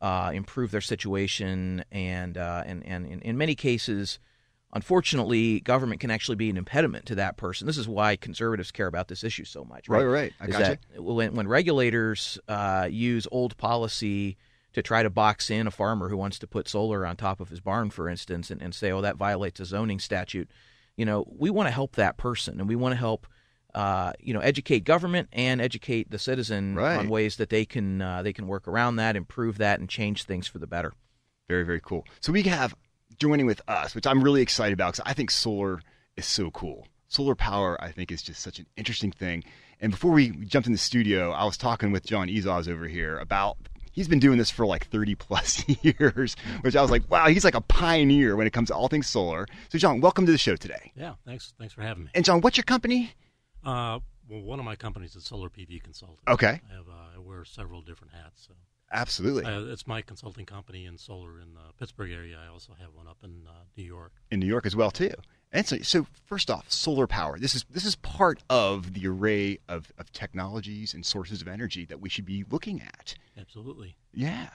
uh, 0.00 0.30
improve 0.34 0.70
their 0.70 0.80
situation, 0.80 1.84
and 1.90 2.36
uh, 2.36 2.62
and 2.66 2.84
and 2.86 3.06
in, 3.06 3.20
in 3.20 3.38
many 3.38 3.54
cases, 3.54 4.18
unfortunately, 4.72 5.60
government 5.60 6.00
can 6.00 6.10
actually 6.10 6.36
be 6.36 6.50
an 6.50 6.56
impediment 6.56 7.06
to 7.06 7.14
that 7.14 7.36
person. 7.36 7.66
This 7.66 7.78
is 7.78 7.88
why 7.88 8.16
conservatives 8.16 8.70
care 8.70 8.86
about 8.86 9.08
this 9.08 9.24
issue 9.24 9.44
so 9.44 9.64
much. 9.64 9.88
Right, 9.88 10.04
right. 10.04 10.32
I 10.40 10.46
Is 10.46 10.56
gotcha. 10.56 10.78
when 10.98 11.34
when 11.34 11.48
regulators 11.48 12.38
uh, 12.48 12.88
use 12.90 13.26
old 13.30 13.56
policy 13.56 14.36
to 14.72 14.82
try 14.82 15.02
to 15.02 15.08
box 15.08 15.50
in 15.50 15.66
a 15.66 15.70
farmer 15.70 16.10
who 16.10 16.16
wants 16.16 16.38
to 16.38 16.46
put 16.46 16.68
solar 16.68 17.06
on 17.06 17.16
top 17.16 17.40
of 17.40 17.48
his 17.48 17.60
barn, 17.60 17.88
for 17.88 18.08
instance, 18.10 18.50
and, 18.50 18.60
and 18.60 18.74
say, 18.74 18.92
oh, 18.92 19.00
that 19.00 19.16
violates 19.16 19.58
a 19.58 19.64
zoning 19.64 19.98
statute. 19.98 20.50
You 20.96 21.06
know, 21.06 21.26
we 21.38 21.48
want 21.48 21.66
to 21.68 21.72
help 21.72 21.96
that 21.96 22.18
person, 22.18 22.60
and 22.60 22.68
we 22.68 22.76
want 22.76 22.92
to 22.92 22.98
help. 22.98 23.26
Uh, 23.76 24.12
you 24.18 24.32
know, 24.32 24.40
educate 24.40 24.84
government 24.84 25.28
and 25.34 25.60
educate 25.60 26.10
the 26.10 26.18
citizen 26.18 26.74
Right. 26.74 26.96
on 26.98 27.10
ways 27.10 27.36
that 27.36 27.50
they 27.50 27.66
can 27.66 28.00
uh, 28.00 28.22
they 28.22 28.32
can 28.32 28.46
work 28.48 28.66
around 28.66 28.96
that, 28.96 29.16
improve 29.16 29.58
that, 29.58 29.78
and 29.80 29.88
change 29.88 30.24
things 30.24 30.46
for 30.48 30.58
the 30.58 30.66
better. 30.66 30.94
Very, 31.48 31.62
very 31.62 31.80
cool. 31.80 32.04
So 32.20 32.32
we 32.32 32.42
have 32.44 32.74
joining 33.18 33.44
with 33.46 33.60
us, 33.68 33.94
which 33.94 34.06
I'm 34.06 34.22
really 34.24 34.40
excited 34.40 34.72
about 34.72 34.94
because 34.94 35.10
I 35.10 35.12
think 35.12 35.30
solar 35.30 35.80
is 36.16 36.24
so 36.24 36.50
cool. 36.50 36.86
Solar 37.08 37.34
power, 37.34 37.76
I 37.82 37.92
think, 37.92 38.10
is 38.10 38.22
just 38.22 38.40
such 38.40 38.58
an 38.58 38.66
interesting 38.78 39.12
thing. 39.12 39.44
And 39.80 39.92
before 39.92 40.10
we 40.12 40.30
jumped 40.30 40.66
in 40.66 40.72
the 40.72 40.78
studio, 40.78 41.30
I 41.32 41.44
was 41.44 41.56
talking 41.58 41.92
with 41.92 42.04
John 42.06 42.28
Ezos 42.28 42.68
over 42.68 42.88
here 42.88 43.18
about 43.18 43.58
he's 43.92 44.08
been 44.08 44.18
doing 44.20 44.38
this 44.38 44.50
for 44.50 44.64
like 44.66 44.86
30 44.86 45.14
plus 45.16 45.64
years, 45.82 46.34
which 46.62 46.74
I 46.74 46.80
was 46.82 46.90
like, 46.90 47.08
wow, 47.10 47.28
he's 47.28 47.44
like 47.44 47.54
a 47.54 47.60
pioneer 47.60 48.36
when 48.36 48.46
it 48.46 48.52
comes 48.54 48.68
to 48.68 48.74
all 48.74 48.88
things 48.88 49.06
solar. 49.06 49.46
So, 49.68 49.76
John, 49.78 50.00
welcome 50.00 50.24
to 50.26 50.32
the 50.32 50.38
show 50.38 50.56
today. 50.56 50.92
Yeah, 50.96 51.14
thanks. 51.26 51.52
Thanks 51.58 51.74
for 51.74 51.82
having 51.82 52.04
me. 52.04 52.10
And, 52.14 52.24
John, 52.24 52.40
what's 52.40 52.56
your 52.56 52.64
company? 52.64 53.12
Uh, 53.66 53.98
well, 54.28 54.42
one 54.42 54.58
of 54.58 54.64
my 54.64 54.76
companies 54.76 55.16
is 55.16 55.24
Solar 55.24 55.48
PV 55.48 55.82
Consulting. 55.82 56.24
Okay. 56.28 56.60
I 56.70 56.74
have 56.74 56.88
uh, 56.88 57.16
I 57.16 57.18
wear 57.18 57.44
several 57.44 57.82
different 57.82 58.12
hats. 58.14 58.46
So 58.46 58.54
Absolutely. 58.92 59.44
uh, 59.44 59.72
it's 59.72 59.86
my 59.86 60.02
consulting 60.02 60.46
company 60.46 60.86
in 60.86 60.96
solar 60.96 61.40
in 61.40 61.54
the 61.54 61.72
Pittsburgh 61.78 62.12
area. 62.12 62.38
I 62.42 62.50
also 62.50 62.72
have 62.78 62.94
one 62.94 63.08
up 63.08 63.18
in 63.24 63.42
uh, 63.48 63.64
New 63.76 63.84
York. 63.84 64.12
in 64.30 64.40
New 64.40 64.46
York 64.46 64.66
as 64.66 64.76
well 64.76 64.90
too. 64.90 65.12
And 65.52 65.66
so, 65.66 65.78
so 65.78 66.06
first 66.26 66.50
off, 66.50 66.70
solar 66.70 67.06
power. 67.06 67.38
This 67.38 67.54
is 67.54 67.64
this 67.70 67.84
is 67.84 67.96
part 67.96 68.42
of 68.50 68.94
the 68.94 69.06
array 69.06 69.58
of, 69.68 69.92
of 69.98 70.12
technologies 70.12 70.94
and 70.94 71.04
sources 71.04 71.40
of 71.40 71.48
energy 71.48 71.84
that 71.86 72.00
we 72.00 72.08
should 72.08 72.24
be 72.26 72.44
looking 72.50 72.80
at. 72.80 73.14
Absolutely. 73.38 73.96
Yeah. 74.12 74.48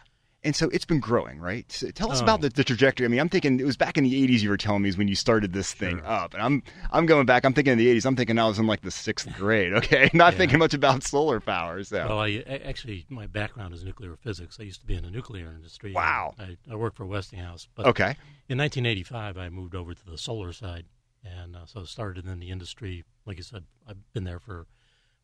And 0.43 0.55
so 0.55 0.69
it's 0.69 0.85
been 0.85 0.99
growing, 0.99 1.39
right? 1.39 1.71
So 1.71 1.91
tell 1.91 2.11
us 2.11 2.19
Oh. 2.19 2.23
about 2.23 2.41
the, 2.41 2.49
the 2.49 2.63
trajectory. 2.63 3.05
I 3.05 3.09
mean, 3.09 3.19
I'm 3.19 3.29
thinking 3.29 3.59
it 3.59 3.63
was 3.65 3.77
back 3.77 3.95
in 3.95 4.03
the 4.03 4.27
80s 4.27 4.41
you 4.41 4.49
were 4.49 4.57
telling 4.57 4.81
me 4.81 4.89
is 4.89 4.97
when 4.97 5.07
you 5.07 5.13
started 5.13 5.53
this 5.53 5.71
thing 5.71 5.99
Sure. 5.99 6.07
up. 6.07 6.33
And 6.33 6.41
I'm 6.41 6.63
I'm 6.91 7.05
going 7.05 7.27
back. 7.27 7.45
I'm 7.45 7.53
thinking 7.53 7.73
in 7.73 7.77
the 7.77 7.85
80s. 7.95 8.05
I'm 8.07 8.15
thinking 8.15 8.39
I 8.39 8.47
was 8.47 8.57
in 8.57 8.65
like 8.65 8.81
the 8.81 8.89
sixth 8.89 9.31
grade. 9.33 9.73
Okay, 9.81 10.09
not 10.13 10.33
Yeah. 10.33 10.37
thinking 10.39 10.57
much 10.57 10.73
about 10.73 11.03
solar 11.03 11.39
power. 11.39 11.83
So 11.83 12.07
Well, 12.07 12.19
I 12.19 12.43
actually 12.65 13.05
my 13.09 13.27
background 13.27 13.75
is 13.75 13.83
nuclear 13.83 14.15
physics. 14.15 14.57
I 14.59 14.63
used 14.63 14.79
to 14.81 14.87
be 14.87 14.95
in 14.95 15.03
the 15.03 15.11
nuclear 15.11 15.51
industry. 15.51 15.93
Wow. 15.93 16.33
I, 16.39 16.57
I 16.71 16.75
worked 16.75 16.97
for 16.97 17.05
Westinghouse. 17.05 17.67
But 17.75 17.85
okay, 17.87 18.15
in 18.49 18.57
1985, 18.57 19.37
I 19.37 19.49
moved 19.49 19.75
over 19.75 19.93
to 19.93 20.05
the 20.05 20.17
solar 20.17 20.53
side, 20.53 20.85
and 21.23 21.55
uh, 21.55 21.65
so 21.67 21.83
started 21.83 22.25
in 22.25 22.39
the 22.39 22.49
industry. 22.49 23.03
Like 23.27 23.37
you 23.37 23.43
said, 23.43 23.65
I've 23.87 24.11
been 24.13 24.23
there 24.23 24.39
for 24.39 24.65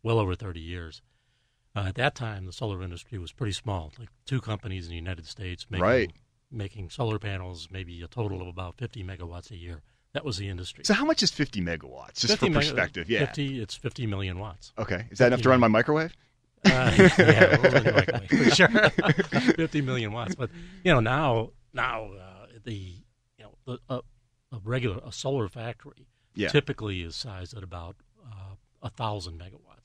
well 0.04 0.20
over 0.20 0.36
30 0.36 0.60
years. 0.60 1.02
Uh, 1.78 1.88
at 1.90 1.96
that 1.96 2.16
time, 2.16 2.46
the 2.46 2.52
solar 2.54 2.82
industry 2.82 3.20
was 3.20 3.32
pretty 3.32 3.52
small, 3.54 3.94
like 4.00 4.10
two 4.26 4.42
companies 4.42 4.86
in 4.86 4.90
the 4.90 4.96
United 4.96 5.28
States 5.28 5.68
making, 5.70 5.84
Right. 5.84 6.12
making 6.52 6.90
solar 6.90 7.20
panels, 7.20 7.68
maybe 7.72 8.02
a 8.02 8.08
total 8.08 8.42
of 8.42 8.48
about 8.48 8.78
50 8.78 9.04
megawatts 9.04 9.52
a 9.52 9.56
year. 9.58 9.82
That 10.14 10.26
was 10.26 10.38
the 10.38 10.50
industry. 10.50 10.84
so 10.86 10.96
how 10.96 11.06
much 11.06 11.22
is 11.22 11.30
50 11.32 11.62
megawatts? 11.62 12.16
Just 12.22 12.34
50 12.34 12.48
for 12.48 12.52
mega- 12.54 12.60
perspective, 12.66 13.10
yeah. 13.10 13.20
50, 13.28 13.62
it's 13.62 13.76
50 13.76 14.08
million 14.08 14.40
watts. 14.40 14.74
Okay, 14.80 15.06
is 15.12 15.20
that 15.20 15.28
enough 15.28 15.42
to 15.44 15.50
run 15.50 15.60
my 15.60 15.68
microwave? 15.68 16.14
Uh, 16.66 17.10
yeah, 17.20 17.58
we'll 17.62 17.72
microwave, 17.94 18.28
for 18.30 18.56
sure. 18.56 18.90
50 19.56 19.82
million 19.82 20.12
watts. 20.12 20.34
But, 20.34 20.50
you 20.84 20.92
know, 20.92 21.00
now, 21.00 21.52
now 21.74 22.06
uh, 22.14 22.48
the, 22.64 22.74
you 22.74 23.04
know, 23.44 23.54
the, 23.66 23.80
uh, 23.88 24.02
a 24.52 24.60
regular, 24.64 25.00
a 25.06 25.12
solar 25.12 25.48
factory 25.48 26.08
Yeah, 26.34 26.48
typically 26.48 27.02
is 27.04 27.16
sized 27.16 27.56
at 27.56 27.62
about 27.62 27.98
uh, 28.26 28.56
a 28.82 28.90
thousand 28.90 29.38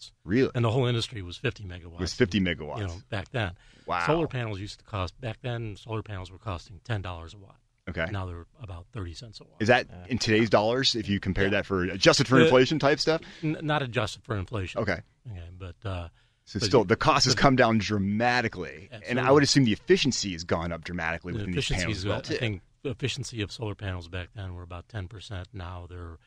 megawatts, 0.03 0.12
really. 0.25 0.51
and 0.55 0.65
the 0.65 0.71
whole 0.71 0.87
industry 0.87 1.23
was 1.23 1.37
50 1.37 1.65
megawatts. 1.65 1.95
It 1.95 2.01
was 2.01 2.15
50 2.15 2.41
megawatts. 2.41 2.79
You 2.79 2.87
know, 2.87 2.97
back 3.11 3.31
then. 3.31 3.53
wow. 3.87 4.07
Solar 4.07 4.27
panels 4.27 4.61
used 4.61 4.79
to 4.81 4.85
cost 4.85 5.21
back 5.21 5.38
then. 5.43 5.77
Solar 5.77 6.03
panels 6.03 6.31
were 6.31 6.38
costing 6.38 6.81
ten 6.85 7.03
dollars 7.03 7.35
a 7.35 7.38
watt. 7.38 7.57
Okay. 7.88 8.07
Now 8.12 8.27
they're 8.27 8.47
about 8.62 8.87
thirty 8.93 9.12
cents 9.15 9.41
a 9.41 9.45
watt. 9.45 9.57
Is 9.61 9.69
that 9.69 9.87
in 10.09 10.19
today's 10.19 10.49
dollars? 10.51 10.95
If 10.95 11.09
you 11.09 11.19
compare 11.21 11.45
Yeah. 11.45 11.51
that 11.51 11.67
for 11.67 11.83
adjusted 11.85 12.29
for 12.29 12.37
Uh, 12.41 12.45
inflation 12.45 12.79
type 12.79 13.01
stuff? 13.01 13.21
N- 13.43 13.59
not 13.62 13.83
adjusted 13.83 14.23
for 14.25 14.37
inflation? 14.37 14.81
Okay. 14.83 15.01
Okay, 15.31 15.49
but 15.59 15.75
uh, 15.85 16.09
So 16.45 16.59
But 16.61 16.67
still, 16.67 16.85
the 16.85 16.97
cost 16.97 17.25
has 17.27 17.35
come 17.35 17.55
down 17.57 17.79
dramatically, 17.79 18.88
and 19.09 19.19
I 19.21 19.31
would 19.31 19.43
assume 19.43 19.65
the 19.65 19.73
efficiency 19.73 20.33
has 20.33 20.45
gone 20.45 20.73
up 20.73 20.85
dramatically 20.85 21.33
the 21.33 21.38
within 21.38 21.53
these 21.55 21.69
panels 21.69 21.83
efficiencies. 21.85 22.07
well 22.07 22.19
I 22.19 22.38
think 22.38 22.62
the 22.83 22.91
efficiency 22.91 23.43
of 23.43 23.53
solar 23.53 23.75
panels 23.77 24.09
back 24.09 24.29
then 24.35 24.55
were 24.55 24.62
about 24.62 24.88
ten 24.88 25.07
percent. 25.09 25.49
Now 25.53 25.87
they're 25.88 26.19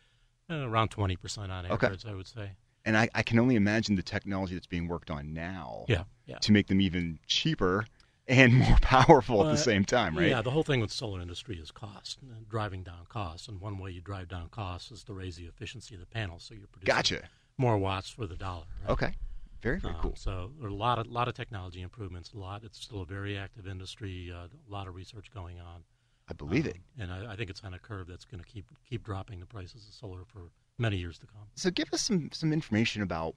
uh, 0.50 0.68
around 0.68 0.90
twenty 0.90 1.16
percent 1.16 1.52
on 1.52 1.66
Okay. 1.66 1.88
average. 1.88 2.06
I 2.06 2.14
would 2.14 2.28
say. 2.28 2.52
And 2.86 2.95
I, 2.95 3.10
I 3.15 3.24
can 3.24 3.39
only 3.39 3.56
imagine 3.56 3.95
the 3.95 4.04
technology 4.04 4.54
that's 4.54 4.67
being 4.67 4.88
worked 4.88 5.10
on 5.10 5.34
now 5.34 5.86
Yeah. 5.88 6.04
Yeah. 6.28 6.38
to 6.39 6.52
make 6.52 6.67
them 6.67 6.80
even 6.80 7.19
cheaper 7.28 7.86
and 8.28 8.54
more 8.54 8.78
powerful 8.82 9.45
at 9.45 9.52
the 9.52 9.58
same 9.58 9.86
time, 9.86 10.17
right? 10.17 10.30
Yeah, 10.30 10.41
the 10.41 10.52
whole 10.52 10.63
thing 10.63 10.80
with 10.82 10.91
solar 10.91 11.19
industry 11.21 11.58
is 11.60 11.71
cost, 11.71 12.19
uh, 12.24 12.36
driving 12.48 12.84
down 12.84 13.06
costs. 13.10 13.48
And 13.48 13.60
one 13.60 13.78
way 13.80 13.91
you 13.91 14.02
drive 14.02 14.28
down 14.30 14.50
costs 14.50 14.91
is 14.91 15.04
to 15.06 15.13
raise 15.13 15.36
the 15.36 15.45
efficiency 15.45 15.95
of 15.95 16.00
the 16.02 16.08
panels, 16.08 16.43
so 16.43 16.54
you're 16.54 16.67
producing 16.67 16.95
Gotcha. 16.95 17.30
more 17.58 17.78
watts 17.78 18.10
for 18.10 18.28
the 18.28 18.36
dollar. 18.36 18.65
Right? 18.84 18.91
Okay. 18.91 19.13
Very, 19.62 19.80
very 19.80 19.95
Uh, 19.95 20.02
cool. 20.02 20.15
So 20.15 20.52
there 20.60 20.67
are 20.67 20.71
a 20.71 20.76
lot 20.76 21.00
of 21.00 21.08
lot 21.08 21.28
of 21.28 21.34
technology 21.34 21.82
improvements. 21.82 22.34
A 22.34 22.38
lot. 22.38 22.63
It's 22.63 22.80
still 22.80 23.02
a 23.02 23.06
very 23.06 23.36
active 23.36 23.67
industry. 23.67 24.32
Uh, 24.32 24.45
a 24.45 24.71
lot 24.71 24.88
of 24.88 24.93
research 24.93 25.32
going 25.34 25.60
on. 25.60 25.84
I 26.28 26.34
believe 26.34 26.65
Um, 26.65 26.71
it. 26.71 26.78
And 27.00 27.12
I, 27.12 27.34
I 27.34 27.36
think 27.36 27.50
it's 27.50 27.63
on 27.63 27.74
a 27.74 27.80
curve 27.80 28.06
that's 28.08 28.26
going 28.26 28.43
to 28.43 28.48
keep 28.48 28.65
keep 28.88 29.04
dropping 29.04 29.39
the 29.39 29.48
prices 29.48 29.88
of 29.88 29.93
solar 29.95 30.24
for 30.26 30.52
many 30.78 30.98
years 30.98 31.18
to 31.20 31.28
come. 31.28 31.42
So 31.56 31.70
give 31.70 31.88
us 31.94 32.02
some, 32.02 32.30
some 32.34 32.52
information 32.54 33.02
about 33.02 33.36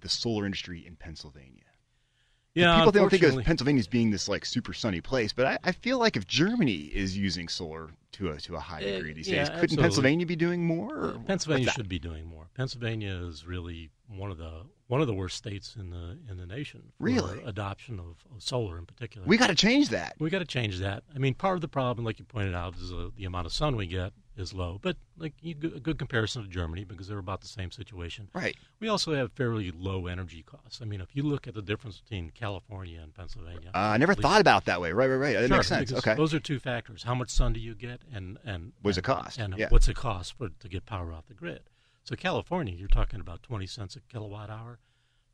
the 0.00 0.08
solar 0.08 0.44
industry 0.44 0.86
in 0.86 0.96
Pennsylvania. 0.96 1.62
Yeah, 2.54 2.76
People 2.78 2.92
don't 2.92 3.10
think 3.10 3.22
of 3.22 3.44
Pennsylvania 3.44 3.80
as 3.80 3.86
being 3.86 4.10
this 4.10 4.30
like 4.30 4.46
super 4.46 4.72
sunny 4.72 5.02
place, 5.02 5.30
but 5.34 5.44
I, 5.46 5.58
I 5.64 5.72
feel 5.72 5.98
like 5.98 6.16
if 6.16 6.26
Germany 6.26 6.84
is 6.94 7.14
using 7.14 7.48
solar 7.48 7.90
to 8.12 8.30
a 8.30 8.38
to 8.40 8.56
a 8.56 8.60
high 8.60 8.78
Uh, 8.78 8.96
degree 8.96 9.12
these 9.12 9.28
yeah, 9.28 9.40
days, 9.40 9.48
couldn't 9.48 9.62
absolutely. 9.64 9.82
Pennsylvania 9.82 10.26
be 10.26 10.36
doing 10.36 10.64
more? 10.66 10.96
or 11.08 11.18
Pennsylvania 11.26 11.70
should 11.72 11.86
be 11.88 11.98
doing 11.98 12.24
more. 12.24 12.48
Pennsylvania 12.54 13.12
is 13.12 13.46
really 13.46 13.90
one 14.08 14.30
of 14.30 14.38
the 14.38 14.62
one 14.86 15.02
of 15.02 15.06
the 15.06 15.12
worst 15.12 15.36
states 15.36 15.76
in 15.78 15.90
the 15.90 16.16
in 16.30 16.38
the 16.38 16.46
nation 16.46 16.92
for 16.96 17.04
Really? 17.04 17.42
adoption 17.44 17.98
of, 18.00 18.24
of 18.34 18.42
solar 18.42 18.78
in 18.78 18.86
particular. 18.86 19.26
We 19.26 19.36
got 19.36 19.48
to 19.48 19.54
change 19.54 19.90
that. 19.90 20.14
we 20.18 20.30
got 20.30 20.38
to 20.38 20.46
change 20.46 20.78
that. 20.78 21.02
I 21.14 21.18
mean, 21.18 21.34
part 21.34 21.56
of 21.56 21.60
the 21.60 21.68
problem, 21.68 22.06
like 22.06 22.18
you 22.18 22.24
pointed 22.24 22.54
out, 22.54 22.74
is 22.78 22.90
uh, 22.90 23.10
the 23.14 23.26
amount 23.26 23.44
of 23.44 23.52
sun 23.52 23.76
we 23.76 23.86
get 23.86 24.14
is 24.36 24.52
low. 24.52 24.78
But 24.82 24.96
like 25.16 25.32
you, 25.40 25.54
a 25.74 25.80
good 25.80 25.98
comparison 25.98 26.42
to 26.42 26.48
Germany 26.48 26.84
because 26.84 27.08
they're 27.08 27.18
about 27.18 27.40
the 27.40 27.46
same 27.46 27.70
situation. 27.70 28.28
Right. 28.34 28.56
We 28.80 28.88
also 28.88 29.14
have 29.14 29.32
fairly 29.32 29.70
low 29.70 30.06
energy 30.06 30.42
costs. 30.42 30.80
I 30.82 30.84
mean, 30.84 31.00
if 31.00 31.16
you 31.16 31.22
look 31.22 31.46
at 31.48 31.54
the 31.54 31.62
difference 31.62 32.00
between 32.00 32.30
California 32.30 33.00
and 33.02 33.14
Pennsylvania, 33.14 33.70
Uh, 33.74 33.78
I 33.78 33.96
never 33.96 34.12
least- 34.12 34.22
thought 34.22 34.40
about 34.40 34.62
it 34.62 34.66
that 34.66 34.80
way. 34.80 34.92
Right, 34.92 35.06
right, 35.08 35.16
right. 35.16 35.32
That 35.34 35.48
Sure, 35.48 35.56
makes 35.56 35.68
sense. 35.68 35.92
Okay. 35.92 36.14
Those 36.14 36.34
are 36.34 36.40
two 36.40 36.58
factors: 36.58 37.02
how 37.04 37.14
much 37.14 37.30
sun 37.30 37.52
do 37.54 37.60
you 37.60 37.74
get, 37.74 38.02
and 38.12 38.38
and 38.44 38.72
What's 38.82 38.98
it 38.98 39.04
cost? 39.04 39.38
and 39.38 39.56
Yeah. 39.56 39.68
what's 39.70 39.88
it 39.88 39.96
cost 39.96 40.34
for 40.36 40.48
to 40.50 40.68
get 40.68 40.84
power 40.86 41.12
off 41.12 41.26
the 41.26 41.34
grid. 41.34 41.62
So 42.04 42.14
California, 42.14 42.74
you're 42.74 42.88
talking 42.88 43.20
about 43.20 43.42
twenty 43.42 43.66
cents 43.66 43.96
a 43.96 44.00
kilowatt 44.00 44.50
hour. 44.50 44.78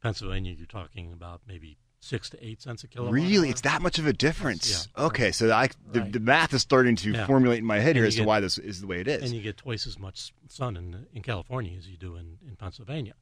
Pennsylvania, 0.01 0.53
you're 0.53 0.67
talking 0.67 1.13
about 1.13 1.43
maybe 1.47 1.77
six 2.05 2.29
to 2.31 2.45
eight 2.45 2.61
cents 2.61 2.83
a 2.83 2.89
kilowatt. 2.89 3.15
Really, 3.15 3.47
hour. 3.49 3.53
it's 3.53 3.61
that 3.61 3.81
much 3.81 3.99
of 4.01 4.07
a 4.09 4.13
difference. 4.13 4.89
Yeah. 4.97 5.05
Okay, 5.07 5.31
so 5.31 5.53
I 5.53 5.69
the, 5.93 6.01
Right. 6.01 6.13
the 6.13 6.19
math 6.21 6.53
is 6.53 6.61
starting 6.61 6.97
to 6.97 7.13
Yeah. 7.13 7.27
formulate 7.27 7.61
in 7.61 7.65
my 7.65 7.79
head 7.79 7.91
And 7.91 7.99
here 7.99 8.07
as 8.07 8.17
to 8.17 8.25
why 8.25 8.41
this 8.41 8.59
is 8.59 8.81
the 8.81 8.89
way 8.89 9.01
it 9.01 9.07
is. 9.09 9.23
and 9.23 9.33
you 9.33 9.41
get 9.41 9.57
twice 9.57 9.87
as 9.87 9.99
much 9.99 10.33
sun 10.49 10.77
in 10.77 11.07
in 11.13 11.23
California 11.23 11.79
as 11.79 11.89
you 11.89 11.97
do 11.97 12.17
in, 12.17 12.39
in 12.47 12.57
Pennsylvania. 12.57 13.15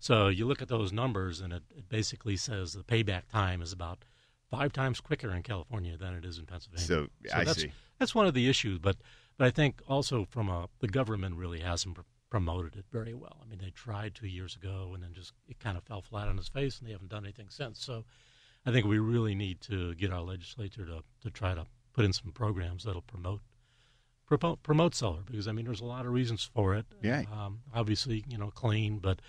So 0.00 0.26
you 0.28 0.44
look 0.46 0.60
at 0.60 0.68
those 0.68 0.92
numbers, 0.92 1.40
and 1.40 1.52
it, 1.52 1.62
it 1.74 1.88
basically 1.88 2.36
says 2.36 2.72
the 2.72 2.82
payback 2.82 3.28
time 3.30 3.62
is 3.62 3.72
about 3.72 4.04
five 4.50 4.72
times 4.72 5.00
quicker 5.00 5.30
in 5.30 5.42
California 5.42 5.96
than 5.96 6.14
it 6.14 6.24
is 6.24 6.36
in 6.38 6.46
Pennsylvania. 6.46 6.84
So, 6.86 7.06
I 7.32 7.44
that's, 7.44 7.62
see. 7.62 7.72
That's 7.98 8.14
one 8.14 8.26
of 8.26 8.34
the 8.34 8.48
issues, 8.48 8.78
but 8.80 8.96
but 9.38 9.46
I 9.46 9.50
think 9.50 9.80
also 9.86 10.24
from 10.30 10.48
a 10.48 10.68
the 10.80 10.88
government 10.88 11.36
really 11.36 11.60
hasn't 11.60 11.94
pr- 11.94 12.02
promoted 12.30 12.76
it 12.76 12.84
very 12.92 13.14
well. 13.14 13.36
I 13.42 13.46
mean, 13.48 13.58
they 13.62 13.70
tried 13.70 14.14
two 14.14 14.26
years 14.26 14.56
ago, 14.56 14.92
and 14.94 15.02
then 15.02 15.12
just 15.14 15.32
it 15.48 15.58
kind 15.60 15.76
of 15.76 15.84
fell 15.84 16.02
flat 16.02 16.28
on 16.28 16.38
its 16.38 16.48
face, 16.48 16.78
and 16.78 16.88
they 16.88 16.92
haven't 16.92 17.10
done 17.10 17.24
anything 17.24 17.48
since. 17.48 17.82
So 17.84 18.04
I 18.64 18.72
think 18.72 18.86
we 18.86 18.98
really 18.98 19.34
need 19.34 19.60
to 19.62 19.94
get 19.94 20.12
our 20.12 20.22
legislature 20.22 20.84
to 20.86 21.02
to 21.22 21.30
try 21.30 21.54
to 21.54 21.66
put 21.92 22.04
in 22.04 22.12
some 22.12 22.32
programs 22.32 22.84
that'll 22.84 23.02
promote 23.02 23.40
promote, 24.26 24.62
promote 24.62 24.94
solar 24.94 25.22
because 25.24 25.46
I 25.48 25.52
mean 25.52 25.64
there's 25.66 25.80
a 25.80 25.84
lot 25.84 26.04
of 26.06 26.12
reasons 26.12 26.42
for 26.52 26.74
it. 26.74 26.86
Yeah. 27.02 27.22
Um, 27.32 27.60
obviously, 27.74 28.24
you 28.28 28.36
know, 28.38 28.50
clean, 28.50 28.98
but 28.98 29.20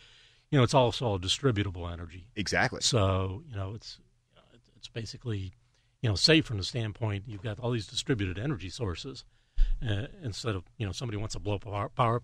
you 0.49 0.57
know 0.57 0.63
it's 0.63 0.73
also 0.73 1.13
a 1.15 1.19
distributable 1.19 1.91
energy. 1.91 2.27
exactly. 2.35 2.81
So 2.81 3.43
you 3.49 3.55
know 3.55 3.73
it's 3.75 3.99
you 4.33 4.35
know, 4.37 4.43
it- 4.53 4.61
it's 4.75 4.87
basically 4.87 5.53
you 6.01 6.09
know 6.09 6.15
safe 6.15 6.45
from 6.45 6.57
the 6.57 6.63
standpoint 6.63 7.25
you've 7.27 7.43
got 7.43 7.59
all 7.59 7.71
these 7.71 7.87
distributed 7.87 8.37
energy 8.39 8.69
sources 8.69 9.23
uh, 9.87 10.07
instead 10.23 10.55
of 10.55 10.63
you 10.77 10.85
know 10.85 10.91
somebody 10.91 11.17
wants 11.17 11.33
to 11.35 11.39
blow 11.39 11.55
up 11.55 11.65
a 11.65 11.69
power, 11.69 11.89
power 11.89 12.19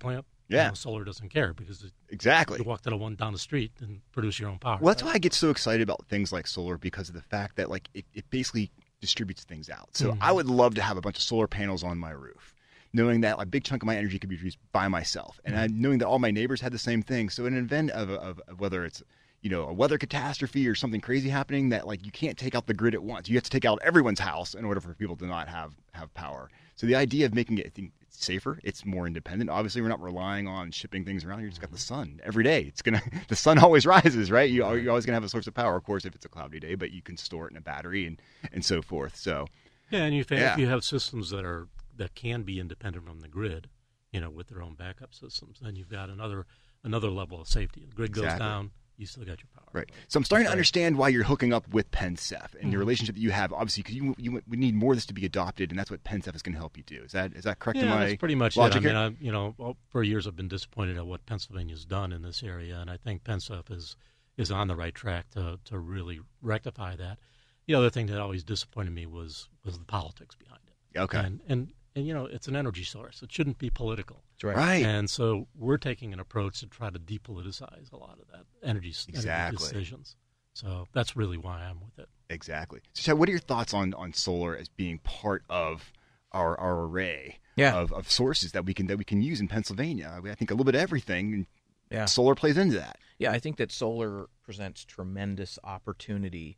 plant. 0.47 0.59
you 0.59 0.63
Yeah. 0.63 0.67
know, 0.69 0.73
solar 0.75 1.03
doesn't 1.03 1.29
care 1.29 1.53
because 1.53 1.83
it, 1.83 1.91
Exactly. 2.09 2.57
you 2.59 2.63
walk 2.63 2.81
to 2.83 2.89
the 2.89 2.97
one 2.97 3.15
down 3.15 3.33
the 3.33 3.39
street 3.39 3.71
and 3.81 4.01
produce 4.11 4.39
your 4.39 4.49
own 4.49 4.59
power. 4.59 4.77
Well, 4.81 4.93
that's 4.93 5.03
why 5.03 5.11
I 5.13 5.17
get 5.17 5.33
so 5.33 5.49
excited 5.49 5.81
about 5.81 6.05
things 6.07 6.31
like 6.31 6.47
solar 6.47 6.77
because 6.77 7.09
of 7.09 7.15
the 7.15 7.21
fact 7.21 7.55
that 7.57 7.69
like 7.69 7.89
it, 7.93 8.05
it 8.13 8.29
basically 8.29 8.71
distributes 9.01 9.43
things 9.43 9.69
out. 9.69 9.89
So 9.95 10.11
Mhm. 10.11 10.17
I 10.21 10.31
would 10.31 10.47
love 10.47 10.75
to 10.75 10.81
have 10.81 10.97
a 10.97 11.01
bunch 11.01 11.17
of 11.17 11.23
solar 11.23 11.47
panels 11.47 11.83
on 11.83 11.97
my 11.97 12.11
roof, 12.11 12.53
knowing 12.93 13.21
that 13.21 13.35
a 13.39 13.45
big 13.45 13.63
chunk 13.63 13.83
of 13.83 13.87
my 13.87 13.97
energy 13.97 14.19
could 14.19 14.29
be 14.29 14.37
produced 14.37 14.59
by 14.71 14.87
myself, 14.87 15.39
and 15.43 15.57
I, 15.57 15.67
knowing 15.67 15.97
that 15.99 16.07
all 16.07 16.19
my 16.19 16.31
neighbors 16.31 16.61
had 16.61 16.71
the 16.71 16.79
same 16.79 17.01
thing. 17.01 17.29
So 17.29 17.45
in 17.45 17.53
an 17.55 17.63
event 17.63 17.91
of, 17.91 18.09
of, 18.09 18.39
of 18.47 18.59
whether 18.59 18.85
it's 18.85 19.01
you 19.41 19.49
know 19.49 19.63
a 19.63 19.73
weather 19.73 19.97
catastrophe 19.97 20.65
or 20.69 20.75
something 20.75 21.01
crazy 21.01 21.27
happening 21.27 21.67
that 21.69 21.85
like 21.85 22.05
you 22.05 22.11
can't 22.13 22.37
take 22.37 22.55
out 22.55 22.65
the 22.67 22.73
grid 22.73 22.93
at 22.93 23.03
once. 23.03 23.27
You 23.27 23.35
have 23.35 23.43
to 23.43 23.49
take 23.49 23.65
out 23.65 23.77
everyone's 23.83 24.19
house 24.21 24.53
in 24.53 24.63
order 24.63 24.79
for 24.79 24.93
people 24.93 25.17
to 25.17 25.25
not 25.25 25.49
have 25.49 25.75
have 25.91 26.13
power. 26.13 26.49
So 26.75 26.87
the 26.87 26.95
idea 26.95 27.25
of 27.25 27.33
making 27.33 27.57
it 27.57 27.73
safer, 28.15 28.59
it's 28.63 28.85
more 28.85 29.07
independent. 29.07 29.49
Obviously, 29.49 29.81
we're 29.81 29.89
not 29.89 30.01
relying 30.01 30.47
on 30.47 30.71
shipping 30.71 31.03
things 31.05 31.25
around. 31.25 31.41
You 31.41 31.49
just 31.49 31.61
got 31.61 31.71
the 31.71 31.77
sun 31.77 32.19
every 32.23 32.43
day. 32.43 32.61
It's 32.61 32.81
gonna 32.81 33.01
the 33.27 33.35
sun 33.35 33.59
always 33.59 33.85
rises, 33.85 34.31
right? 34.31 34.49
You, 34.49 34.65
you're 34.75 34.89
always 34.91 35.05
gonna 35.05 35.15
have 35.15 35.23
a 35.23 35.29
source 35.29 35.47
of 35.47 35.53
power, 35.53 35.75
of 35.75 35.83
course, 35.83 36.05
if 36.05 36.15
it's 36.15 36.25
a 36.25 36.29
cloudy 36.29 36.59
day, 36.59 36.75
but 36.75 36.91
you 36.91 37.01
can 37.01 37.17
store 37.17 37.47
it 37.47 37.51
in 37.51 37.57
a 37.57 37.61
battery 37.61 38.05
and 38.05 38.21
and 38.51 38.63
so 38.63 38.81
forth. 38.81 39.15
So 39.15 39.47
Yeah, 39.91 40.03
and 40.05 40.15
you 40.15 40.23
Yeah. 40.29 40.53
if 40.53 40.59
you 40.59 40.67
have 40.67 40.83
systems 40.83 41.29
that 41.31 41.43
are 41.45 41.67
that 41.95 42.15
can 42.15 42.43
be 42.43 42.59
independent 42.59 43.05
from 43.05 43.19
the 43.19 43.27
grid, 43.27 43.69
you 44.11 44.19
know, 44.19 44.29
with 44.29 44.47
their 44.47 44.61
own 44.61 44.73
backup 44.75 45.13
systems, 45.13 45.59
then 45.61 45.75
you've 45.75 45.89
got 45.89 46.09
another 46.09 46.45
another 46.83 47.09
level 47.09 47.39
of 47.41 47.47
safety. 47.47 47.85
The 47.87 47.95
grid 47.95 48.11
goes 48.11 48.25
Exactly. 48.25 48.45
down, 48.47 48.71
you 48.97 49.05
still 49.05 49.23
got 49.23 49.39
your 49.39 49.47
power. 49.55 49.67
Right. 49.73 49.89
So 50.07 50.17
I'm 50.17 50.23
starting 50.23 50.45
to 50.45 50.51
understand 50.51 50.97
why 50.97 51.09
you're 51.09 51.23
hooking 51.23 51.51
up 51.53 51.67
with 51.69 51.89
PennSef 51.91 52.53
and 52.61 52.71
your 52.71 52.79
Mhm. 52.79 52.85
relationship 52.85 53.15
that 53.15 53.21
you 53.21 53.31
have, 53.31 53.51
obviously, 53.51 53.83
because 53.83 53.95
you, 53.95 54.15
you 54.17 54.41
we 54.47 54.57
need 54.57 54.75
more 54.75 54.93
of 54.93 54.97
this 54.97 55.05
to 55.07 55.13
be 55.13 55.25
adopted, 55.25 55.71
and 55.71 55.79
that's 55.79 55.89
what 55.91 56.03
PennSef 56.03 56.35
is 56.35 56.41
going 56.41 56.53
to 56.53 56.59
help 56.59 56.77
you 56.77 56.83
do. 56.83 57.01
Is 57.03 57.11
that 57.13 57.33
is 57.33 57.43
that 57.45 57.59
correct? 57.59 57.79
in 57.79 57.85
Yeah, 57.87 57.99
that's 58.05 58.15
pretty 58.17 58.35
much 58.35 58.55
logic 58.57 58.83
it. 58.83 58.95
I 58.95 59.09
mean, 59.09 59.17
I, 59.21 59.23
you 59.23 59.31
know, 59.31 59.75
for 59.89 60.03
years 60.03 60.27
I've 60.27 60.35
been 60.35 60.47
disappointed 60.47 60.97
at 60.97 61.05
what 61.07 61.25
Pennsylvania's 61.25 61.85
done 61.85 62.11
in 62.13 62.21
this 62.21 62.43
area, 62.43 62.79
and 62.79 62.89
I 62.89 62.97
think 62.97 63.23
PennSF 63.23 63.71
is 63.71 63.95
is 64.37 64.51
on 64.51 64.67
the 64.67 64.75
right 64.75 64.93
track 64.95 65.29
to 65.31 65.59
to 65.65 65.77
really 65.79 66.19
rectify 66.41 66.95
that. 66.95 67.19
The 67.65 67.75
other 67.75 67.89
thing 67.89 68.07
that 68.07 68.19
always 68.19 68.43
disappointed 68.43 68.91
me 68.93 69.05
was 69.05 69.49
was 69.63 69.79
the 69.79 69.85
politics 69.85 70.35
behind 70.35 70.61
it. 70.67 70.99
okay. 70.99 71.19
And 71.19 71.39
and 71.47 71.71
and 71.95 72.07
you 72.07 72.13
know, 72.13 72.25
it's 72.25 72.47
an 72.47 72.55
energy 72.55 72.83
source. 72.83 73.21
It 73.21 73.31
shouldn't 73.31 73.57
be 73.59 73.69
political. 73.69 74.23
That's 74.43 74.57
right. 74.57 74.83
right. 74.83 74.85
And 74.85 75.09
so 75.09 75.47
we're 75.55 75.77
taking 75.77 76.13
an 76.13 76.19
approach 76.19 76.59
to 76.59 76.67
try 76.67 76.89
to 76.89 76.99
depoliticize 76.99 77.91
a 77.91 77.97
lot 77.97 78.19
of 78.21 78.27
that 78.31 78.45
energy, 78.67 78.89
s- 78.89 79.07
energy 79.25 79.57
decisions. 79.57 80.15
So 80.53 80.87
that's 80.93 81.15
really 81.15 81.37
why 81.37 81.61
I'm 81.63 81.79
with 81.81 81.97
it. 81.97 82.09
Exactly. 82.29 82.81
So, 82.93 83.01
Chad, 83.03 83.17
what 83.19 83.27
are 83.29 83.31
your 83.31 83.39
thoughts 83.39 83.73
on, 83.73 83.93
on 83.95 84.13
solar 84.13 84.55
as 84.55 84.69
being 84.69 84.99
part 84.99 85.43
of 85.49 85.91
our, 86.31 86.59
our 86.59 86.81
array 86.83 87.39
Yeah. 87.55 87.75
of, 87.75 87.91
of 87.93 88.09
sources 88.11 88.51
that 88.51 88.65
we 88.65 88.73
can 88.73 88.87
that 88.87 88.97
we 88.97 89.03
can 89.03 89.21
use 89.21 89.39
in 89.39 89.47
Pennsylvania? 89.47 90.13
I, 90.15 90.19
mean, 90.19 90.31
I 90.31 90.35
think 90.35 90.51
a 90.51 90.53
little 90.53 90.65
bit 90.65 90.75
of 90.75 90.81
everything. 90.81 91.47
Yeah. 91.89 92.05
Solar 92.05 92.35
plays 92.35 92.57
into 92.57 92.75
that. 92.77 92.97
Yeah, 93.19 93.31
I 93.31 93.39
think 93.39 93.57
that 93.57 93.71
solar 93.71 94.27
presents 94.43 94.83
tremendous 94.83 95.57
opportunity 95.63 96.57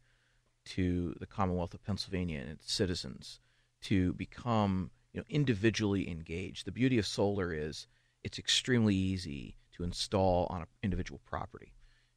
to 0.66 1.14
the 1.20 1.26
Commonwealth 1.28 1.74
of 1.74 1.84
Pennsylvania 1.84 2.40
and 2.40 2.50
its 2.50 2.72
citizens 2.74 3.40
to 3.84 4.14
become, 4.14 4.92
you 5.16 5.22
know, 5.22 5.26
individually 5.30 6.10
engaged. 6.10 6.66
The 6.66 6.74
beauty 6.74 6.98
of 6.98 7.08
solar 7.08 7.54
is 7.54 7.88
it's 8.26 8.38
extremely 8.38 8.94
easy 8.94 9.56
to 9.72 9.84
install 9.86 10.46
on 10.50 10.62
an 10.62 10.68
individual 10.84 11.22
property. 11.26 11.72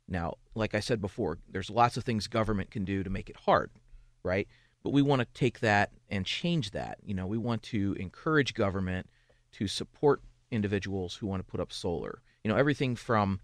Now, 0.08 0.34
like 0.56 0.74
I 0.74 0.80
said 0.80 1.00
before, 1.00 1.38
there's 1.48 1.70
lots 1.70 1.96
of 1.96 2.02
things 2.02 2.26
government 2.26 2.72
can 2.72 2.84
do 2.84 3.04
to 3.04 3.10
make 3.10 3.30
it 3.30 3.36
hard, 3.36 3.70
right? 4.24 4.48
But 4.82 4.92
we 4.92 5.02
want 5.02 5.20
to 5.20 5.28
take 5.32 5.60
that 5.60 5.92
and 6.08 6.26
change 6.26 6.72
that. 6.72 6.98
You 7.04 7.14
know, 7.14 7.28
we 7.28 7.38
want 7.38 7.62
to 7.64 7.94
encourage 8.00 8.52
government 8.52 9.08
to 9.52 9.68
support 9.68 10.20
individuals 10.50 11.14
who 11.14 11.28
want 11.28 11.38
to 11.46 11.48
put 11.48 11.60
up 11.60 11.72
solar. 11.72 12.20
You 12.42 12.50
know, 12.50 12.56
everything 12.56 12.96
from 12.96 13.38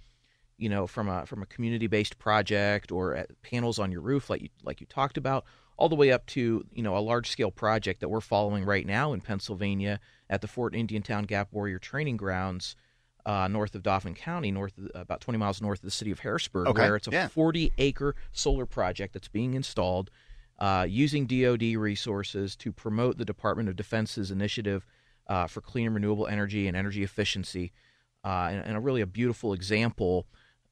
you 0.56 0.68
know, 0.68 0.86
from 0.86 1.08
a 1.08 1.26
from 1.26 1.42
a 1.42 1.46
community 1.46 1.86
based 1.86 2.18
project 2.18 2.90
or 2.90 3.14
at 3.14 3.30
panels 3.42 3.78
on 3.78 3.92
your 3.92 4.00
roof, 4.00 4.30
like 4.30 4.42
you 4.42 4.48
like 4.64 4.80
you 4.80 4.86
talked 4.88 5.16
about, 5.16 5.44
all 5.76 5.88
the 5.88 5.94
way 5.94 6.12
up 6.12 6.26
to 6.26 6.64
you 6.72 6.82
know 6.82 6.96
a 6.96 7.00
large 7.00 7.28
scale 7.28 7.50
project 7.50 8.00
that 8.00 8.08
we're 8.08 8.20
following 8.20 8.64
right 8.64 8.86
now 8.86 9.12
in 9.12 9.20
Pennsylvania 9.20 10.00
at 10.30 10.40
the 10.40 10.48
Fort 10.48 10.74
Indiantown 10.74 11.24
Gap 11.24 11.48
Warrior 11.52 11.78
Training 11.78 12.16
Grounds, 12.16 12.76
uh, 13.26 13.48
north 13.48 13.74
of 13.74 13.82
Dauphin 13.82 14.14
County, 14.14 14.50
north 14.50 14.76
of, 14.78 14.90
about 14.94 15.20
20 15.20 15.38
miles 15.38 15.60
north 15.60 15.80
of 15.80 15.84
the 15.84 15.90
city 15.90 16.10
of 16.10 16.20
Harrisburg, 16.20 16.68
Okay, 16.68 16.82
where 16.82 16.96
it's 16.96 17.08
a 17.08 17.12
yeah. 17.12 17.28
40 17.28 17.72
acre 17.78 18.14
solar 18.32 18.66
project 18.66 19.12
that's 19.12 19.28
being 19.28 19.54
installed 19.54 20.10
uh, 20.58 20.86
using 20.88 21.26
DoD 21.26 21.76
resources 21.76 22.56
to 22.56 22.72
promote 22.72 23.18
the 23.18 23.24
Department 23.24 23.68
of 23.68 23.76
Defense's 23.76 24.30
initiative 24.30 24.86
uh, 25.26 25.46
for 25.46 25.60
clean 25.60 25.86
and 25.86 25.94
renewable 25.94 26.26
energy 26.26 26.68
and 26.68 26.76
energy 26.76 27.02
efficiency, 27.02 27.72
uh, 28.24 28.48
and, 28.50 28.64
and 28.64 28.76
a 28.76 28.80
really 28.80 29.00
a 29.00 29.06
beautiful 29.06 29.52
example 29.52 30.26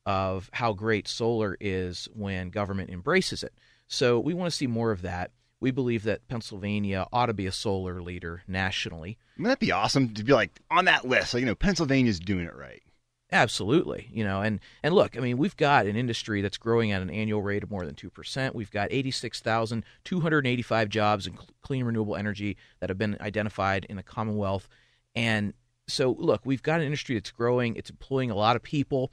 of 0.05 0.51
how 0.53 0.73
great 0.73 1.09
solar 1.09 1.57
is 1.61 2.09
when 2.15 2.51
government 2.51 2.91
embraces 2.91 3.43
it. 3.43 3.53
So 3.93 4.19
we 4.19 4.33
want 4.33 4.51
to 4.51 4.57
see 4.57 4.67
more 4.67 4.91
of 4.91 5.03
that. 5.03 5.33
We 5.61 5.71
believe 5.71 6.05
that 6.05 6.27
Pennsylvania 6.27 7.07
ought 7.13 7.27
to 7.27 7.35
be 7.35 7.47
a 7.47 7.53
solar 7.53 8.01
leader 8.01 8.43
nationally. 8.49 9.19
Wouldn't 9.37 9.53
that 9.53 9.65
be 9.65 9.71
awesome 9.71 10.15
to 10.15 10.25
be 10.25 10.33
like 10.33 10.61
on 10.71 10.87
that 10.87 11.07
list? 11.07 11.35
Like, 11.35 11.43
you 11.43 11.47
know, 11.47 11.55
Pennsylvania's 11.55 12.19
doing 12.19 12.47
it 12.47 12.57
right. 12.57 12.83
Absolutely, 13.31 14.09
you 14.11 14.25
know, 14.25 14.43
and 14.43 14.61
and 14.83 14.95
look, 14.95 15.17
I 15.17 15.21
mean, 15.21 15.39
we've 15.39 15.57
got 15.57 15.87
an 15.87 15.97
industry 15.97 16.43
that's 16.43 16.59
growing 16.59 16.91
at 16.91 17.01
an 17.01 17.11
annual 17.11 17.43
rate 17.43 17.63
of 17.63 17.71
more 17.71 17.87
than 17.87 17.95
two 17.95 18.11
percent. 18.11 18.55
We've 18.55 18.71
got 18.71 18.89
eighty-six 18.91 19.41
thousand 19.41 19.85
two 20.05 20.21
hundred 20.21 20.47
eighty-five 20.47 20.89
jobs 20.89 21.27
in 21.27 21.39
clean 21.63 21.85
renewable 21.85 22.17
energy 22.17 22.57
that 22.81 22.91
have 22.91 22.99
been 22.99 23.17
identified 23.21 23.87
in 23.89 23.97
the 23.97 24.03
Commonwealth, 24.03 24.69
and 25.15 25.55
so 25.87 26.15
look, 26.19 26.43
we've 26.45 26.63
got 26.63 26.81
an 26.81 26.87
industry 26.87 27.15
that's 27.15 27.31
growing. 27.31 27.77
It's 27.77 27.89
employing 27.89 28.31
a 28.31 28.37
lot 28.37 28.57
of 28.57 28.63
people. 28.63 29.11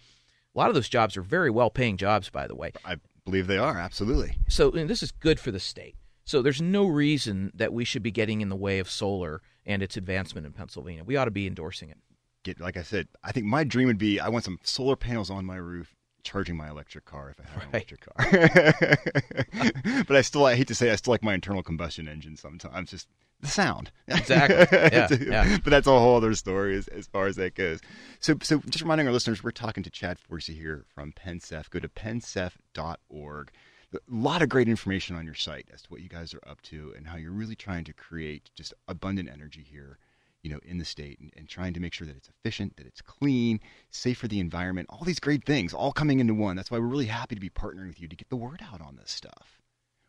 A 0.54 0.58
lot 0.58 0.68
of 0.68 0.76
those 0.76 0.90
jobs 0.90 1.16
are 1.16 1.22
very 1.22 1.50
well-paying 1.50 1.96
jobs, 1.96 2.30
by 2.30 2.48
the 2.48 2.56
way. 2.56 2.74
I 2.84 2.96
believe 3.30 3.48
they 3.48 3.58
are 3.58 3.78
absolutely. 3.80 4.38
So 4.48 4.72
and 4.72 4.90
this 4.90 5.02
is 5.04 5.12
good 5.12 5.40
for 5.40 5.52
the 5.52 5.60
state. 5.60 5.96
So 6.26 6.42
there's 6.42 6.62
no 6.62 6.86
reason 6.86 7.52
that 7.56 7.74
we 7.74 7.84
should 7.86 8.04
be 8.04 8.12
getting 8.12 8.42
in 8.42 8.50
the 8.50 8.56
way 8.56 8.80
of 8.80 8.90
solar 8.90 9.42
and 9.66 9.82
its 9.82 9.98
advancement 9.98 10.46
in 10.46 10.54
Pennsylvania. 10.54 11.04
We 11.04 11.16
ought 11.16 11.26
to 11.26 11.32
be 11.32 11.48
endorsing 11.48 11.90
it. 11.90 11.98
Get 12.44 12.60
like 12.60 12.78
I 12.78 12.84
said, 12.84 13.08
I 13.24 13.32
think 13.32 13.46
my 13.46 13.64
dream 13.64 13.88
would 13.88 13.98
be 13.98 14.20
I 14.20 14.30
want 14.30 14.46
some 14.46 14.60
solar 14.64 14.96
panels 14.96 15.30
on 15.30 15.46
my 15.46 15.56
roof 15.58 15.96
charging 16.24 16.56
my 16.58 16.70
electric 16.70 17.06
car 17.06 17.30
if 17.32 17.40
I 17.40 17.50
had 17.50 17.64
an 17.64 17.72
Right. 17.72 17.74
electric 17.74 18.02
car. 18.06 20.04
but 20.08 20.16
I 20.16 20.22
still 20.22 20.46
I 20.46 20.56
hate 20.56 20.68
to 20.68 20.76
say 20.76 20.92
I 20.92 20.96
still 20.96 21.12
like 21.12 21.24
my 21.24 21.34
internal 21.34 21.64
combustion 21.64 22.08
engine 22.08 22.36
sometimes. 22.38 22.92
Just 22.92 23.08
the 23.40 23.48
sound. 23.48 23.92
Exactly. 24.08 24.80
Yeah, 24.92 25.08
yeah. 25.22 25.58
But 25.64 25.70
that's 25.70 25.86
a 25.86 25.92
whole 25.92 26.16
other 26.18 26.34
story 26.34 26.76
as, 26.76 26.88
as 26.88 27.06
far 27.06 27.28
as 27.28 27.36
that 27.36 27.54
goes. 27.54 27.80
So 28.20 28.36
so 28.42 28.60
just 28.70 28.82
reminding 28.82 29.06
our 29.06 29.14
listeners, 29.14 29.44
we're 29.44 29.52
talking 29.52 29.84
to 29.84 29.90
Chad 29.92 30.18
Forcey 30.18 30.56
here 30.56 30.84
from 30.94 31.14
PennSef. 31.14 31.70
Go 31.70 31.80
to 31.80 31.88
pensef.org. 31.88 33.52
A 33.94 33.98
lot 34.08 34.42
of 34.42 34.50
great 34.50 34.68
information 34.68 35.16
on 35.16 35.26
your 35.26 35.36
site 35.36 35.68
as 35.72 35.84
to 35.84 35.90
what 35.90 36.02
you 36.02 36.10
guys 36.10 36.34
are 36.34 36.42
up 36.48 36.62
to 36.64 36.94
and 36.98 37.08
how 37.08 37.18
you're 37.18 37.32
really 37.32 37.56
trying 37.56 37.84
to 37.86 37.94
create 37.94 38.50
just 38.56 38.74
abundant 38.88 39.30
energy 39.32 39.66
here 39.68 40.00
you 40.42 40.50
know, 40.50 40.60
in 40.64 40.78
the 40.78 40.86
state 40.86 41.20
and, 41.20 41.32
and 41.36 41.48
trying 41.48 41.74
to 41.74 41.80
make 41.80 41.94
sure 41.94 42.08
that 42.08 42.16
it's 42.16 42.30
efficient, 42.30 42.78
that 42.78 42.88
it's 42.88 43.02
clean, 43.02 43.60
safe 43.92 44.18
for 44.18 44.28
the 44.28 44.40
environment, 44.40 44.88
all 44.90 45.04
these 45.04 45.20
great 45.20 45.44
things 45.44 45.74
all 45.74 45.92
coming 45.92 46.20
into 46.20 46.34
one. 46.34 46.56
That's 46.56 46.72
why 46.72 46.80
we're 46.80 46.86
really 46.86 47.08
happy 47.08 47.36
to 47.36 47.42
be 47.42 47.50
partnering 47.50 47.88
with 47.88 48.02
you 48.02 48.08
to 48.08 48.16
get 48.16 48.30
the 48.30 48.36
word 48.36 48.62
out 48.72 48.82
on 48.82 48.96
this 48.96 49.12
stuff. 49.12 49.59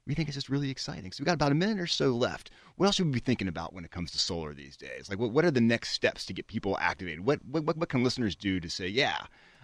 We 0.06 0.14
think 0.14 0.28
it's 0.28 0.36
just 0.36 0.48
really 0.48 0.70
exciting. 0.70 1.12
So 1.12 1.20
we've 1.20 1.26
got 1.26 1.34
about 1.34 1.52
a 1.52 1.54
minute 1.56 1.78
or 1.78 1.86
so 1.86 2.10
left. 2.10 2.50
What 2.76 2.86
else 2.86 2.96
should 2.96 3.06
we 3.06 3.12
be 3.12 3.20
thinking 3.20 3.48
about 3.48 3.74
when 3.74 3.84
it 3.84 3.90
comes 3.90 4.10
to 4.12 4.18
solar 4.18 4.54
these 4.54 4.76
days? 4.76 5.08
Like, 5.08 5.18
what, 5.18 5.30
what 5.30 5.44
are 5.44 5.50
the 5.50 5.60
next 5.60 5.90
steps 5.92 6.24
to 6.26 6.32
get 6.32 6.46
people 6.46 6.76
activated? 6.80 7.24
What, 7.24 7.40
what, 7.44 7.76
what 7.76 7.88
can 7.88 8.02
listeners 8.02 8.34
do 8.34 8.60
to 8.60 8.70
say, 8.70 8.88
yeah, 8.88 9.18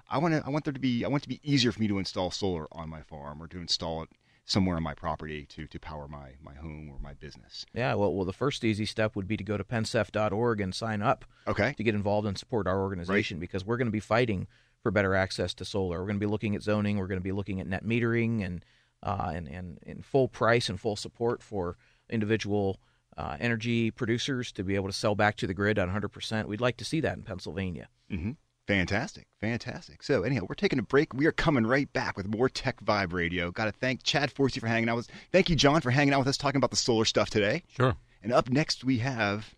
I 0.09 0.19
want 0.19 0.35
to, 0.35 0.43
I 0.47 0.51
want 0.51 0.65
there 0.65 0.73
to 0.75 0.79
be, 0.81 1.05
I 1.05 1.09
want 1.09 1.23
it 1.23 1.25
to 1.25 1.29
be 1.31 1.41
easier 1.43 1.73
for 1.73 1.81
me 1.81 1.89
to 1.89 1.99
install 1.99 2.31
solar 2.31 2.67
on 2.71 2.89
my 2.89 3.03
farm 3.03 3.43
or 3.43 3.49
to 3.49 3.59
install 3.59 4.03
it 4.03 4.11
somewhere 4.45 4.77
on 4.77 4.83
my 4.83 4.95
property 4.95 5.45
to, 5.47 5.67
to 5.67 5.81
power 5.81 6.07
my, 6.07 6.35
my 6.41 6.55
home 6.55 6.89
or 6.93 7.01
my 7.01 7.15
business. 7.15 7.67
Yeah, 7.75 7.95
well, 7.95 8.15
well, 8.15 8.25
the 8.25 8.33
first 8.33 8.63
easy 8.63 8.87
step 8.87 9.17
would 9.17 9.27
be 9.27 9.37
to 9.37 9.43
go 9.43 9.57
to 9.57 9.65
pensef.org 9.65 10.61
and 10.61 10.73
sign 10.73 11.03
up 11.03 11.25
Okay. 11.49 11.73
to 11.77 11.83
get 11.83 11.97
involved 11.97 12.29
and 12.29 12.39
support 12.39 12.69
our 12.69 12.81
organization 12.81 13.41
because 13.41 13.65
we're 13.65 13.77
going 13.79 13.89
to 13.89 13.93
be 13.93 13.99
fighting 13.99 14.47
for 14.83 14.93
better 14.93 15.17
access 15.17 15.53
to 15.55 15.65
solar. 15.65 15.99
We're 15.99 16.07
going 16.07 16.21
to 16.21 16.27
be 16.27 16.31
looking 16.31 16.55
at 16.55 16.63
zoning. 16.63 16.99
We're 16.99 17.09
going 17.09 17.19
to 17.19 17.25
be 17.25 17.33
looking 17.33 17.61
at 17.61 17.67
net 17.67 17.85
metering 17.85 18.45
and 18.45 18.65
uh, 19.07 19.31
and, 19.35 19.47
and 19.47 19.79
and 19.87 20.05
full 20.05 20.29
price 20.29 20.69
and 20.69 20.81
full 20.81 20.97
support 20.97 21.43
for 21.43 21.77
individual 22.11 22.81
uh, 23.17 23.37
energy 23.41 23.91
producers 23.91 24.53
to 24.53 24.65
be 24.65 24.75
able 24.75 24.89
to 24.89 24.93
sell 24.93 25.15
back 25.15 25.37
to 25.37 25.47
the 25.47 25.55
grid 25.55 25.79
at 25.79 25.89
100%. 25.89 26.45
We'd 26.47 26.61
like 26.61 26.77
to 26.79 26.85
see 26.85 27.01
that 27.01 27.17
in 27.17 27.23
Pennsylvania. 27.23 27.89
Mm-hmm. 28.11 28.33
Fantastic. 28.67 29.27
Fantastic. 29.41 30.03
So, 30.03 30.25
anyhow, 30.25 30.43
we're 30.49 30.57
taking 30.57 30.81
a 30.81 30.83
break. 30.83 31.15
We 31.15 31.27
are 31.27 31.33
coming 31.33 31.67
right 31.67 31.91
back 31.93 32.17
with 32.17 32.27
more 32.27 32.49
Tech 32.49 32.85
Vibe 32.85 33.13
Radio. 33.13 33.53
Got 33.53 33.67
to 33.67 33.73
thank 33.73 34.03
Chad 34.03 34.35
Forcey 34.35 34.61
for 34.61 34.67
hanging 34.67 34.89
out 34.89 34.97
with 34.97 35.09
us. 35.09 35.17
Thank 35.31 35.49
you, 35.49 35.57
John, 35.57 35.81
for 35.81 35.91
hanging 35.91 36.13
out 36.13 36.19
with 36.19 36.29
us 36.29 36.37
talking 36.37 36.59
about 36.59 36.71
the 36.71 36.77
solar 36.77 37.05
stuff 37.05 37.31
today. 37.31 37.63
Sure. 37.77 37.95
And 38.25 38.33
up 38.33 38.51
next, 38.51 38.83
we 38.83 38.99
have 38.99 39.55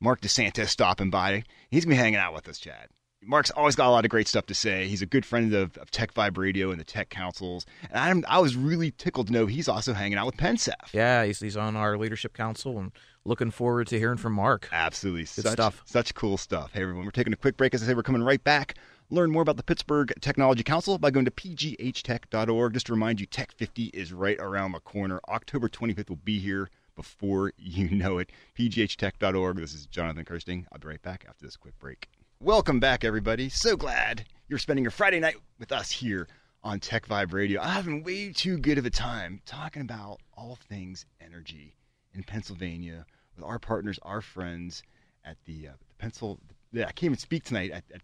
Mark 0.00 0.20
DeSantis 0.20 0.68
stopping 0.68 1.10
by. 1.10 1.42
He's 1.68 1.84
going 1.84 1.96
to 1.96 1.98
be 1.98 2.02
hanging 2.02 2.20
out 2.20 2.32
with 2.32 2.48
us, 2.48 2.60
Chad. 2.60 2.88
Mark's 3.26 3.50
always 3.50 3.74
got 3.74 3.88
a 3.88 3.90
lot 3.90 4.04
of 4.04 4.10
great 4.10 4.28
stuff 4.28 4.46
to 4.46 4.54
say. 4.54 4.86
He's 4.88 5.02
a 5.02 5.06
good 5.06 5.24
friend 5.24 5.54
of, 5.54 5.76
of 5.78 5.90
Tech 5.90 6.14
Vibe 6.14 6.36
Radio 6.36 6.70
and 6.70 6.80
the 6.80 6.84
Tech 6.84 7.08
Councils. 7.08 7.66
And 7.90 7.98
I'm, 7.98 8.24
I 8.28 8.38
was 8.38 8.56
really 8.56 8.90
tickled 8.90 9.28
to 9.28 9.32
know 9.32 9.46
he's 9.46 9.68
also 9.68 9.92
hanging 9.92 10.18
out 10.18 10.26
with 10.26 10.36
PennSef. 10.36 10.92
Yeah, 10.92 11.24
he's, 11.24 11.40
he's 11.40 11.56
on 11.56 11.76
our 11.76 11.96
leadership 11.96 12.34
council 12.34 12.78
and 12.78 12.92
looking 13.24 13.50
forward 13.50 13.86
to 13.88 13.98
hearing 13.98 14.18
from 14.18 14.34
Mark. 14.34 14.68
Absolutely. 14.72 15.24
such, 15.24 15.52
stuff. 15.52 15.82
Such 15.86 16.14
cool 16.14 16.36
stuff. 16.36 16.72
Hey, 16.72 16.82
everyone, 16.82 17.04
we're 17.04 17.10
taking 17.10 17.32
a 17.32 17.36
quick 17.36 17.56
break. 17.56 17.74
As 17.74 17.82
I 17.82 17.86
say, 17.86 17.94
we're 17.94 18.02
coming 18.02 18.22
right 18.22 18.42
back. 18.42 18.74
Learn 19.10 19.30
more 19.30 19.42
about 19.42 19.56
the 19.56 19.62
Pittsburgh 19.62 20.12
Technology 20.20 20.62
Council 20.62 20.98
by 20.98 21.10
going 21.10 21.24
to 21.26 21.30
pghtech.org. 21.30 22.72
Just 22.72 22.86
to 22.86 22.92
remind 22.92 23.20
you, 23.20 23.26
Tech 23.26 23.52
50 23.52 23.86
is 23.86 24.12
right 24.12 24.38
around 24.40 24.72
the 24.72 24.80
corner. 24.80 25.20
October 25.28 25.68
25th 25.68 26.08
will 26.08 26.16
be 26.16 26.38
here 26.38 26.70
before 26.96 27.52
you 27.58 27.90
know 27.90 28.18
it. 28.18 28.30
pghtech.org. 28.58 29.56
This 29.56 29.74
is 29.74 29.86
Jonathan 29.86 30.24
Kersting. 30.24 30.66
I'll 30.72 30.78
be 30.78 30.88
right 30.88 31.02
back 31.02 31.24
after 31.28 31.44
this 31.44 31.56
quick 31.56 31.78
break. 31.78 32.08
Welcome 32.44 32.78
back, 32.78 33.04
everybody. 33.04 33.48
So 33.48 33.74
glad 33.74 34.26
you're 34.48 34.58
spending 34.58 34.84
your 34.84 34.90
Friday 34.90 35.18
night 35.18 35.36
with 35.58 35.72
us 35.72 35.90
here 35.90 36.28
on 36.62 36.78
Tech 36.78 37.08
Vibe 37.08 37.32
Radio. 37.32 37.58
I'm 37.58 37.70
having 37.70 38.02
way 38.04 38.34
too 38.34 38.58
good 38.58 38.76
of 38.76 38.84
a 38.84 38.90
time 38.90 39.40
talking 39.46 39.80
about 39.80 40.20
all 40.36 40.58
things 40.68 41.06
energy 41.22 41.74
in 42.12 42.22
Pennsylvania 42.22 43.06
with 43.34 43.46
our 43.46 43.58
partners, 43.58 43.98
our 44.02 44.20
friends 44.20 44.82
at 45.24 45.38
the, 45.46 45.68
uh, 45.68 45.72
the 45.88 45.94
Pencil. 45.96 46.38
I 46.74 46.82
can't 46.82 47.04
even 47.04 47.16
speak 47.16 47.44
tonight 47.44 47.70
at, 47.70 47.84
at 47.90 48.02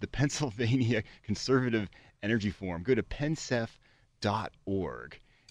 the 0.00 0.08
Pennsylvania 0.12 1.02
Conservative 1.22 1.88
Energy 2.22 2.50
Forum. 2.50 2.82
Go 2.82 2.94
to 2.94 3.02
pensef.org. 3.02 3.80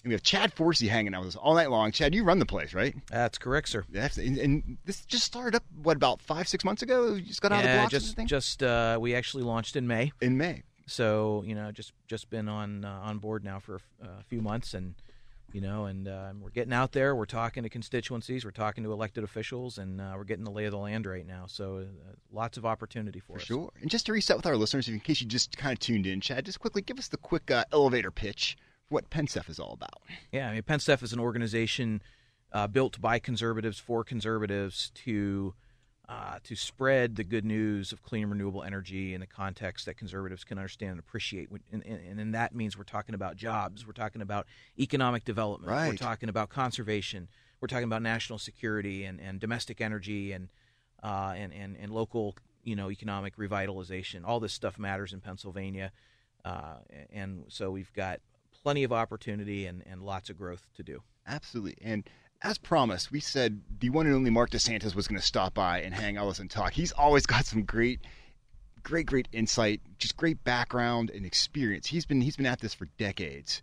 And 0.02 0.10
we 0.10 0.14
have 0.14 0.22
Chad 0.22 0.54
Forcey 0.54 0.88
hanging 0.88 1.14
out 1.14 1.20
with 1.20 1.28
us 1.28 1.36
all 1.36 1.54
night 1.54 1.70
long. 1.70 1.92
Chad, 1.92 2.14
you 2.14 2.24
run 2.24 2.38
the 2.38 2.46
place, 2.46 2.72
right? 2.72 2.94
That's 3.10 3.38
correct, 3.38 3.68
sir. 3.68 3.84
That's, 3.90 4.16
and, 4.16 4.38
and 4.38 4.78
this 4.84 5.04
just 5.04 5.24
started 5.24 5.56
up 5.56 5.64
what 5.82 5.96
about 5.96 6.22
five, 6.22 6.48
six 6.48 6.64
months 6.64 6.82
ago? 6.82 7.14
You 7.14 7.22
just 7.22 7.42
got 7.42 7.52
out 7.52 7.64
of 7.64 7.70
the 7.70 7.76
blocks. 7.76 7.90
just 7.90 8.16
thing? 8.16 8.26
just 8.26 8.62
uh, 8.62 8.98
we 9.00 9.14
actually 9.14 9.42
launched 9.42 9.76
in 9.76 9.86
May, 9.86 10.12
in 10.20 10.36
May. 10.38 10.62
so 10.86 11.42
you 11.46 11.54
know 11.54 11.70
just 11.70 11.92
just 12.08 12.30
been 12.30 12.48
on 12.48 12.84
uh, 12.84 13.00
on 13.02 13.18
board 13.18 13.44
now 13.44 13.58
for 13.58 13.76
a 14.02 14.06
a 14.20 14.22
few 14.28 14.40
months, 14.40 14.72
and 14.74 14.94
you 15.52 15.60
know, 15.60 15.86
and 15.86 16.06
uh, 16.06 16.30
we're 16.40 16.50
getting 16.50 16.72
out 16.72 16.92
there. 16.92 17.14
We're 17.14 17.24
talking 17.26 17.64
to 17.64 17.68
constituencies, 17.68 18.44
we're 18.44 18.52
talking 18.52 18.84
to 18.84 18.92
elected 18.92 19.24
officials, 19.24 19.78
and 19.78 20.00
uh, 20.00 20.12
we're 20.16 20.24
getting 20.24 20.44
the 20.44 20.50
lay 20.50 20.64
of 20.66 20.70
the 20.70 20.78
land 20.78 21.06
right 21.06 21.26
now. 21.26 21.44
So 21.46 21.78
uh, 21.78 22.12
lots 22.32 22.56
of 22.56 22.64
opportunity 22.64 23.18
for, 23.18 23.34
For 23.34 23.38
us. 23.40 23.44
sure. 23.44 23.70
And 23.80 23.90
just 23.90 24.06
to 24.06 24.12
reset 24.12 24.36
with 24.36 24.46
our 24.46 24.56
listeners, 24.56 24.88
in 24.88 25.00
case 25.00 25.20
you 25.20 25.26
just 25.26 25.56
kind 25.58 25.72
of 25.72 25.80
tuned 25.80 26.06
in, 26.06 26.20
Chad, 26.20 26.46
just 26.46 26.60
quickly 26.60 26.82
give 26.82 26.98
us 26.98 27.08
the 27.08 27.16
quick 27.16 27.50
uh, 27.50 27.64
elevator 27.72 28.10
pitch 28.12 28.56
what 28.90 29.08
PennCEF 29.08 29.48
is 29.48 29.58
all 29.58 29.72
about. 29.72 30.02
Yeah, 30.32 30.50
I 30.50 30.52
mean, 30.52 30.62
PennCEF 30.62 31.02
is 31.02 31.12
an 31.12 31.20
organization 31.20 32.02
uh, 32.52 32.66
built 32.66 33.00
by 33.00 33.18
conservatives 33.18 33.78
for 33.78 34.04
conservatives 34.04 34.90
to 35.06 35.54
uh, 36.08 36.40
to 36.42 36.56
spread 36.56 37.14
the 37.14 37.22
good 37.22 37.44
news 37.44 37.92
of 37.92 38.02
clean 38.02 38.26
renewable 38.26 38.64
energy 38.64 39.14
in 39.14 39.20
the 39.20 39.26
context 39.28 39.86
that 39.86 39.96
conservatives 39.96 40.42
can 40.42 40.58
understand 40.58 40.90
and 40.90 40.98
appreciate. 40.98 41.48
And, 41.70 41.86
and, 41.86 42.18
and 42.18 42.34
that 42.34 42.52
means 42.52 42.76
we're 42.76 42.82
talking 42.82 43.14
about 43.14 43.36
jobs, 43.36 43.86
we're 43.86 43.92
talking 43.92 44.20
about 44.20 44.48
economic 44.76 45.24
development, 45.24 45.70
we're 45.70 45.94
talking 45.94 46.28
about 46.28 46.48
conservation, 46.48 47.28
we're 47.60 47.68
talking 47.68 47.84
about 47.84 48.02
national 48.02 48.40
security 48.40 49.04
and, 49.04 49.20
and 49.20 49.38
domestic 49.38 49.80
energy 49.80 50.32
and, 50.32 50.48
uh, 51.04 51.32
and 51.36 51.52
and 51.52 51.76
and 51.80 51.92
local 51.92 52.34
you 52.64 52.74
know 52.74 52.90
economic 52.90 53.36
revitalization. 53.36 54.22
All 54.24 54.40
this 54.40 54.52
stuff 54.52 54.80
matters 54.80 55.12
in 55.12 55.20
Pennsylvania, 55.20 55.92
uh, 56.44 56.78
and 57.12 57.44
so 57.48 57.70
we've 57.70 57.92
got 57.92 58.20
plenty 58.62 58.84
of 58.84 58.92
opportunity 58.92 59.66
and, 59.66 59.82
and 59.86 60.02
lots 60.02 60.30
of 60.30 60.38
growth 60.38 60.66
to 60.76 60.82
do. 60.82 61.02
Absolutely. 61.26 61.78
And 61.82 62.08
as 62.42 62.58
promised, 62.58 63.12
we 63.12 63.20
said 63.20 63.60
the 63.80 63.90
one 63.90 64.06
and 64.06 64.14
only 64.14 64.30
Mark 64.30 64.50
DeSantis 64.50 64.94
was 64.94 65.06
going 65.06 65.20
to 65.20 65.26
stop 65.26 65.54
by 65.54 65.80
and 65.82 65.94
hang 65.94 66.16
out 66.16 66.26
with 66.26 66.36
us 66.36 66.40
and 66.40 66.50
talk. 66.50 66.72
He's 66.72 66.92
always 66.92 67.26
got 67.34 67.44
some 67.46 67.64
great, 67.64 68.00
great, 68.82 69.06
great 69.06 69.28
insight, 69.32 69.80
just 69.98 70.16
great 70.16 70.42
background 70.44 71.10
and 71.10 71.26
experience. 71.26 71.86
He's 71.86 72.06
been 72.06 72.20
he's 72.20 72.36
been 72.36 72.46
at 72.46 72.60
this 72.60 72.74
for 72.74 72.86
decades. 72.98 73.60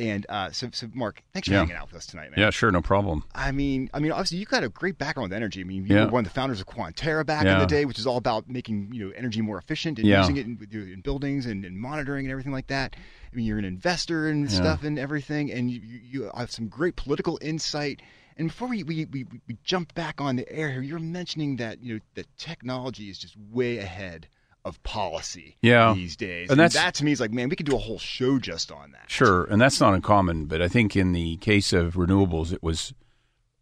And 0.00 0.24
uh, 0.30 0.50
so, 0.50 0.68
so 0.72 0.88
Mark, 0.94 1.22
thanks 1.34 1.46
for 1.48 1.52
Yeah. 1.54 1.60
hanging 1.60 1.76
out 1.76 1.88
with 1.88 1.96
us 1.96 2.06
tonight, 2.06 2.30
man. 2.30 2.40
Yeah, 2.40 2.48
sure, 2.50 2.70
no 2.72 2.80
problem. 2.80 3.22
I 3.34 3.52
mean, 3.52 3.90
I 3.92 3.98
mean, 4.00 4.12
obviously, 4.12 4.38
you've 4.38 4.48
got 4.48 4.64
a 4.64 4.70
great 4.70 4.96
background 4.96 5.28
with 5.30 5.36
energy. 5.36 5.60
I 5.60 5.64
mean, 5.64 5.84
you 5.84 5.94
Yeah. 5.94 6.04
were 6.06 6.10
one 6.10 6.20
of 6.20 6.32
the 6.32 6.34
founders 6.34 6.58
of 6.58 6.66
Quanterra 6.66 7.24
back 7.26 7.44
in 7.46 7.58
the 7.58 7.66
day, 7.66 7.84
which 7.84 7.98
is 7.98 8.06
all 8.06 8.16
about 8.16 8.48
making 8.48 8.90
you 8.94 9.04
know 9.06 9.12
energy 9.14 9.42
more 9.42 9.58
efficient 9.58 9.98
and 9.98 10.08
Yeah. 10.08 10.20
using 10.20 10.38
it 10.38 10.46
in, 10.46 10.58
in 10.72 11.00
buildings 11.02 11.44
and, 11.44 11.64
and 11.66 11.78
monitoring 11.78 12.24
and 12.24 12.32
everything 12.32 12.52
like 12.52 12.68
that. 12.68 12.96
I 13.30 13.36
mean, 13.36 13.44
you're 13.44 13.58
an 13.58 13.64
investor 13.66 14.28
and 14.28 14.50
Yeah. 14.50 14.56
stuff 14.56 14.84
and 14.84 14.98
everything, 14.98 15.52
and 15.52 15.70
you, 15.70 15.80
you 15.80 16.00
you 16.24 16.30
have 16.34 16.50
some 16.50 16.68
great 16.68 16.96
political 16.96 17.38
insight. 17.42 18.00
And 18.36 18.48
before 18.48 18.68
we, 18.68 18.82
we, 18.84 19.04
we, 19.04 19.26
we 19.46 19.58
jump 19.64 19.92
back 19.94 20.18
on 20.18 20.36
the 20.36 20.50
air 20.50 20.70
here, 20.70 20.80
you're 20.80 20.98
mentioning 20.98 21.56
that 21.56 21.82
you 21.82 21.94
know 21.94 22.00
that 22.14 22.26
technology 22.38 23.10
is 23.10 23.18
just 23.18 23.36
way 23.36 23.76
ahead 23.78 24.28
of 24.64 24.82
policy 24.82 25.56
Yeah. 25.62 25.94
these 25.94 26.16
days. 26.16 26.50
And 26.50 26.58
that's- 26.58 26.74
that 26.74 26.94
to 26.94 27.04
me 27.04 27.12
is 27.12 27.20
like, 27.20 27.32
man, 27.32 27.48
we 27.48 27.56
could 27.56 27.66
do 27.66 27.74
a 27.76 27.78
whole 27.78 27.98
show 27.98 28.38
just 28.38 28.70
on 28.70 28.92
that. 28.92 29.04
Sure, 29.10 29.44
and 29.44 29.60
that's 29.60 29.80
not 29.80 29.94
uncommon, 29.94 30.46
but 30.46 30.60
I 30.60 30.68
think 30.68 30.96
in 30.96 31.12
the 31.12 31.36
case 31.38 31.72
of 31.72 31.94
renewables, 31.94 32.52
it 32.52 32.62
was, 32.62 32.92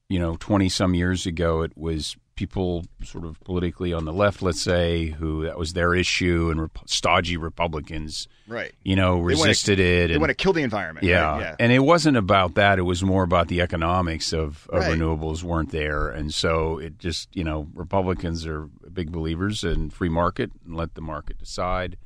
you 0.08 0.18
know, 0.18 0.36
20 0.38 0.68
some 0.68 0.94
years 0.94 1.26
ago, 1.26 1.62
it 1.62 1.72
was 1.76 2.16
people 2.34 2.84
sort 3.02 3.24
of 3.24 3.40
politically 3.40 3.92
on 3.92 4.04
the 4.04 4.12
left, 4.12 4.42
let's 4.42 4.62
say, 4.62 5.06
who 5.06 5.42
that 5.42 5.58
was 5.58 5.72
their 5.72 5.92
issue, 5.92 6.50
and 6.52 6.60
rep- 6.60 6.78
stodgy 6.86 7.36
Republicans, 7.36 8.28
Right. 8.46 8.72
you 8.84 8.94
know, 8.94 9.16
They 9.16 9.20
wanna- 9.34 9.34
resisted 9.48 9.80
it. 9.80 10.06
They 10.06 10.14
and- 10.14 10.20
want 10.20 10.30
to 10.30 10.34
kill 10.36 10.52
the 10.52 10.62
environment. 10.62 11.04
yeah. 11.04 11.22
right? 11.32 11.40
yeah. 11.40 11.56
and 11.58 11.72
it 11.72 11.80
wasn't 11.80 12.16
about 12.16 12.54
that. 12.54 12.78
It 12.78 12.82
was 12.82 13.02
more 13.02 13.24
about 13.24 13.48
the 13.48 13.60
economics 13.60 14.32
of, 14.32 14.68
of 14.72 14.82
Right. 14.84 14.96
renewables 14.96 15.42
weren't 15.42 15.72
there, 15.72 16.10
and 16.10 16.32
so 16.32 16.78
it 16.78 17.00
just 17.00 17.28
you 17.34 17.42
know 17.42 17.66
Republicans 17.74 18.46
are 18.46 18.68
big 18.94 19.12
believers 19.12 19.64
in 19.64 19.90
free 19.90 20.08
market 20.08 20.50
and 20.64 20.76
let 20.76 20.94
the 20.94 21.00
market 21.00 21.38
decide. 21.38 21.96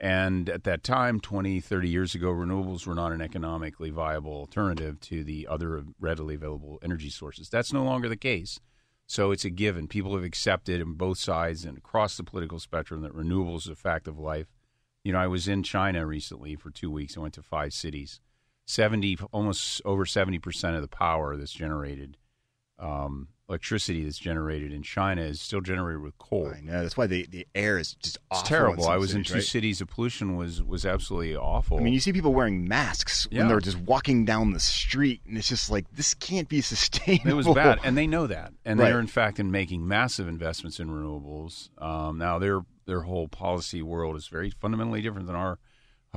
And 0.00 0.48
at 0.48 0.64
that 0.64 0.84
time, 0.84 1.18
20, 1.18 1.60
30 1.60 1.88
years 1.88 2.14
ago, 2.14 2.28
renewables 2.28 2.86
were 2.86 2.94
not 2.94 3.12
an 3.12 3.20
economically 3.20 3.90
viable 3.90 4.32
alternative 4.32 5.00
to 5.00 5.24
the 5.24 5.48
other 5.48 5.84
readily 5.98 6.36
available 6.36 6.78
energy 6.82 7.10
sources. 7.10 7.48
That's 7.48 7.72
no 7.72 7.82
longer 7.82 8.08
the 8.08 8.16
case. 8.16 8.60
So 9.06 9.30
it's 9.32 9.44
a 9.44 9.50
given. 9.50 9.88
People 9.88 10.14
have 10.14 10.22
accepted 10.22 10.80
on 10.80 10.92
both 10.92 11.18
sides 11.18 11.64
and 11.64 11.78
across 11.78 12.16
the 12.16 12.22
political 12.22 12.60
spectrum 12.60 13.00
that 13.02 13.16
renewables 13.16 13.60
is 13.60 13.68
a 13.68 13.74
fact 13.74 14.06
of 14.06 14.18
life. 14.18 14.46
You 15.02 15.12
know, 15.12 15.18
I 15.18 15.26
was 15.26 15.48
in 15.48 15.62
China 15.62 16.06
recently 16.06 16.54
for 16.54 16.70
two 16.70 16.90
weeks. 16.90 17.16
I 17.16 17.20
went 17.20 17.34
to 17.34 17.42
five 17.42 17.72
cities. 17.72 18.20
70, 18.66 19.16
almost 19.32 19.80
over 19.86 20.04
70% 20.04 20.76
of 20.76 20.82
the 20.82 20.88
power 20.88 21.36
that's 21.36 21.52
generated, 21.52 22.18
um, 22.78 23.28
electricity 23.48 24.04
that's 24.04 24.18
generated 24.18 24.72
in 24.72 24.82
China 24.82 25.22
is 25.22 25.40
still 25.40 25.60
generated 25.60 26.02
with 26.02 26.16
coal. 26.18 26.52
I 26.54 26.60
know. 26.60 26.82
That's 26.82 26.96
why 26.96 27.06
the, 27.06 27.26
the 27.30 27.46
air 27.54 27.78
is 27.78 27.94
just 27.94 28.18
It's 28.30 28.42
terrible. 28.42 28.88
I 28.88 28.96
was 28.98 29.14
in 29.14 29.24
two 29.24 29.34
right? 29.34 29.42
cities. 29.42 29.78
The 29.78 29.86
pollution 29.86 30.36
was 30.36 30.62
was 30.62 30.84
absolutely 30.84 31.34
awful. 31.34 31.78
I 31.78 31.80
mean, 31.80 31.94
you 31.94 32.00
see 32.00 32.12
people 32.12 32.34
wearing 32.34 32.68
masks 32.68 33.26
when 33.32 33.48
they're 33.48 33.60
just 33.60 33.78
walking 33.78 34.24
down 34.24 34.52
the 34.52 34.60
street, 34.60 35.22
and 35.26 35.38
it's 35.38 35.48
just 35.48 35.70
like 35.70 35.86
this 35.92 36.12
can't 36.14 36.48
be 36.48 36.60
sustainable. 36.62 37.30
it 37.30 37.34
was 37.34 37.48
bad, 37.48 37.80
and 37.84 37.96
they 37.96 38.06
know 38.06 38.26
that, 38.26 38.52
and 38.64 38.78
Right. 38.78 38.90
they're 38.90 39.00
in 39.00 39.06
fact 39.06 39.40
in 39.40 39.50
making 39.50 39.86
massive 39.88 40.28
investments 40.28 40.78
in 40.78 40.88
renewables. 40.88 41.70
Um, 41.80 42.18
now 42.18 42.38
their 42.38 42.60
their 42.86 43.02
whole 43.02 43.28
policy 43.28 43.82
world 43.82 44.16
is 44.16 44.28
very 44.28 44.50
fundamentally 44.50 45.00
different 45.02 45.26
than 45.26 45.36
our 45.36 45.58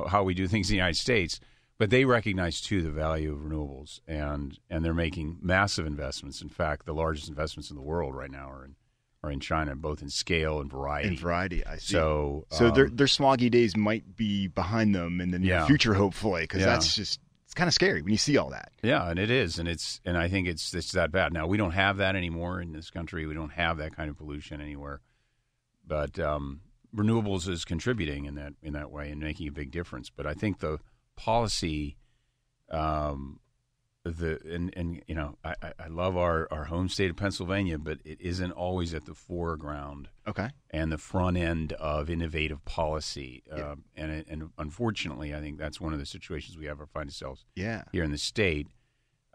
how 0.08 0.24
we 0.24 0.34
do 0.34 0.48
things 0.48 0.70
in 0.70 0.74
the 0.74 0.78
United 0.78 0.98
States. 0.98 1.39
But 1.82 1.89
they 1.89 2.06
recognize 2.06 2.62
too 2.62 2.84
the 2.84 2.91
value 2.91 3.34
of 3.34 3.39
renewables, 3.39 4.02
and 4.08 4.60
and 4.70 4.86
they're 4.86 4.94
making 4.94 5.39
massive 5.41 5.88
investments. 5.88 6.39
In 6.39 6.48
fact, 6.50 6.86
the 6.86 6.94
largest 6.94 7.28
investments 7.28 7.72
in 7.72 7.76
the 7.76 7.82
world 7.82 8.13
right 8.15 8.30
now 8.30 8.52
are 8.52 8.65
in 8.65 8.76
are 9.24 9.32
in 9.32 9.39
China, 9.39 9.76
both 9.76 10.04
in 10.04 10.10
scale 10.12 10.60
and 10.62 10.70
variety. 10.70 11.08
in 11.08 11.17
variety. 11.17 11.65
I 11.65 11.78
see. 11.78 11.94
So 11.94 12.46
so 12.52 12.67
um, 12.67 12.74
their 12.76 12.88
their 12.88 13.08
smoggy 13.08 13.50
days 13.50 13.76
might 13.76 14.15
be 14.15 14.46
behind 14.46 14.94
them 14.94 15.20
in 15.20 15.32
the 15.32 15.39
near 15.39 15.54
Yeah. 15.56 15.65
future, 15.65 15.96
hopefully, 15.96 16.41
because 16.44 16.60
Yeah. 16.60 16.67
that's 16.67 16.94
just 16.94 17.20
it's 17.46 17.56
kind 17.56 17.67
of 17.67 17.74
scary 17.74 18.04
when 18.04 18.12
you 18.12 18.17
see 18.20 18.38
all 18.38 18.52
that. 18.52 18.72
Yeah, 18.84 19.10
and 19.10 19.17
it 19.17 19.32
is, 19.32 19.58
and 19.58 19.67
it's, 19.67 20.02
and 20.06 20.15
I 20.20 20.28
think 20.28 20.48
it's 20.48 20.76
it's 20.76 20.91
that 20.91 21.12
bad. 21.12 21.34
Now 21.34 21.48
we 21.48 21.58
don't 21.58 21.72
have 21.72 21.98
that 21.98 22.15
anymore 22.15 22.62
in 22.62 22.74
this 22.74 22.91
country. 22.91 23.26
We 23.26 23.34
don't 23.34 23.54
have 23.54 23.80
that 23.80 23.96
kind 23.96 24.12
of 24.12 24.17
pollution 24.20 24.62
anywhere, 24.62 25.02
but 25.84 26.20
um, 26.20 26.62
renewables 26.96 27.50
is 27.50 27.65
contributing 27.65 28.26
in 28.26 28.36
that 28.36 28.54
in 28.62 28.74
that 28.74 28.91
way 28.91 29.10
and 29.10 29.20
making 29.20 29.48
a 29.48 29.52
big 29.52 29.72
difference. 29.72 30.12
But 30.12 30.28
I 30.28 30.36
think 30.36 30.60
the 30.60 30.78
policy, 31.21 31.97
um, 32.69 33.39
the 34.03 34.39
and 34.51 34.73
and 34.75 35.01
you 35.07 35.13
know, 35.13 35.38
I, 35.43 35.53
I- 35.79 35.88
love 35.88 36.17
our 36.17 36.47
our 36.51 36.63
home 36.65 36.89
state 36.89 37.12
of 37.12 37.17
Pennsylvania, 37.17 37.77
but 37.77 37.99
it 38.03 38.19
isn't 38.19 38.51
always 38.51 38.93
at 38.95 39.05
the 39.05 39.13
foreground 39.13 40.10
Okay. 40.27 40.49
and 40.71 40.91
the 40.91 40.97
front 40.97 41.38
end 41.38 41.73
of 41.73 42.10
innovative 42.10 42.65
policy. 42.65 43.43
Yeah. 43.47 43.71
Um, 43.73 43.84
and 43.95 44.25
and 44.27 44.49
unfortunately, 44.57 45.36
I 45.36 45.39
think 45.39 45.60
that's 45.60 45.79
one 45.79 45.93
of 45.93 45.99
the 45.99 46.05
situations 46.07 46.57
we 46.57 46.65
have 46.65 46.79
to 46.79 46.88
find 46.88 47.07
ourselves 47.10 47.45
Yeah. 47.55 47.84
here 47.91 48.03
in 48.03 48.12
the 48.12 48.17
state. 48.17 48.67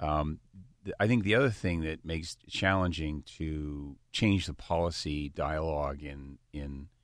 Um, 0.00 0.40
th- 0.84 0.96
I 0.98 1.06
think 1.06 1.22
the 1.22 1.36
other 1.36 1.50
thing 1.50 1.82
that 1.82 2.04
makes 2.04 2.36
it 2.44 2.50
challenging 2.50 3.22
to 3.38 3.96
change 4.10 4.46
the 4.46 4.54
policy 4.54 5.28
dialogue 5.28 6.02
in 6.02 6.38
in 6.52 6.88
uh, 6.88 6.95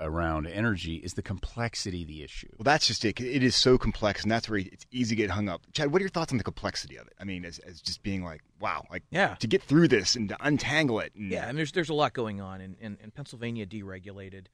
around 0.00 0.46
energy 0.46 0.96
is 0.96 1.14
the 1.14 1.22
complexity 1.22 2.02
of 2.02 2.08
the 2.08 2.22
issue. 2.22 2.48
Well, 2.56 2.64
that's 2.64 2.86
just 2.86 3.04
it. 3.04 3.20
It 3.20 3.42
is 3.42 3.54
so 3.54 3.78
complex, 3.78 4.22
and 4.22 4.30
that's 4.30 4.48
where 4.48 4.58
it's 4.58 4.86
easy 4.90 5.14
to 5.14 5.22
get 5.22 5.30
hung 5.30 5.48
up. 5.48 5.62
Chad, 5.72 5.92
what 5.92 6.00
are 6.00 6.04
your 6.04 6.10
thoughts 6.10 6.32
on 6.32 6.38
the 6.38 6.44
complexity 6.44 6.96
of 6.96 7.06
it? 7.06 7.12
I 7.20 7.24
mean, 7.24 7.44
as, 7.44 7.58
as 7.60 7.80
just 7.80 8.02
being 8.02 8.24
like, 8.24 8.42
wow, 8.60 8.84
like 8.90 9.04
Yeah. 9.10 9.36
to 9.36 9.46
get 9.46 9.62
through 9.62 9.88
this 9.88 10.16
and 10.16 10.28
to 10.30 10.36
untangle 10.40 10.98
it. 11.00 11.12
And, 11.14 11.30
Yeah, 11.30 11.48
and 11.48 11.56
there's 11.56 11.72
there's 11.72 11.90
a 11.90 11.94
lot 11.94 12.12
going 12.12 12.40
on, 12.40 12.60
and, 12.60 12.76
and, 12.80 12.98
and 13.00 13.14
Pennsylvania 13.14 13.66
deregulated, 13.66 14.46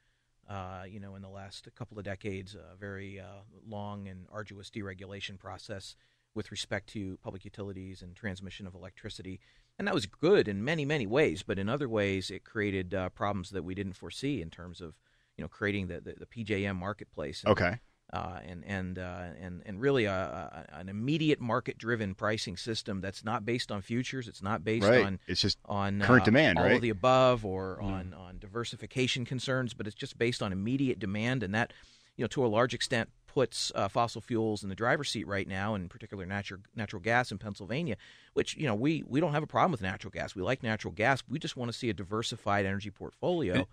uh, 0.49 0.85
you 0.87 1.01
know, 1.01 1.15
in 1.15 1.23
the 1.23 1.31
last 1.31 1.69
couple 1.75 1.99
of 1.99 2.05
decades, 2.05 2.55
a 2.55 2.77
very 2.77 3.19
uh, 3.19 3.25
long 3.67 4.07
and 4.09 4.27
arduous 4.31 4.69
deregulation 4.71 5.39
process 5.39 5.97
with 6.35 6.51
respect 6.51 6.89
to 6.91 7.17
public 7.23 7.45
utilities 7.45 8.03
and 8.03 8.15
transmission 8.17 8.67
of 8.67 8.75
electricity, 8.75 9.41
and 9.79 9.89
that 9.89 9.95
was 9.95 10.05
good 10.07 10.49
in 10.49 10.63
many 10.65 10.85
many 10.85 11.07
ways, 11.07 11.43
but 11.43 11.59
in 11.59 11.69
other 11.69 11.89
ways 11.89 12.31
it 12.31 12.45
created 12.45 12.93
uh, 12.93 13.09
problems 13.09 13.51
that 13.51 13.63
we 13.65 13.75
didn't 13.75 13.93
foresee 13.95 14.43
in 14.43 14.51
terms 14.51 14.81
of 14.81 14.95
you 15.37 15.43
know 15.43 15.49
creating 15.49 15.89
the 15.89 16.01
the, 16.01 16.15
the 16.19 16.27
PJM 16.27 16.77
marketplace. 16.77 17.43
And, 17.43 17.53
Okay. 17.53 17.79
uh, 18.13 18.39
and 18.45 18.65
and 18.65 18.99
uh, 18.99 19.29
and 19.41 19.63
and 19.67 19.81
really 19.81 20.05
a, 20.05 20.13
a, 20.13 20.77
an 20.79 20.89
immediate 20.89 21.41
market-driven 21.41 22.15
pricing 22.15 22.57
system 22.57 23.01
that's 23.01 23.25
not 23.25 23.45
based 23.45 23.73
on 23.73 23.83
futures. 23.83 24.29
It's 24.29 24.43
not 24.43 24.63
based 24.65 24.85
Right. 24.85 25.05
on 25.05 25.19
It's 25.27 25.41
just 25.41 25.59
on 25.65 26.01
current 26.01 26.23
uh, 26.23 26.25
demand, 26.27 26.59
all 26.59 26.65
right? 26.67 26.77
of 26.77 26.83
the 26.83 26.91
above, 26.91 27.45
or 27.45 27.81
on 27.81 28.15
on 28.15 28.39
diversification 28.39 29.25
concerns. 29.25 29.75
But 29.75 29.87
it's 29.87 29.97
just 29.97 30.19
based 30.19 30.43
on 30.43 30.53
immediate 30.53 30.99
demand, 30.99 31.43
and 31.43 31.55
that 31.55 31.73
you 32.17 32.23
know 32.23 32.29
to 32.29 32.45
a 32.45 32.49
large 32.49 32.75
extent 32.75 33.11
puts 33.27 33.73
uh, 33.75 33.89
fossil 33.89 34.21
fuels 34.21 34.63
in 34.63 34.69
the 34.69 34.77
driver's 34.77 35.11
seat 35.11 35.27
right 35.27 35.49
now, 35.49 35.75
in 35.75 35.89
particular 35.89 36.25
natural 36.25 36.61
natural 36.77 37.03
gas 37.03 37.33
in 37.33 37.39
Pennsylvania. 37.39 37.97
Which 38.35 38.57
you 38.57 38.67
know 38.67 38.75
we 38.77 39.03
we 39.09 39.19
don't 39.19 39.33
have 39.33 39.43
a 39.43 39.49
problem 39.49 39.73
with 39.73 39.83
natural 39.83 40.13
gas. 40.13 40.37
We 40.37 40.43
like 40.43 40.63
natural 40.63 40.93
gas. 40.93 41.23
We 41.29 41.41
just 41.41 41.57
want 41.57 41.73
to 41.73 41.77
see 41.77 41.91
a 41.91 41.95
diversified 41.95 42.65
energy 42.65 42.91
portfolio. 42.91 43.67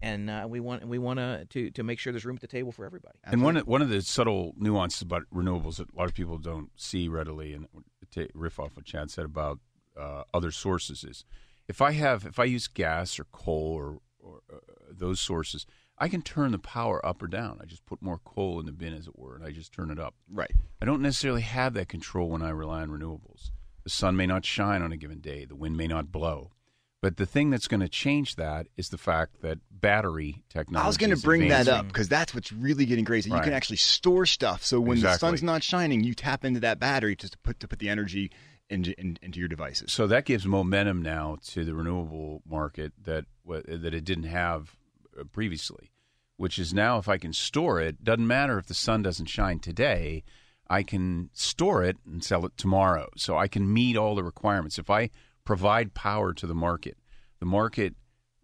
And 0.00 0.30
uh, 0.30 0.46
we 0.48 0.60
want 0.60 0.86
we 0.86 0.98
want 0.98 1.18
to 1.50 1.70
to 1.70 1.82
make 1.82 1.98
sure 1.98 2.12
there's 2.12 2.24
room 2.24 2.36
at 2.36 2.40
the 2.40 2.46
table 2.46 2.70
for 2.70 2.84
everybody. 2.84 3.18
And 3.24 3.42
one 3.42 3.56
of, 3.56 3.66
one 3.66 3.82
of 3.82 3.88
the 3.88 4.00
subtle 4.00 4.54
nuances 4.56 5.02
about 5.02 5.24
renewables 5.34 5.76
that 5.76 5.92
a 5.92 5.96
lot 5.96 6.06
of 6.06 6.14
people 6.14 6.38
don't 6.38 6.70
see 6.76 7.08
readily, 7.08 7.52
and 7.52 7.66
to 8.12 8.28
riff 8.32 8.60
off 8.60 8.76
what 8.76 8.84
Chad 8.84 9.10
said 9.10 9.24
about 9.24 9.58
uh, 9.98 10.22
other 10.32 10.52
sources 10.52 11.02
is, 11.02 11.24
if 11.66 11.82
I 11.82 11.92
have 11.92 12.24
if 12.24 12.38
I 12.38 12.44
use 12.44 12.68
gas 12.68 13.18
or 13.18 13.24
coal 13.24 13.72
or, 13.74 13.98
or 14.20 14.40
uh, 14.52 14.58
those 14.90 15.18
sources, 15.18 15.66
I 15.98 16.08
can 16.08 16.22
turn 16.22 16.52
the 16.52 16.60
power 16.60 17.04
up 17.04 17.20
or 17.20 17.26
down. 17.26 17.58
I 17.60 17.66
just 17.66 17.84
put 17.84 18.00
more 18.00 18.20
coal 18.24 18.60
in 18.60 18.66
the 18.66 18.72
bin, 18.72 18.94
as 18.94 19.08
it 19.08 19.18
were, 19.18 19.34
and 19.34 19.44
I 19.44 19.50
just 19.50 19.72
turn 19.72 19.90
it 19.90 19.98
up. 19.98 20.14
Right. 20.30 20.52
I 20.80 20.84
don't 20.84 21.02
necessarily 21.02 21.42
have 21.42 21.74
that 21.74 21.88
control 21.88 22.28
when 22.28 22.42
I 22.42 22.50
rely 22.50 22.82
on 22.82 22.90
renewables. 22.90 23.50
The 23.82 23.90
sun 23.90 24.16
may 24.16 24.26
not 24.26 24.44
shine 24.44 24.80
on 24.80 24.92
a 24.92 24.96
given 24.96 25.18
day, 25.18 25.44
the 25.44 25.56
wind 25.56 25.76
may 25.76 25.88
not 25.88 26.12
blow. 26.12 26.52
But 27.00 27.16
the 27.16 27.26
thing 27.26 27.50
that's 27.50 27.68
going 27.68 27.80
to 27.80 27.88
change 27.88 28.36
that 28.36 28.66
is 28.76 28.88
the 28.88 28.98
fact 28.98 29.40
that 29.42 29.58
battery 29.70 30.42
technology. 30.48 30.84
I 30.84 30.88
was 30.88 30.96
going 30.96 31.14
to 31.14 31.22
bring 31.22 31.48
that 31.48 31.68
up 31.68 31.86
because 31.86 32.08
that's 32.08 32.34
what's 32.34 32.52
really 32.52 32.86
getting 32.86 33.04
crazy. 33.04 33.30
Right. 33.30 33.38
You 33.38 33.44
can 33.44 33.52
actually 33.52 33.76
store 33.76 34.26
stuff. 34.26 34.64
So 34.64 34.80
when 34.80 34.98
Exactly. 34.98 35.14
the 35.14 35.18
sun's 35.18 35.42
not 35.42 35.62
shining, 35.62 36.02
you 36.02 36.14
tap 36.14 36.44
into 36.44 36.60
that 36.60 36.80
battery 36.80 37.14
just 37.14 37.34
to 37.34 37.38
put 37.38 37.60
to 37.60 37.68
put 37.68 37.78
the 37.78 37.88
energy 37.88 38.32
into 38.68 38.98
in, 39.00 39.16
into 39.22 39.38
your 39.38 39.48
devices. 39.48 39.92
So 39.92 40.08
that 40.08 40.24
gives 40.24 40.44
momentum 40.44 41.00
now 41.02 41.38
to 41.48 41.64
the 41.64 41.74
renewable 41.74 42.42
market 42.44 42.92
that 43.04 43.26
that 43.46 43.94
it 43.94 44.04
didn't 44.04 44.24
have 44.24 44.76
uh, 45.18 45.22
previously, 45.24 45.92
which 46.36 46.58
is 46.58 46.74
now 46.74 46.98
if 46.98 47.08
I 47.08 47.16
can 47.16 47.32
store 47.32 47.80
it, 47.80 48.02
doesn't 48.02 48.26
matter 48.26 48.58
if 48.58 48.66
the 48.66 48.74
sun 48.74 49.02
doesn't 49.02 49.26
shine 49.26 49.60
today, 49.60 50.24
I 50.68 50.82
can 50.82 51.30
store 51.32 51.84
it 51.84 51.96
and 52.04 52.24
sell 52.24 52.44
it 52.44 52.56
tomorrow. 52.56 53.08
So 53.16 53.38
I 53.38 53.46
can 53.46 53.72
meet 53.72 53.96
all 53.96 54.16
the 54.16 54.24
requirements. 54.24 54.78
If 54.80 54.90
I 54.90 55.10
provide 55.48 55.94
power 55.94 56.34
to 56.34 56.46
the 56.46 56.54
market, 56.54 56.98
the 57.40 57.46
market 57.46 57.94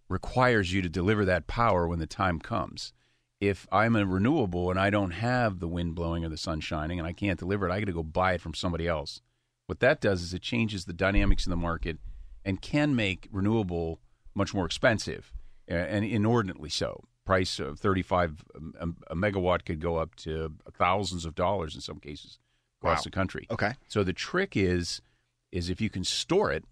requires 0.08 0.72
you 0.72 0.80
to 0.80 0.88
deliver 0.88 1.22
that 1.26 1.46
power 1.46 1.86
when 1.86 1.98
the 1.98 2.06
time 2.06 2.38
comes. 2.38 2.94
If 3.42 3.66
I'm 3.70 3.94
a 3.94 4.06
renewable 4.06 4.70
and 4.70 4.80
I 4.80 4.88
don't 4.88 5.10
have 5.10 5.60
the 5.60 5.68
wind 5.68 5.94
blowing 5.94 6.24
or 6.24 6.30
the 6.30 6.38
sun 6.38 6.60
shining 6.60 6.98
and 6.98 7.06
I 7.06 7.12
can't 7.12 7.38
deliver 7.38 7.68
it, 7.68 7.72
I 7.72 7.78
got 7.78 7.88
to 7.88 7.92
go 7.92 8.02
buy 8.02 8.32
it 8.32 8.40
from 8.40 8.54
somebody 8.54 8.88
else. 8.88 9.20
What 9.66 9.80
that 9.80 10.00
does 10.00 10.22
is 10.22 10.32
it 10.32 10.40
changes 10.40 10.86
the 10.86 10.94
dynamics 10.94 11.44
in 11.44 11.50
the 11.50 11.58
market 11.58 11.98
and 12.42 12.62
can 12.62 12.96
make 12.96 13.28
renewable 13.30 14.00
much 14.34 14.54
more 14.54 14.64
expensive 14.64 15.30
and 15.68 16.06
inordinately 16.06 16.70
so. 16.70 17.04
Price 17.26 17.58
of 17.58 17.78
35 17.78 18.46
a, 18.80 18.88
a 19.08 19.14
megawatt 19.14 19.66
could 19.66 19.78
go 19.78 19.96
up 19.96 20.14
to 20.16 20.54
thousands 20.72 21.26
of 21.26 21.34
dollars 21.34 21.74
in 21.74 21.82
some 21.82 22.00
cases 22.00 22.38
across 22.80 23.00
Wow. 23.00 23.02
the 23.04 23.10
country. 23.10 23.46
Okay. 23.50 23.72
So 23.88 24.02
the 24.04 24.14
trick 24.14 24.56
is 24.56 25.02
is 25.52 25.68
if 25.68 25.82
you 25.82 25.90
can 25.90 26.02
store 26.04 26.50
it. 26.50 26.64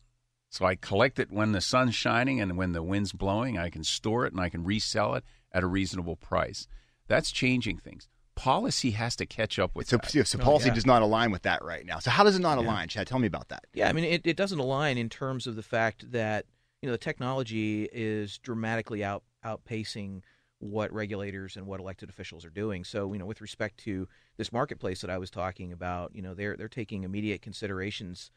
So 0.52 0.66
I 0.66 0.74
collect 0.74 1.18
it 1.18 1.32
when 1.32 1.52
the 1.52 1.62
sun's 1.62 1.94
shining 1.94 2.38
and 2.38 2.58
when 2.58 2.72
the 2.72 2.82
wind's 2.82 3.12
blowing, 3.14 3.56
I 3.56 3.70
can 3.70 3.82
store 3.84 4.26
it 4.26 4.34
and 4.34 4.40
I 4.40 4.50
can 4.50 4.64
resell 4.64 5.14
it 5.14 5.24
at 5.50 5.62
a 5.62 5.66
reasonable 5.66 6.14
price. 6.14 6.68
That's 7.08 7.32
changing 7.32 7.78
things. 7.78 8.06
Policy 8.34 8.90
has 8.90 9.16
to 9.16 9.24
catch 9.24 9.58
up 9.58 9.74
with 9.74 9.88
So, 9.88 9.96
that. 9.96 10.26
so 10.26 10.38
oh, 10.38 10.42
policy 10.44 10.68
yeah. 10.68 10.74
does 10.74 10.84
not 10.84 11.00
align 11.00 11.30
with 11.30 11.42
that 11.42 11.64
right 11.64 11.86
now. 11.86 12.00
So 12.00 12.10
how 12.10 12.22
does 12.22 12.36
it 12.36 12.42
not 12.42 12.58
Yeah. 12.58 12.66
align, 12.66 12.88
Chad? 12.88 13.06
Tell 13.06 13.18
me 13.18 13.26
about 13.26 13.48
that. 13.48 13.64
Yeah, 13.72 13.88
I 13.88 13.94
mean, 13.94 14.04
it, 14.04 14.26
it 14.26 14.36
doesn't 14.36 14.58
align 14.58 14.98
in 14.98 15.08
terms 15.08 15.46
of 15.46 15.56
the 15.56 15.62
fact 15.62 16.12
that 16.12 16.44
you 16.82 16.86
know 16.86 16.92
the 16.92 16.98
technology 16.98 17.88
is 17.90 18.36
dramatically 18.36 19.02
out 19.02 19.22
outpacing 19.42 20.20
what 20.58 20.92
regulators 20.92 21.56
and 21.56 21.66
what 21.66 21.80
elected 21.80 22.10
officials 22.10 22.44
are 22.44 22.50
doing. 22.50 22.84
So, 22.84 23.10
you 23.14 23.18
know, 23.18 23.26
with 23.26 23.40
respect 23.40 23.78
to 23.84 24.06
this 24.36 24.52
marketplace 24.52 25.00
that 25.00 25.08
I 25.10 25.16
was 25.16 25.30
talking 25.30 25.72
about, 25.72 26.14
you 26.14 26.20
know, 26.20 26.34
they're 26.34 26.56
they're 26.58 26.68
taking 26.68 27.04
immediate 27.04 27.40
considerations 27.40 28.30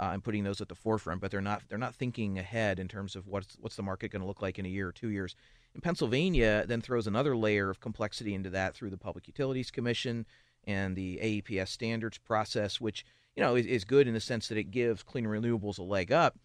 uh, 0.00 0.10
and 0.12 0.24
putting 0.24 0.44
those 0.44 0.60
at 0.60 0.68
the 0.68 0.74
forefront, 0.74 1.20
but 1.20 1.30
they're 1.30 1.40
not 1.40 1.62
they're 1.68 1.78
not 1.78 1.94
thinking 1.94 2.38
ahead 2.38 2.78
in 2.78 2.88
terms 2.88 3.14
of 3.14 3.26
what's 3.26 3.56
what's 3.60 3.76
the 3.76 3.82
market 3.82 4.10
going 4.10 4.22
to 4.22 4.26
look 4.26 4.42
like 4.42 4.58
in 4.58 4.66
a 4.66 4.68
year 4.68 4.88
or 4.88 4.92
two 4.92 5.08
years. 5.08 5.36
And 5.74 5.82
Pennsylvania 5.82 6.64
then 6.66 6.80
throws 6.80 7.06
another 7.06 7.36
layer 7.36 7.70
of 7.70 7.80
complexity 7.80 8.34
into 8.34 8.50
that 8.50 8.74
through 8.74 8.90
the 8.90 8.98
Public 8.98 9.26
Utilities 9.26 9.70
Commission 9.70 10.26
and 10.64 10.96
the 10.96 11.18
AEPS 11.22 11.68
standards 11.68 12.18
process, 12.18 12.80
which 12.80 13.04
you 13.36 13.42
know 13.42 13.54
is, 13.54 13.66
is 13.66 13.84
good 13.84 14.08
in 14.08 14.14
the 14.14 14.20
sense 14.20 14.48
that 14.48 14.58
it 14.58 14.70
gives 14.70 15.02
clean 15.02 15.24
renewables 15.24 15.78
a 15.78 15.82
leg 15.82 16.10
up 16.10 16.38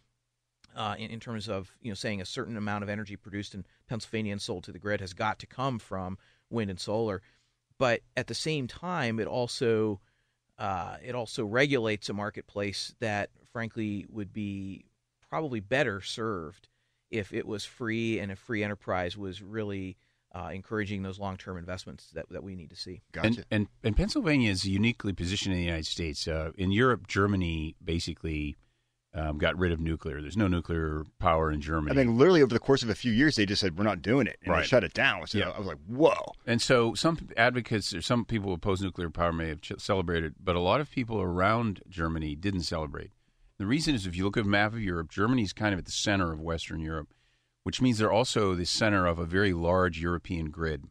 uh, 0.76 0.96
in, 0.98 1.10
in 1.10 1.20
terms 1.20 1.48
of 1.48 1.76
you 1.82 1.90
know 1.90 1.96
saying 1.96 2.22
a 2.22 2.26
certain 2.26 2.58
amount 2.58 2.84
of 2.84 2.90
energy 2.90 3.16
produced 3.16 3.56
in 3.56 3.66
Pennsylvania 3.88 4.34
and 4.34 4.42
sold 4.42 4.64
to 4.66 4.72
the 4.72 4.80
grid 4.80 5.02
has 5.02 5.14
got 5.14 5.40
to 5.40 5.48
come 5.48 5.80
from 5.80 6.18
wind 6.50 6.70
and 6.70 6.80
solar, 6.80 7.22
but 7.78 8.02
at 8.16 8.28
the 8.28 8.36
same 8.36 8.68
time, 8.68 9.20
it 9.20 9.28
also 9.28 10.00
uh, 10.60 10.98
it 11.04 11.16
also 11.16 11.46
regulates 11.46 12.10
a 12.10 12.14
marketplace 12.14 12.96
that 13.00 13.30
frankly 13.52 14.06
would 14.10 14.34
be 14.34 14.86
probably 15.30 15.60
better 15.60 16.02
served 16.02 16.68
if 17.12 17.34
it 17.34 17.46
was 17.46 17.64
free 17.66 18.20
and 18.20 18.32
a 18.32 18.36
free 18.36 18.64
enterprise 18.64 19.18
was 19.18 19.42
really 19.42 19.98
uh, 20.36 20.50
encouraging 20.54 21.04
those 21.04 21.20
long-term 21.20 21.58
investments 21.58 22.10
that, 22.14 22.28
that 22.30 22.44
we 22.44 22.56
need 22.56 22.70
to 22.70 22.76
see. 22.76 23.02
Gotcha. 23.12 23.28
And, 23.28 23.46
and 23.52 23.68
and 23.84 23.98
Pennsylvania 23.98 24.52
is 24.52 24.66
uniquely 24.66 25.14
positioned 25.14 25.54
in 25.54 25.60
the 25.60 25.66
United 25.66 25.86
States. 25.86 26.28
Uh, 26.28 26.52
in 26.58 26.72
Europe, 26.72 27.08
Germany 27.08 27.76
basically 27.84 28.56
um, 29.18 29.38
got 29.38 29.58
rid 29.58 29.72
of 29.72 29.80
nuclear. 29.80 30.22
There's 30.22 30.38
no 30.38 30.48
nuclear 30.48 31.04
power 31.20 31.52
in 31.52 31.60
Germany. 31.60 32.00
I 32.00 32.04
mean, 32.06 32.18
literally 32.18 32.42
over 32.42 32.54
the 32.54 32.60
course 32.60 32.84
of 32.84 32.90
a 32.90 32.96
few 32.96 33.12
years, 33.12 33.36
they 33.36 33.46
just 33.46 33.62
said 33.62 33.78
we're 33.78 33.84
not 33.84 34.02
doing 34.02 34.28
it, 34.28 34.38
and 34.44 34.52
Right. 34.54 34.62
they 34.62 34.68
shut 34.68 34.84
it 34.84 34.94
down. 34.94 35.26
So 35.28 35.40
Yeah. 35.40 35.50
I 35.50 35.58
was 35.58 35.68
like, 35.68 35.80
whoa. 35.88 36.34
And 36.46 36.62
so 36.62 36.94
some 36.94 37.18
advocates 37.36 37.94
or 37.96 38.02
some 38.02 38.26
people 38.26 38.50
who 38.50 38.54
oppose 38.56 38.82
nuclear 38.82 39.10
power 39.10 39.34
may 39.34 39.48
have 39.50 39.62
ch- 39.62 39.74
celebrated, 39.80 40.36
but 40.40 40.56
a 40.56 40.60
lot 40.60 40.82
of 40.82 40.92
people 40.92 41.20
around 41.22 41.82
Germany 41.90 42.36
didn't 42.36 42.62
celebrate. 42.62 43.12
The 43.58 43.66
reason 43.66 43.96
is 43.96 44.06
if 44.06 44.16
you 44.16 44.24
look 44.24 44.38
at 44.38 44.46
a 44.46 44.48
map 44.48 44.74
of 44.74 44.82
Europe, 44.82 45.10
Germany's 45.10 45.52
kind 45.54 45.74
of 45.74 45.80
at 45.80 45.86
the 45.86 45.92
center 45.92 46.32
of 46.32 46.40
Western 46.40 46.80
Europe, 46.80 47.08
which 47.64 47.82
means 47.82 47.98
they're 47.98 48.12
also 48.12 48.54
the 48.54 48.66
center 48.66 49.08
of 49.08 49.18
a 49.18 49.26
very 49.26 49.52
large 49.52 50.00
European 50.00 50.52
grid. 50.52 50.86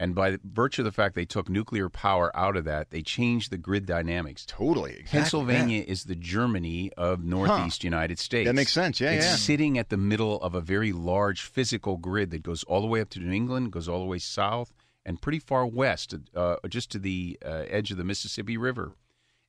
And 0.00 0.14
by 0.14 0.38
virtue 0.44 0.82
of 0.82 0.84
the 0.84 0.92
fact 0.92 1.16
they 1.16 1.24
took 1.24 1.48
nuclear 1.48 1.88
power 1.88 2.34
out 2.34 2.56
of 2.56 2.64
that, 2.66 2.90
they 2.90 3.02
changed 3.02 3.50
the 3.50 3.58
grid 3.58 3.84
dynamics. 3.84 4.46
Totally. 4.46 4.92
Exactly. 4.92 5.18
Pennsylvania 5.18 5.84
is 5.86 6.04
the 6.04 6.14
Germany 6.14 6.92
of 6.96 7.24
Northeast 7.24 7.82
United 7.82 8.20
States. 8.20 8.46
That 8.46 8.54
makes 8.54 8.72
sense. 8.72 9.00
Yeah, 9.00 9.10
it's 9.10 9.26
yeah. 9.26 9.34
sitting 9.34 9.76
at 9.76 9.88
the 9.88 9.96
middle 9.96 10.40
of 10.40 10.54
a 10.54 10.60
very 10.60 10.92
large 10.92 11.42
physical 11.42 11.96
grid 11.96 12.30
that 12.30 12.44
goes 12.44 12.62
all 12.64 12.80
the 12.80 12.86
way 12.86 13.00
up 13.00 13.10
to 13.10 13.18
New 13.18 13.32
England, 13.32 13.72
goes 13.72 13.88
all 13.88 13.98
the 13.98 14.06
way 14.06 14.20
south, 14.20 14.72
and 15.04 15.20
pretty 15.20 15.40
far 15.40 15.66
west, 15.66 16.14
uh, 16.36 16.56
just 16.68 16.92
to 16.92 17.00
the 17.00 17.36
uh, 17.44 17.64
edge 17.68 17.90
of 17.90 17.96
the 17.96 18.04
Mississippi 18.04 18.56
River. 18.56 18.92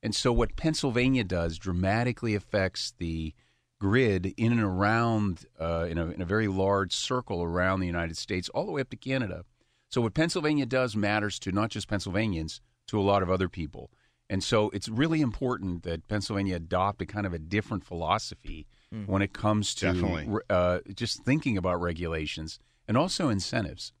And 0.02 0.16
so, 0.16 0.32
what 0.32 0.56
Pennsylvania 0.56 1.22
does 1.22 1.58
dramatically 1.58 2.34
affects 2.34 2.92
the 2.98 3.34
grid 3.78 4.34
in 4.36 4.50
and 4.50 4.60
around, 4.62 5.46
uh, 5.60 5.86
in, 5.88 5.96
a, 5.96 6.06
in 6.06 6.20
a 6.20 6.24
very 6.24 6.48
large 6.48 6.92
circle 6.92 7.42
around 7.42 7.80
the 7.80 7.86
United 7.86 8.16
States, 8.16 8.48
all 8.48 8.66
the 8.66 8.72
way 8.72 8.80
up 8.80 8.90
to 8.90 8.96
Canada. 8.96 9.44
So, 9.90 10.00
what 10.00 10.14
Pennsylvania 10.14 10.66
does 10.66 10.96
matters 10.96 11.38
to 11.40 11.52
not 11.52 11.70
just 11.70 11.88
Pennsylvanians, 11.88 12.60
to 12.86 12.98
a 12.98 13.02
lot 13.02 13.22
of 13.22 13.30
other 13.30 13.48
people. 13.48 13.90
And 14.28 14.42
so, 14.42 14.70
it's 14.70 14.88
really 14.88 15.20
important 15.20 15.82
that 15.82 16.06
Pennsylvania 16.08 16.56
adopt 16.56 17.02
a 17.02 17.06
kind 17.06 17.26
of 17.26 17.34
a 17.34 17.38
different 17.38 17.84
philosophy 17.84 18.66
when 19.06 19.22
it 19.22 19.32
comes 19.32 19.74
to 19.76 20.40
uh, 20.48 20.78
just 20.94 21.24
thinking 21.24 21.56
about 21.56 21.80
regulations 21.80 22.58
and 22.88 22.96
also 22.96 23.28
incentives. 23.28 23.92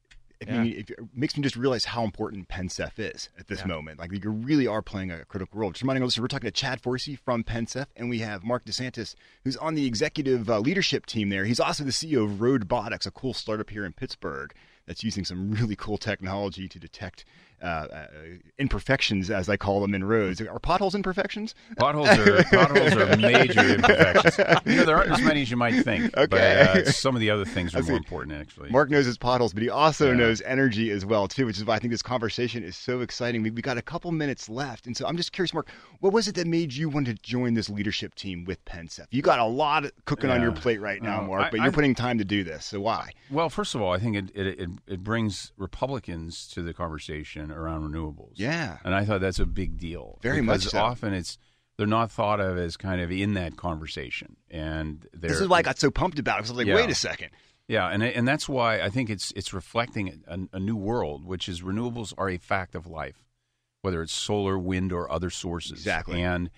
I 0.48 0.52
mean, 0.62 0.72
it 0.78 0.90
makes 1.14 1.36
me 1.36 1.42
just 1.42 1.54
realize 1.54 1.84
how 1.84 2.02
important 2.02 2.48
PennCEF 2.48 2.92
is 2.98 3.28
at 3.38 3.46
this 3.46 3.60
moment. 3.66 3.98
Like, 3.98 4.10
you 4.10 4.30
really 4.30 4.66
are 4.66 4.80
playing 4.80 5.10
a 5.10 5.24
critical 5.26 5.60
role. 5.60 5.70
Just 5.70 5.82
reminding 5.82 6.02
us, 6.02 6.18
we're 6.18 6.28
talking 6.28 6.46
to 6.48 6.50
Chad 6.50 6.80
Forcey 6.80 7.18
from 7.18 7.44
PennCEF, 7.44 7.86
and 7.94 8.08
we 8.08 8.20
have 8.20 8.42
Mark 8.42 8.64
DeSantis, 8.64 9.14
who's 9.44 9.56
on 9.58 9.74
the 9.74 9.84
executive 9.86 10.48
uh, 10.48 10.58
leadership 10.58 11.04
team 11.04 11.28
there. 11.28 11.44
He's 11.44 11.60
also 11.60 11.84
the 11.84 11.90
CEO 11.90 12.24
of 12.24 12.38
Roadbotics, 12.38 13.04
a 13.06 13.10
cool 13.10 13.34
startup 13.34 13.68
here 13.68 13.84
in 13.84 13.92
Pittsburgh 13.92 14.54
that's 14.90 15.04
using 15.04 15.24
some 15.24 15.52
really 15.52 15.76
cool 15.76 15.96
technology 15.96 16.68
to 16.68 16.80
detect 16.80 17.24
uh, 17.62 17.66
uh, 17.66 18.06
imperfections, 18.58 19.30
as 19.30 19.48
I 19.48 19.56
call 19.56 19.80
them, 19.80 19.94
in 19.94 20.04
roads. 20.04 20.40
Are 20.40 20.58
potholes 20.58 20.94
imperfections? 20.94 21.54
Potholes 21.76 22.08
are 22.08 22.42
potholes 22.44 22.92
are 22.94 23.16
major 23.16 23.74
imperfections. 23.74 24.38
You 24.66 24.76
know, 24.76 24.84
there 24.84 24.96
aren't 24.96 25.12
as 25.12 25.22
many 25.22 25.42
as 25.42 25.50
you 25.50 25.56
might 25.56 25.82
think. 25.84 26.12
But 26.14 26.32
Okay. 26.34 26.82
uh, 26.86 26.90
some 26.90 27.14
of 27.14 27.20
the 27.20 27.30
other 27.30 27.44
things 27.44 27.74
are 27.76 27.82
more 27.82 27.96
important, 27.96 28.38
actually. 28.38 28.70
Mark 28.70 28.90
knows 28.90 29.06
his 29.06 29.16
potholes, 29.18 29.52
but 29.54 29.62
he 29.62 29.68
also 29.70 30.08
Yeah. 30.10 30.16
knows 30.16 30.42
energy 30.42 30.90
as 30.90 31.04
well 31.06 31.28
too, 31.28 31.46
which 31.46 31.56
is 31.58 31.64
why 31.64 31.76
I 31.76 31.78
think 31.78 31.90
this 31.92 32.02
conversation 32.02 32.62
is 32.62 32.76
so 32.76 33.00
exciting. 33.00 33.42
We, 33.42 33.50
we 33.50 33.62
got 33.62 33.78
a 33.78 33.82
couple 33.82 34.10
minutes 34.12 34.48
left, 34.48 34.86
and 34.86 34.96
so 34.96 35.06
I'm 35.06 35.16
just 35.16 35.32
curious, 35.32 35.54
Mark, 35.54 35.68
what 36.00 36.12
was 36.12 36.28
it 36.28 36.34
that 36.36 36.46
made 36.46 36.72
you 36.74 36.88
want 36.88 37.06
to 37.06 37.14
join 37.14 37.54
this 37.54 37.68
leadership 37.70 38.14
team 38.14 38.44
with 38.44 38.64
PennCEF? 38.64 39.06
You 39.10 39.22
got 39.22 39.38
a 39.38 39.44
lot 39.44 39.84
cooking 40.04 40.30
on 40.30 40.40
your 40.42 40.52
plate 40.52 40.80
right 40.80 41.02
now, 41.02 41.20
Oh, 41.22 41.26
Mark, 41.26 41.42
I- 41.46 41.50
but 41.50 41.56
you're 41.60 41.66
I- 41.68 41.70
putting 41.74 41.94
time 41.94 42.18
to 42.18 42.24
do 42.24 42.44
this. 42.44 42.64
So 42.66 42.80
why? 42.80 43.10
Well, 43.30 43.48
first 43.50 43.74
of 43.74 43.80
all, 43.82 43.92
I 43.92 43.98
think 43.98 44.16
it, 44.16 44.30
it, 44.34 44.46
it, 44.60 44.70
it 44.86 45.04
brings 45.04 45.52
Republicans 45.56 46.46
to 46.48 46.62
the 46.62 46.72
conversation 46.74 47.49
around 47.52 47.90
renewables. 47.90 48.32
Yeah. 48.36 48.78
And 48.84 48.94
I 48.94 49.04
thought 49.04 49.20
that's 49.20 49.38
a 49.38 49.46
big 49.46 49.78
deal. 49.78 50.18
Very 50.22 50.40
much 50.40 50.62
so. 50.62 50.78
often 50.78 51.12
it's 51.14 51.38
they're 51.76 51.86
not 51.86 52.10
thought 52.12 52.40
of 52.40 52.58
as 52.58 52.76
kind 52.76 53.00
of 53.00 53.10
in 53.10 53.34
that 53.34 53.56
conversation. 53.56 54.36
And 54.50 55.06
they're, 55.14 55.30
This 55.30 55.40
is 55.40 55.48
why 55.48 55.58
I 55.58 55.62
got 55.62 55.78
so 55.78 55.90
pumped 55.90 56.18
about 56.18 56.38
it. 56.38 56.42
'cause 56.42 56.50
I 56.50 56.52
was 56.52 56.58
like, 56.58 56.66
Yeah. 56.66 56.74
wait 56.74 56.90
a 56.90 56.94
second. 56.94 57.30
Yeah, 57.68 57.86
and 57.88 58.02
and 58.02 58.26
that's 58.26 58.48
why 58.48 58.80
I 58.80 58.90
think 58.90 59.08
it's 59.10 59.32
it's 59.36 59.52
reflecting 59.52 60.22
a, 60.26 60.38
a 60.54 60.58
new 60.60 60.74
world, 60.76 61.24
which 61.24 61.48
is 61.48 61.62
renewables 61.62 62.12
are 62.18 62.28
a 62.28 62.36
fact 62.38 62.74
of 62.74 62.86
life. 62.86 63.24
whether 63.82 64.02
it's 64.02 64.12
solar, 64.12 64.58
wind, 64.58 64.92
or 64.92 65.10
other 65.10 65.30
sources. 65.30 65.72
Exactly. 65.72 66.20
And 66.22 66.50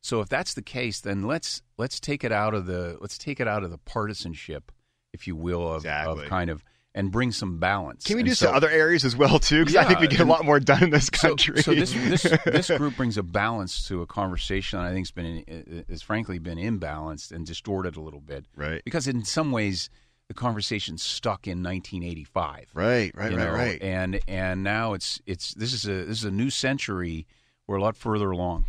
so 0.00 0.20
if 0.20 0.28
that's 0.28 0.54
the 0.54 0.62
case, 0.62 1.00
then 1.00 1.22
let's 1.22 1.60
let's 1.76 1.98
take 1.98 2.22
it 2.22 2.30
out 2.30 2.54
of 2.54 2.66
the 2.66 2.98
let's 3.00 3.18
take 3.18 3.40
it 3.40 3.48
out 3.48 3.64
of 3.64 3.70
the 3.72 3.78
partisanship, 3.78 4.70
if 5.12 5.26
you 5.26 5.34
will, 5.34 5.66
of, 5.68 5.78
Exactly. 5.78 6.22
of 6.24 6.28
kind 6.30 6.50
of 6.50 6.62
and 6.94 7.12
bring 7.12 7.30
some 7.32 7.58
balance. 7.58 8.04
Can 8.04 8.16
we 8.16 8.22
And 8.22 8.28
do 8.30 8.34
so- 8.34 8.46
some 8.46 8.54
other 8.54 8.70
areas 8.70 9.04
as 9.04 9.14
well 9.14 9.38
too? 9.38 9.60
Because 9.60 9.76
I 9.76 9.84
think 9.84 10.00
we 10.00 10.08
get 10.08 10.20
a 10.20 10.24
lot 10.24 10.44
more 10.44 10.58
done 10.58 10.82
in 10.84 10.90
this 10.90 11.10
country. 11.10 11.62
So, 11.62 11.74
this, 11.74 11.92
this 11.92 12.22
this 12.44 12.68
group 12.70 12.96
brings 12.96 13.16
a 13.18 13.22
balance 13.22 13.86
to 13.88 14.02
a 14.02 14.06
conversation 14.06 14.78
that 14.78 14.86
I 14.86 14.92
think's 14.92 15.10
been 15.10 15.84
has 15.88 16.02
frankly 16.02 16.38
been 16.38 16.58
imbalanced 16.58 17.30
and 17.32 17.46
distorted 17.46 17.96
a 17.96 18.00
little 18.00 18.20
bit. 18.20 18.46
Right. 18.56 18.82
Because 18.84 19.06
in 19.06 19.24
some 19.24 19.52
ways 19.52 19.90
the 20.28 20.34
conversation 20.34 20.98
stuck 20.98 21.46
in 21.46 21.62
1985. 21.62 22.70
right, 22.74 23.10
right, 23.14 23.14
right, 23.14 23.32
know, 23.32 23.50
right. 23.50 23.80
And 23.82 24.20
and 24.28 24.62
now 24.62 24.92
it's 24.94 25.20
it's 25.26 25.54
this 25.54 25.72
is 25.72 25.86
a 25.86 26.04
this 26.04 26.18
is 26.18 26.24
a 26.24 26.30
new 26.30 26.50
century. 26.50 27.26
We're 27.66 27.76
a 27.76 27.82
lot 27.82 27.96
further 27.96 28.30
along. 28.30 28.64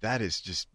that 0.00 0.20
is 0.22 0.40
just 0.40 0.68
uh, 0.68 0.71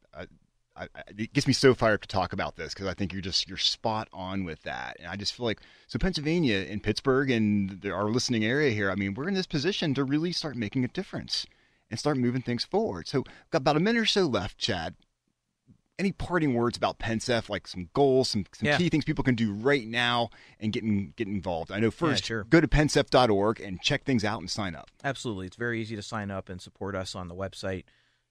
I, 0.78 0.88
it 1.18 1.34
gets 1.34 1.48
me 1.48 1.54
so 1.54 1.74
fired 1.74 1.96
up 1.96 2.02
to 2.02 2.08
talk 2.08 2.34
about 2.34 2.56
this 2.56 2.74
because 2.74 2.88
I 2.88 2.94
think 2.94 3.12
you're 3.14 3.22
just 3.22 3.48
you're 3.48 3.58
spot 3.58 4.08
on 4.14 4.44
with 4.46 4.62
that, 4.64 4.98
and 5.00 5.08
I 5.08 5.16
just 5.16 5.34
feel 5.34 5.46
like 5.46 5.62
so 5.88 5.98
Pennsylvania 5.98 6.66
and 6.70 6.84
Pittsburgh 6.84 7.32
and 7.32 7.82
the, 7.82 7.92
our 7.92 8.06
listening 8.10 8.46
area 8.46 8.72
here. 8.72 8.92
I 8.92 8.96
mean, 8.96 9.14
we're 9.14 9.28
in 9.28 9.34
this 9.34 9.48
position 9.48 9.94
to 9.96 10.04
really 10.04 10.32
start 10.32 10.56
making 10.56 10.84
a 10.86 10.88
difference 10.88 11.46
and 11.90 12.00
start 12.00 12.18
moving 12.18 12.42
things 12.42 12.64
forward. 12.64 13.08
So, 13.08 13.24
got 13.50 13.60
about 13.60 13.78
a 13.78 13.80
minute 13.80 14.02
or 14.02 14.06
so 14.06 14.26
left, 14.28 14.58
Chad. 14.58 14.96
Any 16.00 16.12
parting 16.12 16.54
words 16.54 16.78
about 16.78 17.00
PennCEF, 17.00 17.50
like 17.50 17.68
some 17.68 17.90
goals, 17.96 18.30
some, 18.30 18.46
some 18.54 18.68
Yeah. 18.68 18.78
key 18.78 18.88
things 18.90 19.04
people 19.04 19.24
can 19.24 19.34
do 19.34 19.52
right 19.52 19.88
now 19.88 20.30
and 20.60 20.72
get 20.72 20.84
in, 20.84 21.14
get 21.18 21.28
involved? 21.28 21.72
I 21.72 21.80
know 21.80 21.90
first, 21.90 22.26
sure. 22.26 22.44
go 22.44 22.62
to 22.62 22.68
penncef.org 22.68 23.60
and 23.60 23.82
check 23.82 24.04
things 24.04 24.24
out 24.24 24.40
and 24.40 24.48
sign 24.52 24.76
up. 24.76 24.92
Absolutely, 25.04 25.48
it's 25.48 25.56
very 25.56 25.82
easy 25.82 25.96
to 25.96 26.04
sign 26.04 26.30
up 26.30 26.50
and 26.50 26.62
support 26.62 26.94
us 26.94 27.16
on 27.16 27.30
the 27.30 27.36
website 27.36 27.86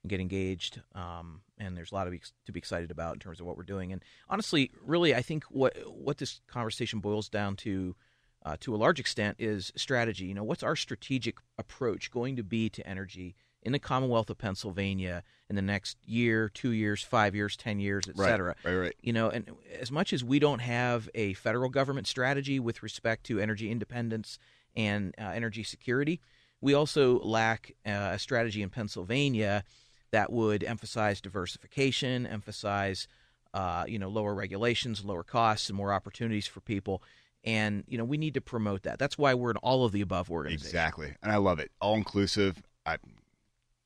and 0.07 0.11
get 0.11 0.21
engaged. 0.21 0.81
Um, 0.95 1.41
and 1.59 1.77
there's 1.77 1.91
a 1.91 1.95
lot 1.95 2.07
of 2.07 2.15
to 2.45 2.53
be 2.53 2.59
excited 2.59 2.91
about 2.93 3.15
in 3.15 3.19
terms 3.19 3.41
of 3.41 3.47
what 3.47 3.57
we're 3.57 3.65
doing. 3.65 3.93
And 3.93 4.03
honestly, 4.29 4.71
really, 4.85 5.15
I 5.15 5.23
think 5.23 5.45
what 5.45 5.77
what 5.87 6.19
this 6.19 6.41
conversation 6.47 7.01
boils 7.01 7.29
down 7.29 7.57
to, 7.57 7.97
uh, 8.45 8.57
to 8.61 8.75
a 8.75 8.79
large 8.79 9.01
extent, 9.01 9.37
is 9.41 9.73
strategy. 9.75 10.27
You 10.27 10.35
know, 10.35 10.45
what's 10.45 10.63
our 10.63 10.77
strategic 10.77 11.39
approach 11.59 12.11
going 12.13 12.37
to 12.37 12.45
be 12.45 12.69
to 12.71 12.87
energy 12.87 13.35
in 13.63 13.73
the 13.73 13.81
Commonwealth 13.81 14.31
of 14.31 14.39
Pennsylvania 14.39 15.25
in 15.51 15.57
the 15.57 15.63
next 15.63 15.97
year, 16.05 16.49
two 16.49 16.71
years, 16.71 17.03
five 17.03 17.35
years, 17.35 17.57
ten 17.57 17.81
years, 17.81 18.05
et 18.09 18.17
Right, 18.17 18.29
cetera? 18.29 18.55
right, 18.65 18.75
right. 18.77 18.95
You 19.03 19.13
know, 19.13 19.29
and 19.29 19.51
as 19.81 19.91
much 19.91 20.13
as 20.13 20.23
we 20.23 20.39
don't 20.39 20.61
have 20.61 21.09
a 21.17 21.33
federal 21.35 21.69
government 21.69 22.07
strategy 22.07 22.61
with 22.61 22.85
respect 22.85 23.25
to 23.25 23.41
energy 23.41 23.71
independence 23.73 24.39
and 24.77 25.15
uh, 25.19 25.33
energy 25.35 25.65
security, 25.65 26.21
we 26.61 26.75
also 26.75 27.19
lack 27.21 27.75
uh, 27.85 28.13
a 28.13 28.19
strategy 28.19 28.63
in 28.63 28.71
Pennsylvania 28.71 29.65
that 30.11 30.33
would 30.33 30.65
emphasize 30.65 31.21
diversification, 31.21 32.27
emphasize 32.27 33.09
uh, 33.55 33.85
you 33.87 33.99
know 33.99 34.09
lower 34.09 34.35
regulations, 34.35 35.05
lower 35.05 35.23
costs, 35.23 35.69
and 35.69 35.77
more 35.77 35.93
opportunities 35.93 36.47
for 36.47 36.61
people. 36.61 37.03
And 37.45 37.85
you 37.87 37.97
know 37.99 38.05
we 38.05 38.17
need 38.17 38.35
to 38.35 38.41
promote 38.41 38.83
that. 38.83 38.99
That's 38.99 39.17
why 39.17 39.35
we're 39.35 39.51
in 39.51 39.57
all 39.59 39.85
of 39.85 39.93
the 39.93 40.01
above 40.01 40.31
organizations. 40.31 40.67
Exactly. 40.67 41.15
And 41.23 41.33
I 41.33 41.37
love 41.37 41.59
it. 41.59 41.71
All 41.81 41.95
inclusive. 41.95 42.63
I 42.85 42.99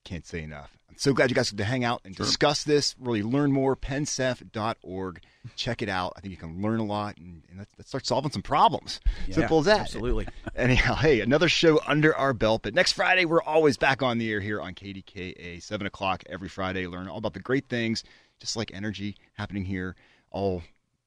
can't 0.05 0.27
say 0.27 0.43
enough. 0.43 0.77
I'm 0.89 0.99
so 0.99 1.13
glad 1.13 1.31
you 1.31 1.37
guys 1.37 1.53
to 1.53 1.65
hang 1.65 1.85
out 1.85 2.01
and 2.05 2.15
discuss 2.15 2.65
this, 2.65 2.97
really 2.99 3.23
learn 3.23 3.53
more. 3.53 3.77
PennCEF.org. 3.77 5.21
Check 5.57 5.83
it 5.83 5.89
out. 5.89 6.15
I 6.17 6.21
think 6.21 6.33
you 6.33 6.37
can 6.37 6.61
learn 6.61 6.81
a 6.81 6.85
lot 6.85 7.17
and, 7.17 7.43
and 7.49 7.59
let's, 7.59 7.71
let's 7.79 7.89
start 7.89 8.07
solving 8.07 8.31
some 8.31 8.43
problems. 8.43 9.01
Simple 9.31 9.61
as 9.61 9.67
that. 9.67 9.81
Absolutely. 9.81 10.27
Anyhow, 10.57 10.95
hey, 10.97 11.21
another 11.21 11.49
show 11.49 11.81
under 11.87 12.15
our 12.17 12.33
belt. 12.33 12.63
But 12.63 12.75
next 12.75 12.93
Friday, 12.93 13.25
we're 13.25 13.43
always 13.43 13.77
back 13.77 14.03
on 14.03 14.19
the 14.19 14.31
air 14.31 14.41
here 14.41 14.61
on 14.61 14.75
KDKA, 14.75 15.63
7 15.63 15.87
o'clock 15.87 16.25
every 16.29 16.49
Friday. 16.49 16.87
Learn 16.87 17.09
all 17.09 17.19
about 17.19 17.35
the 17.35 17.41
great 17.41 17.69
things, 17.69 18.03
just 18.41 18.57
like 18.57 18.71
energy 18.75 19.17
happening 19.35 19.65
here, 19.65 19.97
all 20.31 20.63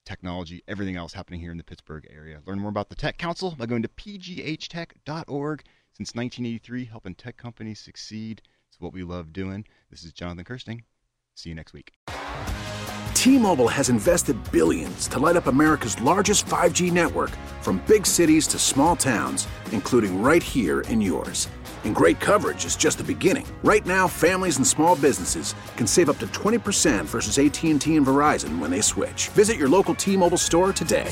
technology, 0.06 0.64
everything 0.68 0.96
else 0.96 1.14
happening 1.14 1.39
here 1.39 1.52
in 1.52 1.58
the 1.58 1.64
Pittsburgh 1.64 2.08
area. 2.10 2.41
Learn 2.46 2.60
more 2.60 2.70
about 2.70 2.89
the 2.89 2.96
Tech 2.96 3.18
Council 3.18 3.56
by 3.58 3.66
going 3.66 3.82
to 3.82 3.89
pghtech.org. 3.89 5.64
Since 5.96 6.16
1983, 6.16 6.86
helping 6.86 7.14
tech 7.14 7.38
companies 7.38 7.80
succeed. 7.80 8.41
It's 8.74 8.82
what 8.82 8.91
we 8.91 9.03
love 9.03 9.32
doing. 9.32 9.65
This 9.91 10.03
is 10.03 10.13
Jonathan 10.13 10.45
Kersting. 10.45 10.84
See 11.36 11.49
you 11.49 11.53
next 11.53 11.74
week. 11.74 11.91
T-Mobile 13.13 13.67
has 13.67 13.89
invested 13.89 14.36
billions 14.51 15.07
to 15.09 15.19
light 15.19 15.36
up 15.36 15.45
America's 15.45 16.01
largest 16.01 16.47
5G 16.47 16.91
network 16.91 17.30
from 17.61 17.84
big 17.86 18.03
cities 18.03 18.47
to 18.47 18.57
small 18.57 18.95
towns, 18.95 19.47
including 19.71 20.24
right 20.24 20.41
here 20.41 20.82
in 20.89 21.01
yours. 21.01 21.47
And 21.84 21.93
great 21.93 22.19
coverage 22.19 22.65
is 22.65 22.76
just 22.76 22.97
the 22.97 23.03
beginning. 23.03 23.45
Right 23.63 23.86
now, 23.86 24.07
families 24.07 24.57
and 24.57 24.65
small 24.65 24.95
businesses 24.95 25.53
can 25.78 25.86
save 25.86 26.09
up 26.09 26.17
to 26.17 26.28
20% 26.28 27.05
versus 27.05 27.38
AT&T 27.38 27.95
and 27.95 28.05
Verizon 28.07 28.57
when 28.57 28.71
they 28.71 28.82
switch. 28.82 29.28
Visit 29.30 29.55
your 29.55 29.69
local 29.69 29.93
T-Mobile 29.93 30.36
store 30.39 30.74
today. 30.74 31.11